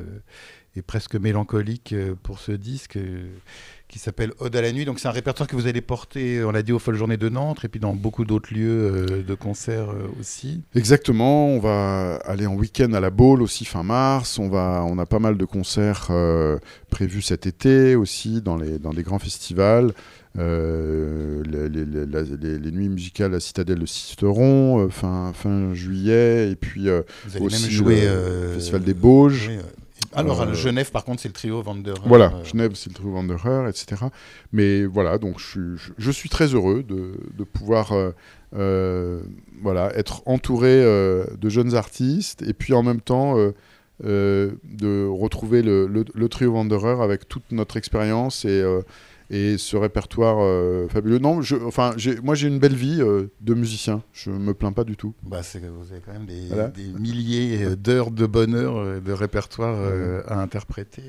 et 0.77 0.83
presque 0.83 1.17
mélancolique 1.17 1.97
pour 2.23 2.39
ce 2.39 2.53
disque 2.53 2.97
qui 3.89 3.99
s'appelle 3.99 4.33
Ode 4.39 4.55
à 4.55 4.63
la 4.63 4.71
nuit. 4.71 4.85
Donc 4.85 5.01
c'est 5.01 5.09
un 5.09 5.13
répertoire 5.13 5.49
que 5.49 5.57
vous 5.57 5.67
allez 5.67 5.81
porter, 5.81 6.45
on 6.45 6.53
l'a 6.53 6.63
dit, 6.63 6.71
aux 6.71 6.79
Folles 6.79 6.95
Journées 6.95 7.17
de 7.17 7.29
Nantes 7.29 7.65
et 7.65 7.69
puis 7.69 7.81
dans 7.81 7.93
beaucoup 7.93 8.25
d'autres 8.25 8.55
lieux 8.55 9.25
de 9.27 9.35
concert 9.35 9.89
aussi. 10.21 10.63
Exactement, 10.77 11.49
on 11.49 11.59
va 11.59 12.21
aller 12.25 12.47
en 12.47 12.55
week-end 12.55 12.93
à 12.93 13.01
la 13.01 13.11
Baule 13.11 13.43
aussi 13.43 13.65
fin 13.65 13.83
mars. 13.83 14.39
On, 14.39 14.49
va, 14.49 14.85
on 14.87 14.97
a 14.99 15.07
pas 15.07 15.19
mal 15.19 15.37
de 15.37 15.45
concerts 15.45 16.13
prévus 16.89 17.23
cet 17.23 17.49
été 17.49 17.97
aussi 17.97 18.41
dans, 18.41 18.57
les, 18.57 18.79
dans 18.79 18.93
des 18.93 19.03
grands 19.03 19.19
festivals. 19.19 19.93
Euh, 20.39 21.43
les, 21.45 22.71
nuits 22.71 22.89
musicales 22.89 23.35
à 23.35 23.41
Citadelle 23.41 23.81
de 23.81 23.87
Sisteron, 23.87 24.79
euh, 24.79 24.89
fin, 24.89 25.33
fin 25.35 25.75
juillet, 25.75 26.51
et 26.51 26.57
puis 26.57 26.89
euh, 26.89 27.03
aussi 27.41 27.71
jouer, 27.71 28.03
le 28.03 28.53
Festival 28.55 28.83
des 28.83 28.95
Bauges. 28.95 29.51
Alors, 30.13 30.41
à 30.41 30.53
Genève, 30.55 30.91
par 30.91 31.05
contre, 31.05 31.21
c'est 31.23 31.29
le 31.29 31.35
trio 31.35 31.63
Wanderer. 31.63 32.01
Voilà, 32.07 32.33
Genève, 32.45 32.73
c'est 32.75 32.91
le 32.91 32.95
trio 32.95 33.11
Wanderer, 33.11 33.69
etc. 33.69 34.03
Mais 34.53 34.85
voilà, 34.85 35.19
donc 35.19 35.39
je, 35.39 35.77
je, 35.99 36.11
suis 36.11 36.29
très 36.29 36.47
heureux 36.47 36.85
de, 36.85 37.13
de 37.37 37.45
pouvoir 37.45 37.93
voilà, 38.53 39.91
être 39.97 40.23
entouré 40.27 40.81
de 40.83 41.49
jeunes 41.49 41.75
artistes 41.75 42.43
et 42.43 42.55
puis 42.55 42.73
en 42.73 42.83
même 42.83 43.01
temps 43.01 43.37
de 44.03 45.07
retrouver 45.09 45.63
le, 45.63 45.87
le, 45.87 46.05
le, 46.13 46.29
trio 46.29 46.53
Wanderer 46.53 47.03
avec 47.03 47.29
toute 47.29 47.53
notre 47.53 47.77
expérience 47.77 48.45
et 48.45 48.65
et 49.31 49.59
ce 49.59 49.77
répertoire 49.77 50.39
euh, 50.41 50.89
fabuleux. 50.89 51.21
Non, 51.21 51.41
je, 51.41 51.55
enfin, 51.57 51.95
moi 52.23 52.35
j'ai 52.35 52.49
une 52.49 52.59
belle 52.59 52.75
vie 52.75 53.01
euh, 53.01 53.29
de 53.41 53.55
musicien, 53.55 54.03
je 54.13 54.31
me 54.31 54.53
plains 54.55 54.73
pas 54.73 54.85
du 54.85 54.97
tout. 54.97 55.15
Bah, 55.23 55.41
vous 55.41 55.93
avez 55.93 56.01
quand 56.05 56.13
même 56.13 56.27
des, 56.27 56.93
milliers 56.99 57.65
euh, 57.65 57.77
d'heures 57.77 58.11
de 58.11 58.27
bonheur, 58.27 59.01
de 59.01 59.13
répertoire 59.13 59.79
à 60.27 60.41
interpréter. 60.41 61.03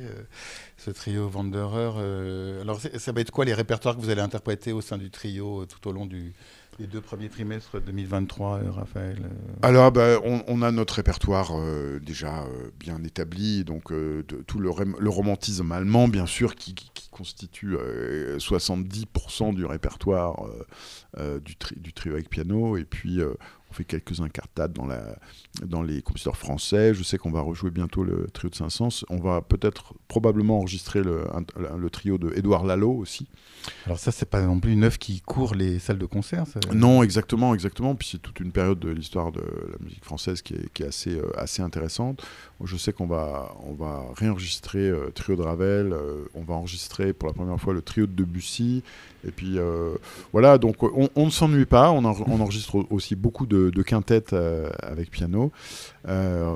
ce 0.77 0.91
trio 0.91 1.29
Wanderer. 1.33 2.61
alors, 2.61 2.79
ça 2.79 3.11
va 3.11 3.21
être 3.21 3.31
quoi 3.31 3.45
les 3.45 3.53
répertoires 3.53 3.95
que 3.95 4.01
vous 4.01 4.09
allez 4.09 4.21
interpréter 4.21 4.71
au 4.71 4.81
sein 4.81 4.97
du 4.97 5.09
trio 5.09 5.65
tout 5.65 5.89
au 5.89 5.91
long 5.91 6.05
du, 6.05 6.33
les 6.79 6.87
deux 6.87 7.01
premiers 7.01 7.29
trimestres 7.29 7.81
2023, 7.81 8.57
euh, 8.57 8.71
Raphaël 8.71 9.19
euh 9.23 9.53
Alors, 9.61 9.91
bah, 9.91 10.19
on, 10.23 10.61
a 10.61 10.71
notre 10.71 10.95
répertoire 10.95 11.51
euh, 11.53 11.99
déjà 11.99 12.45
bien 12.79 13.03
établi, 13.03 13.63
donc 13.63 13.91
tout 14.47 14.59
le, 14.59 15.09
romantisme 15.09 15.71
allemand, 15.71 16.07
bien 16.07 16.25
sûr, 16.25 16.55
qui, 16.55 16.75
constitue 17.11 17.75
70% 17.75 19.53
du 19.53 19.65
répertoire 19.65 20.45
du, 21.17 21.93
trio 21.93 22.13
avec 22.13 22.29
piano, 22.29 22.77
et 22.77 22.85
puis 22.85 23.19
on 23.21 23.73
fait 23.73 23.83
quelques 23.83 24.21
incartades 24.21 24.73
dans 25.63 25.83
les 25.83 26.01
compositeurs 26.01 26.37
français. 26.37 26.93
Je 26.93 27.03
sais 27.03 27.17
qu'on 27.17 27.31
va 27.31 27.41
rejouer 27.41 27.69
bientôt 27.69 28.03
le 28.03 28.27
trio 28.33 28.49
de 28.49 28.55
Saint-Saëns. 28.55 29.03
On 29.09 29.17
va 29.17 29.41
peut-être 29.41 29.93
probablement 30.07 30.59
enregistrer 30.59 31.03
le, 31.03 31.25
le 31.77 31.89
trio 31.89 32.17
de 32.17 32.31
Édouard 32.35 32.65
Lalo 32.65 32.91
aussi. 32.91 33.27
Alors 33.85 33.99
ça, 33.99 34.11
c'est 34.11 34.29
pas 34.29 34.41
non 34.41 34.59
plus 34.59 34.73
une 34.73 34.83
œuvre 34.83 34.97
qui 34.97 35.21
court 35.21 35.55
les 35.55 35.79
salles 35.79 35.97
de 35.97 36.05
concert 36.05 36.45
Non, 36.73 37.03
exactement, 37.03 37.53
exactement. 37.53 37.95
Puis 37.95 38.09
c'est 38.11 38.21
toute 38.21 38.39
une 38.39 38.51
période 38.51 38.79
de 38.79 38.89
l'histoire 38.89 39.31
de 39.31 39.41
la 39.41 39.83
musique 39.83 40.03
française 40.03 40.41
qui 40.41 40.53
est, 40.53 40.71
qui 40.73 40.83
est 40.83 40.87
assez, 40.87 41.15
euh, 41.15 41.31
assez 41.37 41.61
intéressante. 41.61 42.23
Je 42.63 42.77
sais 42.77 42.93
qu'on 42.93 43.07
va, 43.07 43.55
on 43.65 43.73
va 43.73 44.05
réenregistrer 44.15 44.79
euh, 44.79 45.09
Trio 45.13 45.35
de 45.35 45.41
Ravel, 45.41 45.93
euh, 45.93 46.25
on 46.35 46.43
va 46.43 46.53
enregistrer 46.53 47.13
pour 47.13 47.27
la 47.27 47.33
première 47.33 47.59
fois 47.59 47.73
le 47.73 47.81
trio 47.81 48.05
de 48.05 48.13
Debussy. 48.13 48.83
Et 49.25 49.29
puis 49.29 49.59
voilà, 50.31 50.57
donc 50.57 50.77
on, 50.81 51.25
ne 51.25 51.29
s'ennuie 51.29 51.67
pas. 51.67 51.91
On, 51.91 52.03
on, 52.03 52.41
enregistre 52.41 52.87
aussi 52.89 53.15
beaucoup 53.15 53.45
de, 53.45 53.69
de 53.69 53.83
quintettes 53.83 54.33
avec 54.81 55.11
piano. 55.11 55.51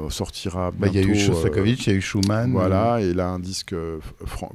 sortira 0.09 0.71
bah, 0.71 0.87
Il 0.87 0.95
y 0.95 0.97
a 0.97 1.03
eu 1.03 1.15
Shostakovich, 1.15 1.85
il 1.85 1.89
y 1.91 1.93
a 1.93 1.97
eu 1.97 2.01
Schumann. 2.01 2.51
Voilà, 2.53 3.01
et 3.01 3.13
là 3.13 3.27
un 3.27 3.37
disque 3.37 3.75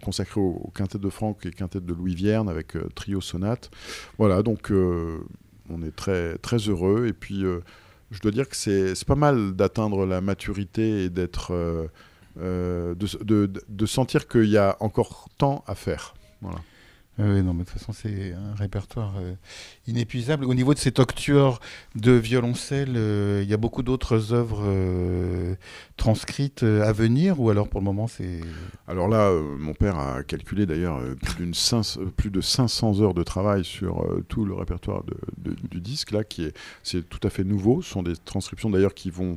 consacré 0.02 0.40
aux, 0.40 0.60
aux, 0.64 0.72
quintettes 0.74 1.00
de 1.00 1.08
Franck 1.08 1.46
et 1.46 1.52
quintettes 1.52 1.86
de 1.86 1.94
Louis 1.94 2.16
Avec 2.48 2.76
trio 2.94 3.20
sonate. 3.20 3.70
Voilà, 4.18 4.42
donc 4.42 4.70
on 5.70 5.82
est 5.82 5.94
très, 5.94 6.36
très 6.38 6.56
heureux. 6.56 7.06
Et 7.06 7.12
puis, 7.12 7.44
euh, 7.44 7.60
je 8.10 8.20
dois 8.20 8.30
dire 8.30 8.48
que 8.48 8.56
c'est 8.56 9.04
pas 9.06 9.14
mal 9.14 9.52
d'atteindre 9.52 10.06
la 10.06 10.20
maturité 10.20 11.04
et 11.04 11.10
d'être. 11.10 11.52
Euh, 11.52 11.86
euh, 12.40 12.94
de, 12.94 13.50
de, 13.68 13.86
sentir 13.86 14.28
qu'il 14.28 14.48
y 14.48 14.56
a 14.56 14.76
encore 14.78 15.28
tant 15.36 15.64
à 15.66 15.74
faire. 15.74 16.14
Voilà. 16.40 16.58
Oui, 17.22 17.42
non, 17.42 17.52
mais 17.52 17.64
de 17.64 17.68
toute 17.68 17.78
façon, 17.78 17.92
c'est 17.92 18.32
un 18.32 18.54
répertoire 18.54 19.14
euh, 19.18 19.34
inépuisable. 19.86 20.44
Au 20.46 20.54
niveau 20.54 20.72
de 20.72 20.78
cette 20.78 20.98
octuor 20.98 21.60
de 21.94 22.12
violoncelle, 22.12 22.94
euh, 22.96 23.40
il 23.42 23.48
y 23.48 23.52
a 23.52 23.58
beaucoup 23.58 23.82
d'autres 23.82 24.32
œuvres 24.32 24.62
euh, 24.64 25.54
transcrites 25.98 26.62
à 26.62 26.92
venir, 26.92 27.38
ou 27.38 27.50
alors 27.50 27.68
pour 27.68 27.80
le 27.80 27.84
moment, 27.84 28.06
c'est. 28.06 28.40
Alors 28.88 29.08
là, 29.08 29.30
mon 29.58 29.74
père 29.74 29.98
a 29.98 30.22
calculé 30.22 30.64
d'ailleurs 30.64 31.00
plus, 31.36 31.52
plus, 32.16 32.30
de 32.30 32.40
500 32.40 33.00
heures 33.02 33.14
de 33.14 33.22
travail 33.22 33.64
sur 33.64 34.06
tout 34.28 34.44
le 34.44 34.54
répertoire 34.54 35.02
du 35.36 35.80
disque, 35.80 36.12
là, 36.12 36.24
qui 36.24 36.44
est, 36.44 36.56
c'est 36.82 37.06
tout 37.06 37.20
à 37.26 37.30
fait 37.30 37.44
nouveau. 37.44 37.82
Ce 37.82 37.90
sont 37.90 38.02
des 38.02 38.16
transcriptions 38.16 38.70
d'ailleurs 38.70 38.94
qui 38.94 39.10
vont 39.10 39.36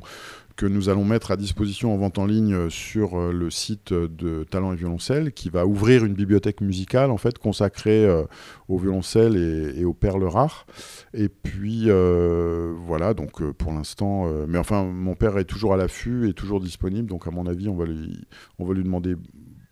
que 0.56 0.66
nous 0.66 0.88
allons 0.88 1.04
mettre 1.04 1.30
à 1.30 1.36
disposition 1.36 1.92
en 1.92 1.96
vente 1.96 2.18
en 2.18 2.26
ligne 2.26 2.70
sur 2.70 3.18
euh, 3.18 3.32
le 3.32 3.50
site 3.50 3.92
de 3.92 4.44
Talent 4.44 4.72
et 4.72 4.76
Violoncelle, 4.76 5.32
qui 5.32 5.50
va 5.50 5.66
ouvrir 5.66 6.04
une 6.04 6.14
bibliothèque 6.14 6.60
musicale 6.60 7.10
en 7.10 7.16
fait 7.16 7.38
consacrée 7.38 8.06
euh, 8.06 8.24
au 8.68 8.78
violoncelle 8.78 9.36
et, 9.36 9.84
aux 9.84 9.94
perles 9.94 10.24
rares. 10.24 10.66
Et 11.12 11.28
puis 11.28 11.84
euh, 11.86 12.72
voilà, 12.86 13.14
donc 13.14 13.42
pour 13.52 13.72
l'instant, 13.72 14.30
mais 14.46 14.58
enfin 14.58 14.84
mon 14.84 15.14
père 15.14 15.38
est 15.38 15.44
toujours 15.44 15.74
à 15.74 15.76
l'affût 15.76 16.28
et 16.28 16.34
toujours 16.34 16.60
disponible, 16.60 17.08
donc 17.08 17.26
à 17.26 17.30
mon 17.30 17.46
avis 17.46 17.68
on 17.68 17.76
va 17.76 17.86
lui, 17.86 18.24
on 18.58 18.64
va 18.64 18.74
lui 18.74 18.84
demander 18.84 19.16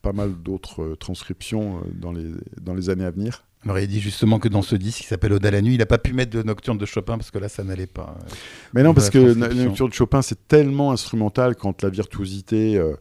pas 0.02 0.12
mal 0.12 0.34
d'autres 0.34 0.96
transcriptions 0.96 1.80
dans 1.94 2.12
les, 2.12 2.32
dans 2.60 2.74
les 2.74 2.90
années 2.90 3.04
à 3.04 3.10
venir. 3.10 3.44
Alors 3.64 3.78
il 3.78 3.86
dit 3.86 4.00
justement 4.00 4.38
que 4.38 4.48
dans 4.48 4.62
ce 4.62 4.74
disque 4.74 5.02
qui 5.02 5.06
s'appelle 5.06 5.32
Ode 5.32 5.46
à 5.46 5.50
la 5.50 5.62
nuit, 5.62 5.74
il 5.74 5.78
n'a 5.78 5.86
pas 5.86 5.98
pu 5.98 6.12
mettre 6.12 6.36
de 6.36 6.42
Nocturne 6.42 6.78
de 6.78 6.86
Chopin 6.86 7.16
parce 7.16 7.30
que 7.30 7.38
là 7.38 7.48
ça 7.48 7.62
n'allait 7.62 7.86
pas. 7.86 8.16
Euh, 8.18 8.34
Mais 8.74 8.82
non, 8.82 8.92
parce 8.92 9.10
que 9.10 9.18
la 9.18 9.48
Nocturne 9.48 9.90
de 9.90 9.94
Chopin 9.94 10.22
c'est 10.22 10.48
tellement 10.48 10.92
instrumental 10.92 11.54
quand 11.54 11.82
la 11.82 11.88
virtuosité 11.88 12.76
euh, 12.76 12.94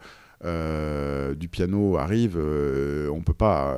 euh, 0.46 1.34
du 1.34 1.48
piano 1.48 1.98
arrive, 1.98 2.38
on 2.38 3.22
peut 3.22 3.34
pas, 3.34 3.78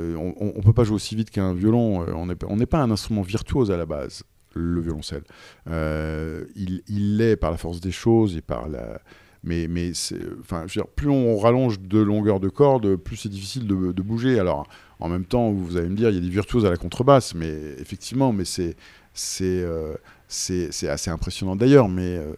on, 0.00 0.62
peut 0.62 0.72
pas 0.72 0.84
jouer 0.84 0.96
aussi 0.96 1.16
vite 1.16 1.30
qu'un 1.30 1.52
violon. 1.54 2.06
on 2.14 2.56
n'est 2.56 2.66
pas 2.66 2.78
un 2.78 2.90
instrument 2.90 3.22
virtuose 3.22 3.70
à 3.72 3.76
la 3.76 3.86
base, 3.86 4.22
le 4.54 4.80
violoncelle. 4.80 5.24
il 5.66 7.16
l'est 7.16 7.36
par 7.36 7.50
la 7.50 7.56
force 7.56 7.80
des 7.80 7.92
choses 7.92 8.36
et 8.36 8.42
par 8.42 8.68
la 8.68 9.00
mais, 9.44 9.68
mais 9.68 9.92
enfin, 10.40 10.66
plus 10.96 11.08
on 11.08 11.38
rallonge 11.38 11.80
de 11.80 11.98
longueur 11.98 12.40
de 12.40 12.48
corde, 12.48 12.96
plus 12.96 13.16
c'est 13.16 13.28
difficile 13.28 13.66
de, 13.66 14.02
bouger. 14.02 14.38
Alors, 14.38 14.66
en 14.98 15.08
même 15.08 15.24
temps, 15.24 15.50
vous 15.52 15.76
allez 15.76 15.88
me 15.88 15.96
dire, 15.96 16.10
il 16.10 16.14
y 16.14 16.18
a 16.18 16.20
des 16.20 16.28
virtuoses 16.28 16.66
à 16.66 16.70
la 16.70 16.76
contrebasse, 16.76 17.34
mais 17.34 17.52
effectivement, 17.78 18.32
mais 18.32 18.44
c'est 18.44 18.76
c'est 19.12 19.62
euh, 19.64 19.94
assez 20.28 21.10
impressionnant 21.10 21.56
d'ailleurs, 21.56 21.88
mais 21.88 22.16
euh, 22.18 22.34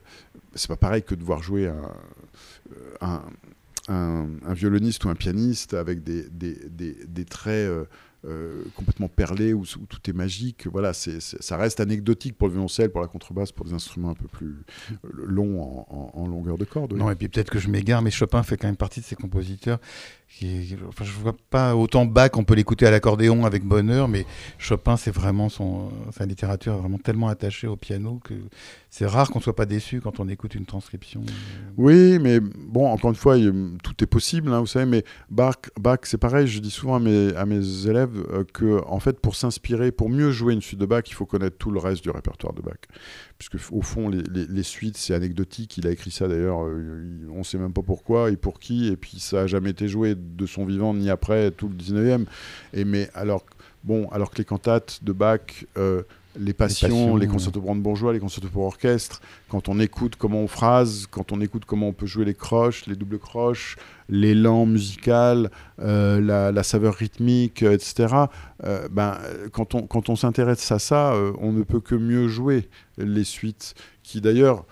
c'est 0.54 0.68
pas 0.68 0.76
pareil 0.76 1.02
que 1.02 1.14
de 1.14 1.24
voir 1.24 1.42
jouer 1.42 1.66
un, 1.66 3.22
un, 3.88 4.28
un, 4.44 4.54
violoniste 4.54 5.04
ou 5.04 5.08
un 5.08 5.14
pianiste 5.14 5.74
avec 5.74 6.02
des, 6.04 6.28
des, 6.30 6.54
des, 6.68 6.96
des 7.06 7.24
traits 7.24 7.68
euh, 7.68 7.84
euh, 8.24 8.64
complètement 8.74 9.08
perlé 9.08 9.52
où, 9.52 9.64
tout 9.64 10.10
est 10.10 10.12
magique. 10.12 10.66
Voilà, 10.66 10.92
c'est, 10.92 11.20
ça 11.20 11.56
reste 11.56 11.78
anecdotique 11.78 12.36
pour 12.36 12.48
le 12.48 12.54
violoncelle, 12.54 12.90
pour 12.90 13.00
la 13.00 13.06
contrebasse, 13.06 13.52
pour 13.52 13.64
des 13.64 13.72
instruments 13.72 14.10
un 14.10 14.14
peu 14.14 14.26
plus 14.26 14.56
longs 15.12 15.86
en, 15.88 16.26
longueur 16.26 16.58
de 16.58 16.64
corde. 16.64 16.94
Non, 16.94 17.10
et 17.10 17.14
puis 17.14 17.28
peut-être 17.28 17.50
que 17.50 17.58
je 17.58 17.68
m'égare, 17.68 18.02
mais 18.02 18.10
Chopin 18.10 18.42
fait 18.42 18.56
quand 18.56 18.66
même 18.66 18.76
partie 18.76 19.00
de 19.00 19.04
ces 19.04 19.16
compositeurs 19.16 19.78
qui, 20.28 20.76
enfin, 20.86 21.04
je 21.04 21.12
vois 21.12 21.34
pas 21.48 21.74
autant 21.74 22.04
Bach, 22.04 22.30
on 22.34 22.44
peut 22.44 22.54
l'écouter 22.54 22.86
à 22.86 22.90
l'accordéon 22.90 23.46
avec 23.46 23.64
bonheur, 23.64 24.08
mais 24.08 24.26
Chopin, 24.58 24.96
c'est 24.96 25.10
vraiment 25.10 25.48
son, 25.48 25.90
sa 26.10 26.26
littérature 26.26 26.74
est 26.74 26.78
vraiment 26.78 26.98
tellement 26.98 27.28
attachée 27.28 27.66
au 27.66 27.76
piano 27.76 28.20
que 28.22 28.34
c'est 28.90 29.06
rare 29.06 29.30
qu'on 29.30 29.40
soit 29.40 29.56
pas 29.56 29.64
déçu 29.64 30.00
quand 30.00 30.20
on 30.20 30.28
écoute 30.28 30.54
une 30.54 30.66
transcription. 30.66 31.22
Oui, 31.76 32.18
mais 32.18 32.40
bon, 32.40 32.88
encore 32.88 33.10
une 33.10 33.16
fois, 33.16 33.36
tout 33.82 33.94
est 34.02 34.06
possible, 34.06 34.52
hein, 34.52 34.60
vous 34.60 34.66
savez, 34.66 34.86
mais 34.86 35.04
Bach, 35.30 35.56
Bach 35.80 36.00
c'est 36.02 36.18
pareil, 36.18 36.46
je 36.46 36.58
dis 36.58 36.70
souvent 36.70 36.96
à 36.96 37.00
mes, 37.00 37.34
à 37.34 37.46
mes 37.46 37.86
élèves 37.86 38.07
euh, 38.16 38.44
que, 38.52 38.82
en 38.86 39.00
fait, 39.00 39.20
pour 39.20 39.36
s'inspirer, 39.36 39.92
pour 39.92 40.08
mieux 40.08 40.30
jouer 40.30 40.54
une 40.54 40.62
suite 40.62 40.80
de 40.80 40.86
Bach, 40.86 41.04
il 41.06 41.14
faut 41.14 41.26
connaître 41.26 41.56
tout 41.58 41.70
le 41.70 41.78
reste 41.78 42.02
du 42.02 42.10
répertoire 42.10 42.52
de 42.52 42.62
Bach 42.62 42.78
puisque 43.38 43.72
au 43.72 43.82
fond 43.82 44.10
les, 44.10 44.62
suites 44.62 44.96
c'est 44.96 45.14
anecdotique. 45.14 45.78
Il 45.78 45.86
a 45.86 45.90
écrit 45.90 46.10
ça 46.10 46.26
d'ailleurs, 46.26 46.64
euh, 46.64 47.28
on 47.32 47.38
ne 47.38 47.42
sait 47.44 47.58
même 47.58 47.72
pas 47.72 47.82
pourquoi 47.82 48.30
et 48.30 48.36
pour 48.36 48.58
qui, 48.58 48.88
et 48.88 48.96
puis 48.96 49.20
ça 49.20 49.42
a 49.42 49.46
jamais 49.46 49.70
été 49.70 49.86
joué 49.86 50.16
de 50.16 50.46
son 50.46 50.66
vivant 50.66 50.92
ni 50.92 51.08
après 51.08 51.52
tout 51.52 51.68
le 51.68 51.74
19e. 51.74 52.26
Et 52.74 52.84
mais 52.84 53.08
alors 53.14 53.44
bon, 53.84 54.08
alors 54.08 54.30
que 54.30 54.38
les 54.38 54.44
cantates 54.44 55.04
de 55.04 55.12
Bach 55.12 55.66
euh, 55.76 56.02
les 56.38 56.52
passions, 56.52 57.16
les, 57.16 57.26
concertos 57.26 57.60
brandebourgeois, 57.60 58.12
les 58.12 58.20
concertos 58.20 58.48
pour 58.48 58.64
orchestre, 58.64 59.20
quand 59.48 59.68
on 59.68 59.80
écoute 59.80 60.16
comment 60.16 60.40
on 60.40 60.48
phrase, 60.48 61.06
quand 61.10 61.32
on 61.32 61.40
écoute 61.40 61.64
comment 61.66 61.88
on 61.88 61.92
peut 61.92 62.06
jouer 62.06 62.24
les 62.24 62.34
croches, 62.34 62.86
les 62.86 62.94
doubles 62.94 63.18
croches, 63.18 63.76
l'élan 64.08 64.66
musical, 64.66 65.50
euh, 65.80 66.20
la, 66.20 66.62
saveur 66.62 66.94
rythmique, 66.94 67.62
euh, 67.62 67.74
etc. 67.74 68.14
Euh, 68.64 68.88
ben, 68.90 69.18
quand 69.52 69.74
on, 69.74 69.82
quand 69.82 70.08
on 70.08 70.16
s'intéresse 70.16 70.70
à 70.72 70.78
ça, 70.78 71.14
on 71.40 71.52
ne 71.52 71.62
peut 71.62 71.80
que 71.80 71.94
mieux 71.94 72.28
jouer 72.28 72.68
les 72.96 73.24
suites, 73.24 73.74
qui 74.02 74.20
d'ailleurs, 74.20 74.64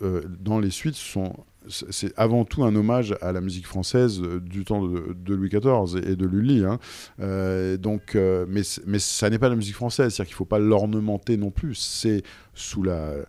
dans 0.00 0.60
les 0.60 0.70
suites, 0.70 0.94
sont 0.94 1.32
c'est 1.68 2.12
avant 2.16 2.44
tout 2.44 2.64
un 2.64 2.74
hommage 2.74 3.16
à 3.20 3.32
la 3.32 3.40
musique 3.40 3.66
française 3.66 4.20
euh, 4.20 4.40
du 4.40 4.64
temps 4.64 4.86
de, 4.86 5.34
Louis 5.34 5.48
XIV 5.48 5.96
et 6.06 6.16
de 6.16 6.26
Lully. 6.26 6.64
Hein. 6.64 6.78
Euh, 7.20 7.76
donc, 7.76 8.14
euh, 8.14 8.46
mais, 8.48 8.62
mais 8.86 8.98
ça 8.98 9.30
n'est 9.30 9.38
pas 9.38 9.48
la 9.48 9.56
musique 9.56 9.74
française, 9.74 10.12
c'est-à-dire 10.12 10.28
qu'il 10.28 10.34
ne 10.34 10.38
faut 10.38 10.44
pas 10.44 10.58
l'ornementer 10.58 11.36
non 11.36 11.50
plus. 11.50 11.74
C'est 11.74 12.22
sous 12.54 12.82
la, 12.82 13.24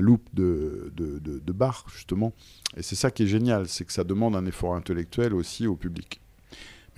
loupe 0.00 0.28
de, 0.34 0.92
de, 0.94 1.18
de 1.18 1.52
Bach, 1.52 1.84
justement. 1.94 2.32
Et 2.76 2.82
c'est 2.82 2.96
ça 2.96 3.10
qui 3.10 3.22
est 3.22 3.28
génial, 3.28 3.68
c'est 3.68 3.84
que 3.84 3.92
ça 3.92 4.04
demande 4.04 4.36
un 4.36 4.46
effort 4.46 4.74
intellectuel 4.74 5.34
aussi 5.34 5.66
au 5.66 5.76
public. 5.76 6.20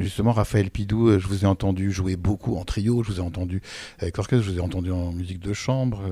Justement, 0.01 0.33
Raphaël 0.33 0.71
Pidou, 0.71 1.19
je 1.19 1.27
vous 1.27 1.45
ai 1.45 1.47
entendu 1.47 1.93
jouer 1.93 2.17
beaucoup 2.17 2.57
en 2.57 2.65
trio, 2.65 3.03
je 3.03 3.13
vous 3.13 3.19
ai 3.19 3.23
entendu 3.23 3.63
avec 3.99 4.19
orchestre, 4.19 4.45
je 4.45 4.51
vous 4.51 4.59
ai 4.59 4.63
entendu 4.63 4.91
en 4.91 5.13
musique 5.13 5.41
de 5.41 5.53
chambre 5.53 6.03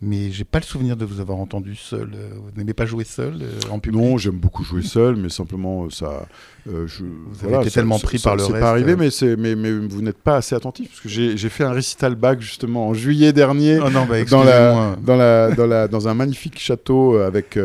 mais 0.00 0.30
j'ai 0.30 0.44
pas 0.44 0.60
le 0.60 0.64
souvenir 0.64 0.96
de 0.96 1.04
vous 1.04 1.20
avoir 1.20 1.38
entendu 1.38 1.74
seul. 1.74 2.12
Euh, 2.14 2.30
vous 2.34 2.56
n'aimez 2.56 2.72
pas 2.72 2.86
jouer 2.86 3.02
seul 3.02 3.34
euh, 3.42 3.58
en 3.70 3.80
public? 3.80 4.00
Non, 4.00 4.16
j'aime 4.16 4.36
beaucoup 4.36 4.62
jouer 4.62 4.82
seul, 4.82 5.16
mais 5.16 5.28
simplement 5.28 5.84
euh, 5.84 5.90
ça. 5.90 6.26
je, 6.66 7.02
vous 7.02 7.44
avez 7.44 7.62
été 7.62 7.72
tellement 7.72 7.98
pris 7.98 8.18
par 8.18 8.36
le 8.36 8.42
reste. 8.42 8.54
C'est 8.54 8.60
pas 8.60 8.70
arrivé, 8.70 8.94
mais, 8.94 9.08
mais, 9.36 9.56
mais, 9.56 9.72
vous 9.72 10.00
n'êtes 10.00 10.18
pas 10.18 10.36
assez 10.36 10.54
attentif 10.54 10.90
parce 10.90 11.00
que 11.00 11.08
j'ai 11.08 11.48
fait 11.48 11.64
un 11.64 11.72
récital 11.72 12.14
bac 12.14 12.40
justement 12.40 12.88
en 12.88 12.94
juillet 12.94 13.32
dernier 13.32 13.80
oh 13.80 13.90
non, 13.90 14.06
bah, 14.06 14.22
dans, 14.24 14.44
la, 14.44 14.96
dans, 15.02 15.16
la, 15.16 15.50
dans, 15.50 15.66
la, 15.66 15.88
dans 15.88 16.06
un 16.06 16.14
magnifique 16.14 16.58
château 16.58 17.16
avec. 17.16 17.58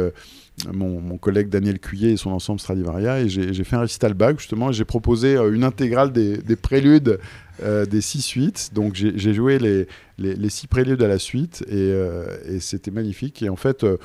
Mon, 0.71 1.17
collègue 1.17 1.49
Daniel 1.49 1.80
Cuyer 1.80 2.12
et 2.12 2.17
son 2.17 2.32
ensemble 2.32 2.60
Stradivaria 2.60 3.19
et 3.19 3.30
j'ai 3.30 3.63
fait 3.63 3.76
un 3.76 3.82
récital 3.82 4.13
bac 4.13 4.39
justement 4.39 4.71
j'ai 4.71 4.86
proposé 4.86 5.36
une 5.36 5.63
intégrale 5.63 6.12
des, 6.12 6.38
des 6.38 6.56
préludes 6.56 7.19
euh, 7.62 7.86
des 7.86 8.02
six 8.02 8.23
suites. 8.23 8.71
Donc 8.73 8.95
j'ai 8.95 9.34
joué 9.34 9.60
les, 10.17 10.49
six 10.49 10.65
préludes 10.65 11.04
à 11.04 11.08
la 11.08 11.19
suite 11.19 11.63
euh, 11.71 12.38
et, 12.47 12.60
c'était 12.60 12.89
magnifique. 12.89 13.43
Et 13.43 13.49
en 13.49 13.56
fait, 13.56 13.84
euh, 13.84 13.97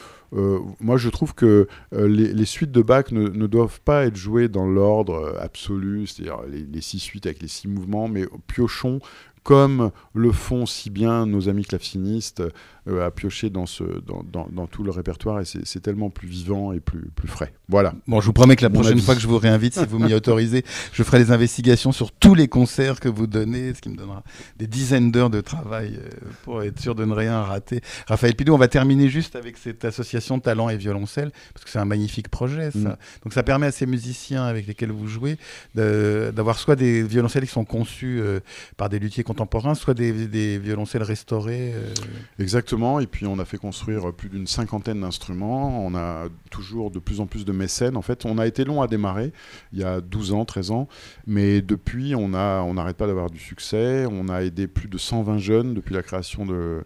moi 0.80 0.98
je 0.98 1.08
trouve 1.08 1.34
que 1.34 1.66
les, 1.92 2.44
suites 2.44 2.72
de 2.72 2.82
Bach 2.82 3.10
ne, 3.10 3.46
doivent 3.46 3.80
pas 3.80 4.04
être 4.04 4.16
jouées 4.16 4.48
dans 4.48 4.66
l'ordre 4.66 5.34
absolu, 5.40 6.06
c'est-à-dire 6.06 6.40
les, 6.46 6.80
six 6.82 6.98
suites 6.98 7.24
avec 7.24 7.40
les 7.40 7.48
six 7.48 7.68
mouvements, 7.68 8.06
mais 8.06 8.26
piochons 8.48 9.00
comme 9.48 9.92
le 10.12 10.30
font 10.30 10.66
si 10.66 10.90
bien 10.90 11.24
nos 11.24 11.48
amis 11.48 11.64
clavecinistes 11.64 12.42
euh, 12.86 13.06
à 13.06 13.10
piocher 13.10 13.48
dans, 13.48 13.64
ce, 13.64 13.82
dans, 13.82 14.46
dans, 14.50 14.66
tout 14.66 14.82
le 14.82 14.90
répertoire 14.90 15.40
et 15.40 15.44
c'est 15.44 15.80
tellement 15.80 16.10
plus 16.10 16.28
vivant 16.28 16.72
et 16.72 16.80
plus, 16.80 17.10
plus 17.14 17.28
frais. 17.28 17.54
Voilà. 17.68 17.94
Bon, 18.06 18.20
je 18.20 18.26
vous 18.26 18.34
promets 18.34 18.56
que 18.56 18.62
la 18.62 18.70
prochaine 18.70 19.00
fois 19.00 19.14
que 19.14 19.20
je 19.20 19.26
vous 19.26 19.38
réinvite, 19.38 19.74
si 19.74 19.86
vous 19.86 19.98
m'y 19.98 20.12
autorisez, 20.14 20.64
je 20.92 21.02
ferai 21.02 21.18
des 21.18 21.30
investigations 21.30 21.92
sur 21.92 22.12
tous 22.12 22.34
les 22.34 22.48
concerts 22.48 23.00
que 23.00 23.08
vous 23.08 23.26
donnez 23.26 23.72
ce 23.72 23.80
qui 23.80 23.88
me 23.88 23.96
donnera 23.96 24.22
des 24.58 24.66
dizaines 24.66 25.10
d'heures 25.12 25.30
de 25.30 25.40
travail 25.40 25.98
euh, 25.98 26.08
pour 26.44 26.62
être 26.62 26.78
sûr 26.78 26.94
de 26.94 27.06
ne 27.06 27.14
rien 27.14 27.40
rater. 27.42 27.80
Raphaël 28.06 28.34
Pidou, 28.34 28.52
on 28.52 28.58
va 28.58 28.68
terminer 28.68 29.08
juste 29.08 29.34
avec 29.34 29.56
cette 29.56 29.84
association 29.84 30.40
Talent 30.40 30.68
et 30.68 30.76
Violoncelle, 30.76 31.30
parce 31.54 31.64
que 31.64 31.70
c'est 31.70 31.78
un 31.78 31.86
magnifique 31.86 32.28
projet, 32.28 32.70
ça. 32.70 32.78
Mm. 32.78 32.96
Donc 33.24 33.32
ça 33.32 33.42
permet 33.42 33.66
à 33.66 33.72
ces 33.72 33.86
musiciens 33.86 34.44
avec 34.44 34.66
lesquels 34.66 34.92
vous 34.92 35.08
jouez 35.08 35.38
d'avoir 35.74 36.58
soit 36.58 36.76
des 36.76 37.02
violoncelles 37.02 37.44
qui 37.44 37.52
sont 37.52 37.64
conçus 37.64 38.18
euh, 38.20 38.40
par 38.76 38.88
des 38.88 38.98
luthiers 38.98 39.24
contemporains, 39.24 39.37
soit 39.74 39.94
des, 39.94 40.58
violoncelles 40.58 41.02
restaurées. 41.02 41.72
euh. 41.74 41.94
Exactement, 42.38 43.00
et 43.00 43.06
puis 43.06 43.26
on 43.26 43.38
a 43.38 43.44
fait 43.44 43.58
construire 43.58 44.12
plus 44.12 44.28
d'une 44.28 44.46
cinquantaine 44.46 45.00
d'instruments, 45.00 45.84
on 45.84 45.94
a 45.94 46.28
toujours 46.50 46.90
de 46.90 46.98
plus 46.98 47.20
en 47.20 47.26
plus 47.26 47.44
de 47.44 47.52
mécènes. 47.52 47.96
En 47.96 48.02
fait, 48.02 48.24
on 48.24 48.38
a 48.38 48.46
été 48.46 48.64
long 48.64 48.82
à 48.82 48.86
démarrer, 48.86 49.32
il 49.72 49.80
y 49.80 49.84
a 49.84 50.00
12 50.00 50.32
ans, 50.32 50.44
13 50.44 50.70
ans, 50.70 50.88
mais 51.26 51.62
depuis, 51.62 52.14
on 52.14 52.28
n'arrête 52.28 52.96
pas 52.96 53.06
d'avoir 53.06 53.30
du 53.30 53.38
succès. 53.38 54.06
On 54.10 54.28
a 54.28 54.42
aidé 54.42 54.66
plus 54.66 54.88
de 54.88 54.98
120 54.98 55.38
jeunes 55.38 55.74
depuis 55.74 55.94
la 55.94 56.02
création 56.02 56.46
de, 56.46 56.84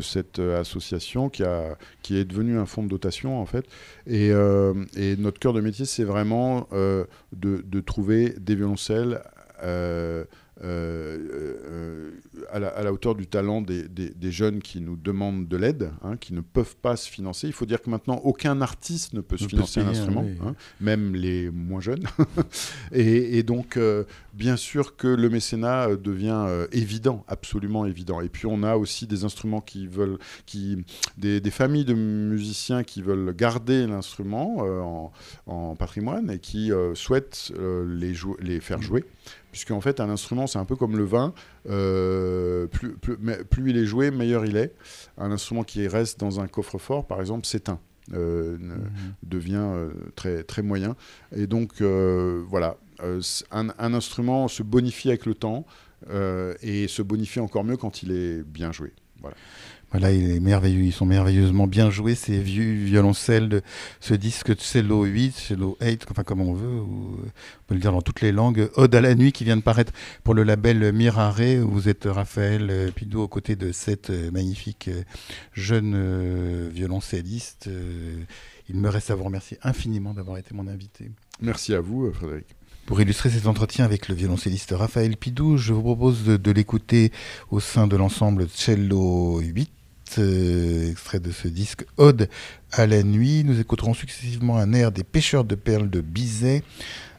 cette 0.00 0.38
euh, 0.38 0.60
association 0.60 1.28
qui, 1.28 1.42
est 1.42 2.24
devenue 2.24 2.58
un 2.58 2.66
fonds 2.66 2.82
de 2.82 2.88
dotation, 2.88 3.40
en 3.40 3.46
fait. 3.46 3.66
Et, 4.06 4.30
euh, 4.32 4.74
notre 5.18 5.38
cœur 5.38 5.52
de 5.52 5.60
métier, 5.60 5.84
c'est 5.84 6.04
vraiment 6.04 6.68
de, 6.72 7.80
trouver 7.80 8.34
des 8.38 8.54
violoncelles. 8.54 9.22
Euh, 10.64 11.18
euh, 11.64 12.10
à, 12.50 12.58
la, 12.58 12.68
à 12.68 12.82
la 12.82 12.92
hauteur 12.92 13.14
du 13.14 13.26
talent 13.26 13.60
des, 13.62 13.88
des- 13.88 14.10
des 14.10 14.30
jeunes 14.32 14.60
qui 14.60 14.80
nous 14.80 14.96
demandent 14.96 15.48
de 15.48 15.56
l'aide, 15.56 15.90
hein, 16.02 16.16
qui 16.16 16.34
ne 16.34 16.40
peuvent 16.40 16.76
pas 16.76 16.96
se 16.96 17.08
financer. 17.08 17.46
Il 17.46 17.52
faut 17.52 17.66
dire 17.66 17.82
que 17.82 17.90
maintenant, 17.90 18.20
aucun 18.24 18.60
artiste 18.60 19.12
ne 19.14 19.20
peut 19.20 19.36
se 19.36 19.44
Ne 19.44 19.48
peut 19.48 19.56
financer 19.56 19.80
un 19.80 19.88
instrument, 19.88 20.22
oui. 20.22 20.38
hein, 20.44 20.54
même 20.80 21.14
les 21.14 21.50
moins 21.50 21.80
jeunes. 21.80 22.04
et, 22.92 23.38
et 23.38 23.42
donc, 23.42 23.76
euh, 23.76 24.04
bien 24.34 24.56
sûr 24.56 24.96
que 24.96 25.08
le 25.08 25.28
mécénat 25.28 25.88
euh, 25.88 25.96
devient 25.96 26.44
euh, 26.46 26.66
évident, 26.72 27.24
absolument 27.28 27.86
évident. 27.86 28.20
Et 28.20 28.28
puis, 28.28 28.46
on 28.46 28.62
a 28.62 28.76
aussi 28.76 29.06
des 29.06 29.24
instruments 29.24 29.60
qui 29.60 29.86
veulent, 29.86 30.18
qui, 30.46 30.84
des, 31.18 31.40
des 31.40 31.50
familles 31.50 31.84
de 31.84 31.94
musiciens 31.94 32.84
qui 32.84 33.02
veulent 33.02 33.34
garder 33.34 33.86
l'instrument 33.86 34.58
euh, 34.60 34.80
en, 34.80 35.12
en 35.46 35.74
patrimoine 35.76 36.30
et 36.30 36.38
qui 36.38 36.72
euh, 36.72 36.94
souhaitent 36.94 37.52
euh, 37.58 37.84
les 38.40 38.60
faire 38.60 38.80
jouer. 38.82 39.04
Puisqu'en 39.52 39.80
fait, 39.80 40.00
un 40.00 40.08
instrument, 40.10 40.46
c'est 40.48 40.58
un 40.58 40.64
peu 40.64 40.74
comme 40.76 40.96
le 40.96 41.04
vin. 41.04 41.32
euh, 41.70 42.66
plus, 42.66 42.94
plus, 42.96 43.16
mais- 43.20 43.44
plus 43.44 43.70
il 43.70 43.76
est 43.76 43.84
joué, 43.84 44.10
meilleur 44.10 44.44
il 44.46 44.56
est. 44.56 44.74
Un 45.18 45.30
instrument 45.30 45.62
qui 45.62 45.86
reste 45.86 46.18
dans 46.18 46.40
un 46.40 46.48
coffre-fort, 46.48 47.06
par 47.06 47.20
exemple, 47.20 47.46
s'éteint. 47.46 47.78
Euh, 48.14 48.56
ne- 48.58 48.74
devient 49.22 49.60
euh, 49.62 49.90
très, 50.16 50.42
très 50.42 50.62
moyen. 50.62 50.96
Et 51.36 51.46
donc, 51.46 51.80
voilà, 51.82 52.76
un, 53.52 53.68
un 53.78 53.94
instrument 53.94 54.48
se 54.48 54.62
bonifie 54.62 55.08
avec 55.10 55.24
le 55.26 55.34
temps 55.34 55.64
et 56.62 56.88
se 56.88 57.00
bonifie 57.02 57.38
encore 57.40 57.62
mieux 57.64 57.76
quand 57.76 58.02
il 58.02 58.10
est 58.10 58.42
bien 58.42 58.72
joué. 58.72 58.92
Voilà. 59.20 59.36
Voilà, 59.92 60.10
il 60.10 60.30
est 60.30 60.40
merveilleux, 60.40 60.84
ils 60.84 60.92
sont 60.92 61.04
merveilleusement 61.04 61.66
bien 61.66 61.90
joués, 61.90 62.14
ces 62.14 62.40
vieux 62.40 62.72
violoncelles 62.72 63.50
de 63.50 63.62
ce 64.00 64.14
disque 64.14 64.52
cello 64.58 65.04
8, 65.04 65.32
cello 65.32 65.76
8, 65.82 66.06
enfin 66.10 66.24
comme 66.24 66.40
on 66.40 66.54
veut, 66.54 66.80
ou, 66.80 67.18
on 67.20 67.66
peut 67.66 67.74
le 67.74 67.80
dire 67.80 67.92
dans 67.92 68.00
toutes 68.00 68.22
les 68.22 68.32
langues. 68.32 68.70
Ode 68.76 68.94
à 68.94 69.02
la 69.02 69.14
nuit 69.14 69.32
qui 69.32 69.44
vient 69.44 69.56
de 69.56 69.62
paraître 69.62 69.92
pour 70.24 70.32
le 70.32 70.44
label 70.44 70.92
Mirare, 70.94 71.62
où 71.62 71.70
vous 71.70 71.90
êtes 71.90 72.06
Raphaël 72.06 72.68
euh, 72.70 72.90
Pidou 72.90 73.20
aux 73.20 73.28
côtés 73.28 73.54
de 73.54 73.70
sept 73.70 74.08
euh, 74.08 74.30
magnifiques 74.30 74.88
euh, 74.88 75.02
jeunes 75.52 76.70
violoncellistes. 76.70 77.66
Euh, 77.68 78.24
il 78.68 78.76
me 78.76 78.88
reste 78.88 79.10
à 79.10 79.14
vous 79.14 79.24
remercier 79.24 79.58
infiniment 79.62 80.14
d'avoir 80.14 80.38
été 80.38 80.54
mon 80.54 80.66
invité. 80.68 81.10
Merci 81.40 81.74
à 81.74 81.80
vous, 81.80 82.10
Frédéric. 82.12 82.46
Pour 82.86 83.00
illustrer 83.00 83.30
cet 83.30 83.46
entretien 83.46 83.84
avec 83.84 84.08
le 84.08 84.14
violoncelliste 84.14 84.74
Raphaël 84.76 85.16
Pidou, 85.16 85.56
je 85.56 85.72
vous 85.72 85.82
propose 85.82 86.24
de, 86.24 86.36
de 86.36 86.50
l'écouter 86.50 87.12
au 87.50 87.60
sein 87.60 87.86
de 87.86 87.96
l'ensemble 87.96 88.48
Cello 88.48 89.40
8, 89.40 89.70
euh, 90.18 90.90
extrait 90.90 91.20
de 91.20 91.30
ce 91.30 91.48
disque 91.48 91.84
Ode 91.96 92.28
à 92.72 92.86
la 92.86 93.02
nuit. 93.02 93.44
Nous 93.44 93.60
écouterons 93.60 93.94
successivement 93.94 94.58
un 94.58 94.72
air 94.72 94.92
des 94.92 95.04
pêcheurs 95.04 95.44
de 95.44 95.54
perles 95.54 95.90
de 95.90 96.00
Bizet, 96.00 96.62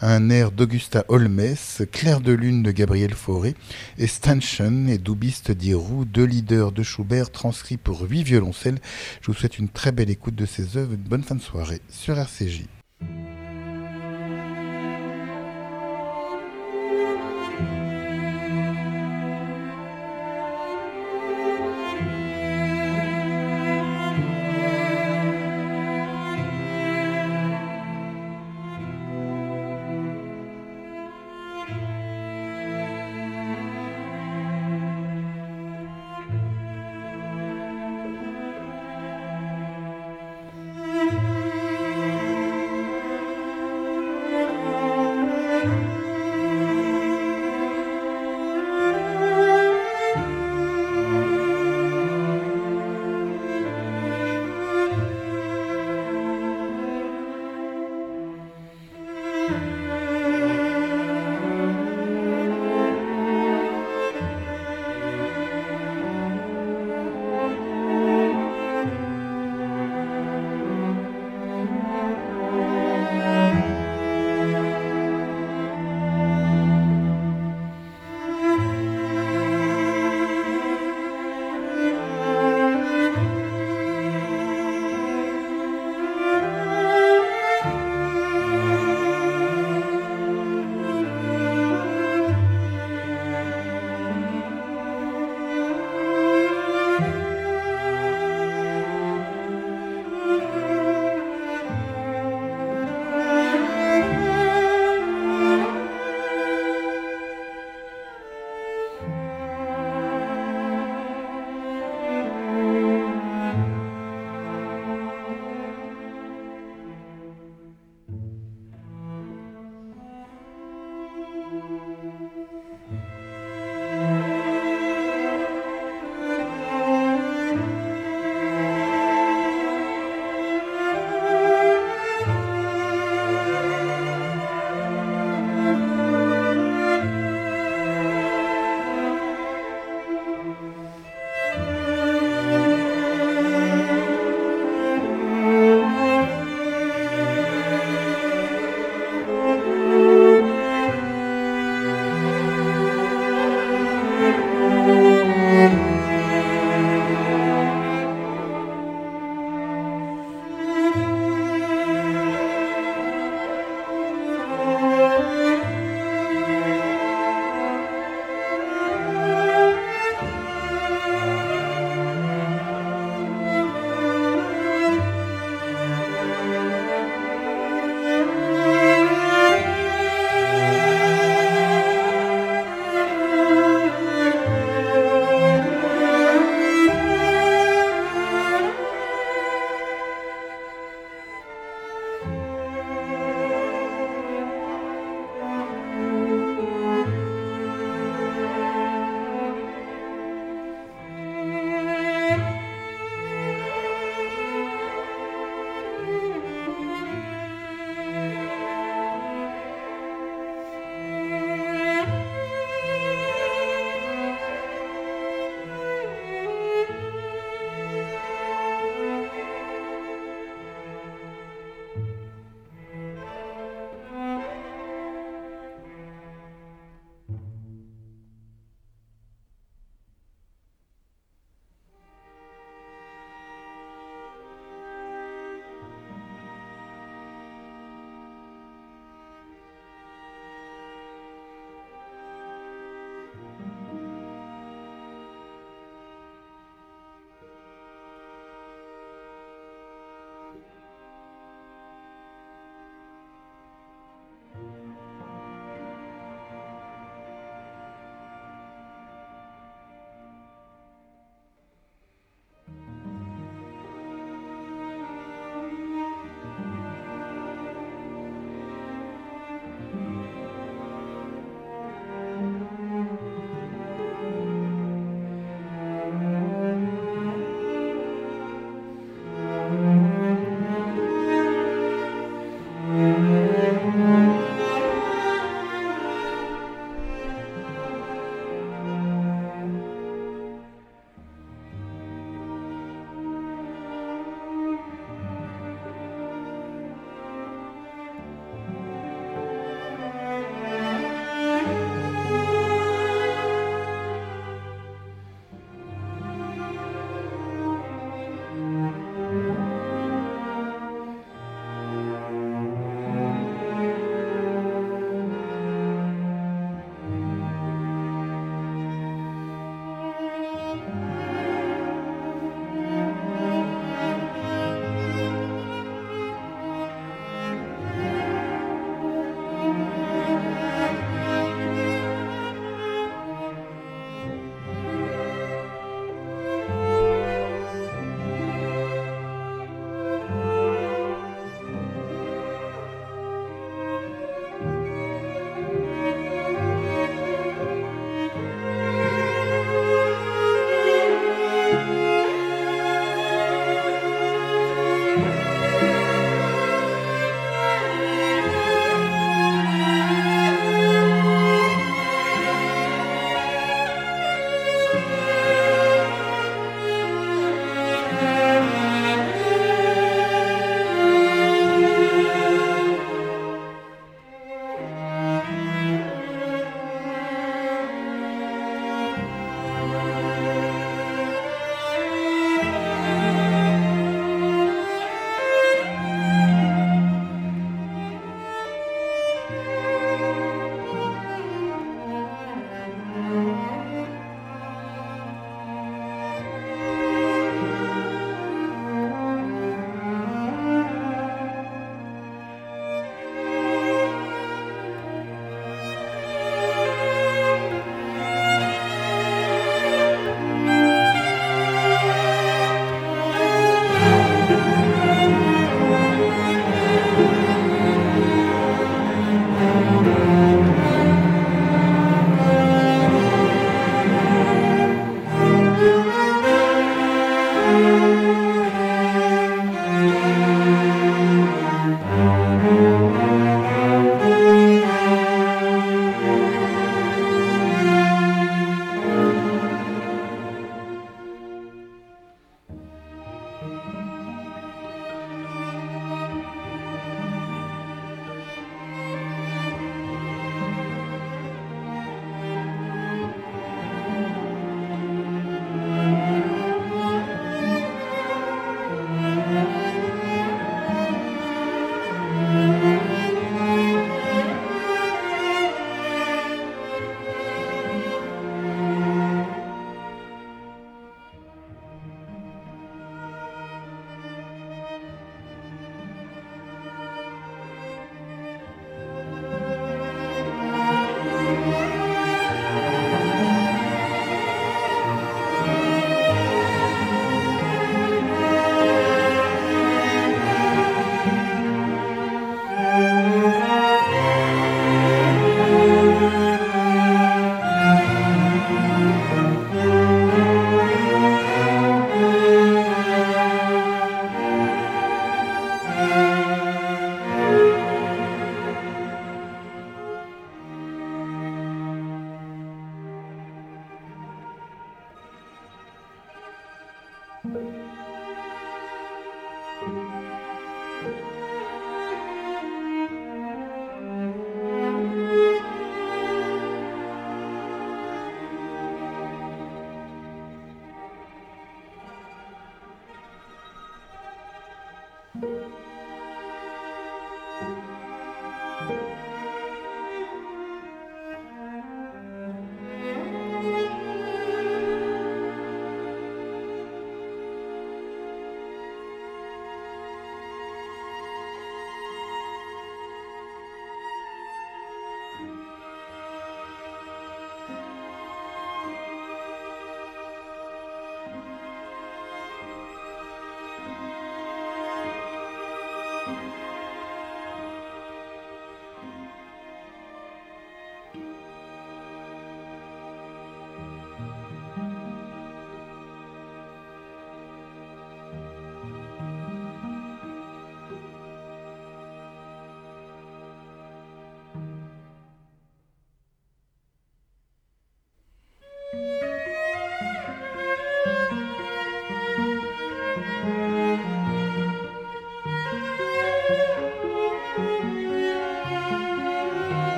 un 0.00 0.30
air 0.30 0.50
d'Augusta 0.50 1.04
Holmes, 1.08 1.54
Clair 1.92 2.20
de 2.20 2.32
lune 2.32 2.62
de 2.62 2.70
Gabriel 2.70 3.14
Fauré 3.14 3.54
et 3.98 4.06
Stanchen 4.06 4.88
et 4.88 4.98
Doubiste 4.98 5.50
d'Irou, 5.50 6.04
deux 6.04 6.24
leaders 6.24 6.72
de 6.72 6.82
Schubert 6.82 7.30
transcrits 7.30 7.76
pour 7.76 8.02
huit 8.02 8.22
violoncelles. 8.22 8.78
Je 9.20 9.26
vous 9.26 9.34
souhaite 9.34 9.58
une 9.58 9.68
très 9.68 9.92
belle 9.92 10.10
écoute 10.10 10.34
de 10.34 10.46
ces 10.46 10.76
œuvres, 10.76 10.94
une 10.94 11.00
bonne 11.00 11.24
fin 11.24 11.34
de 11.34 11.42
soirée 11.42 11.80
sur 11.90 12.18
RCJ. 12.18 12.64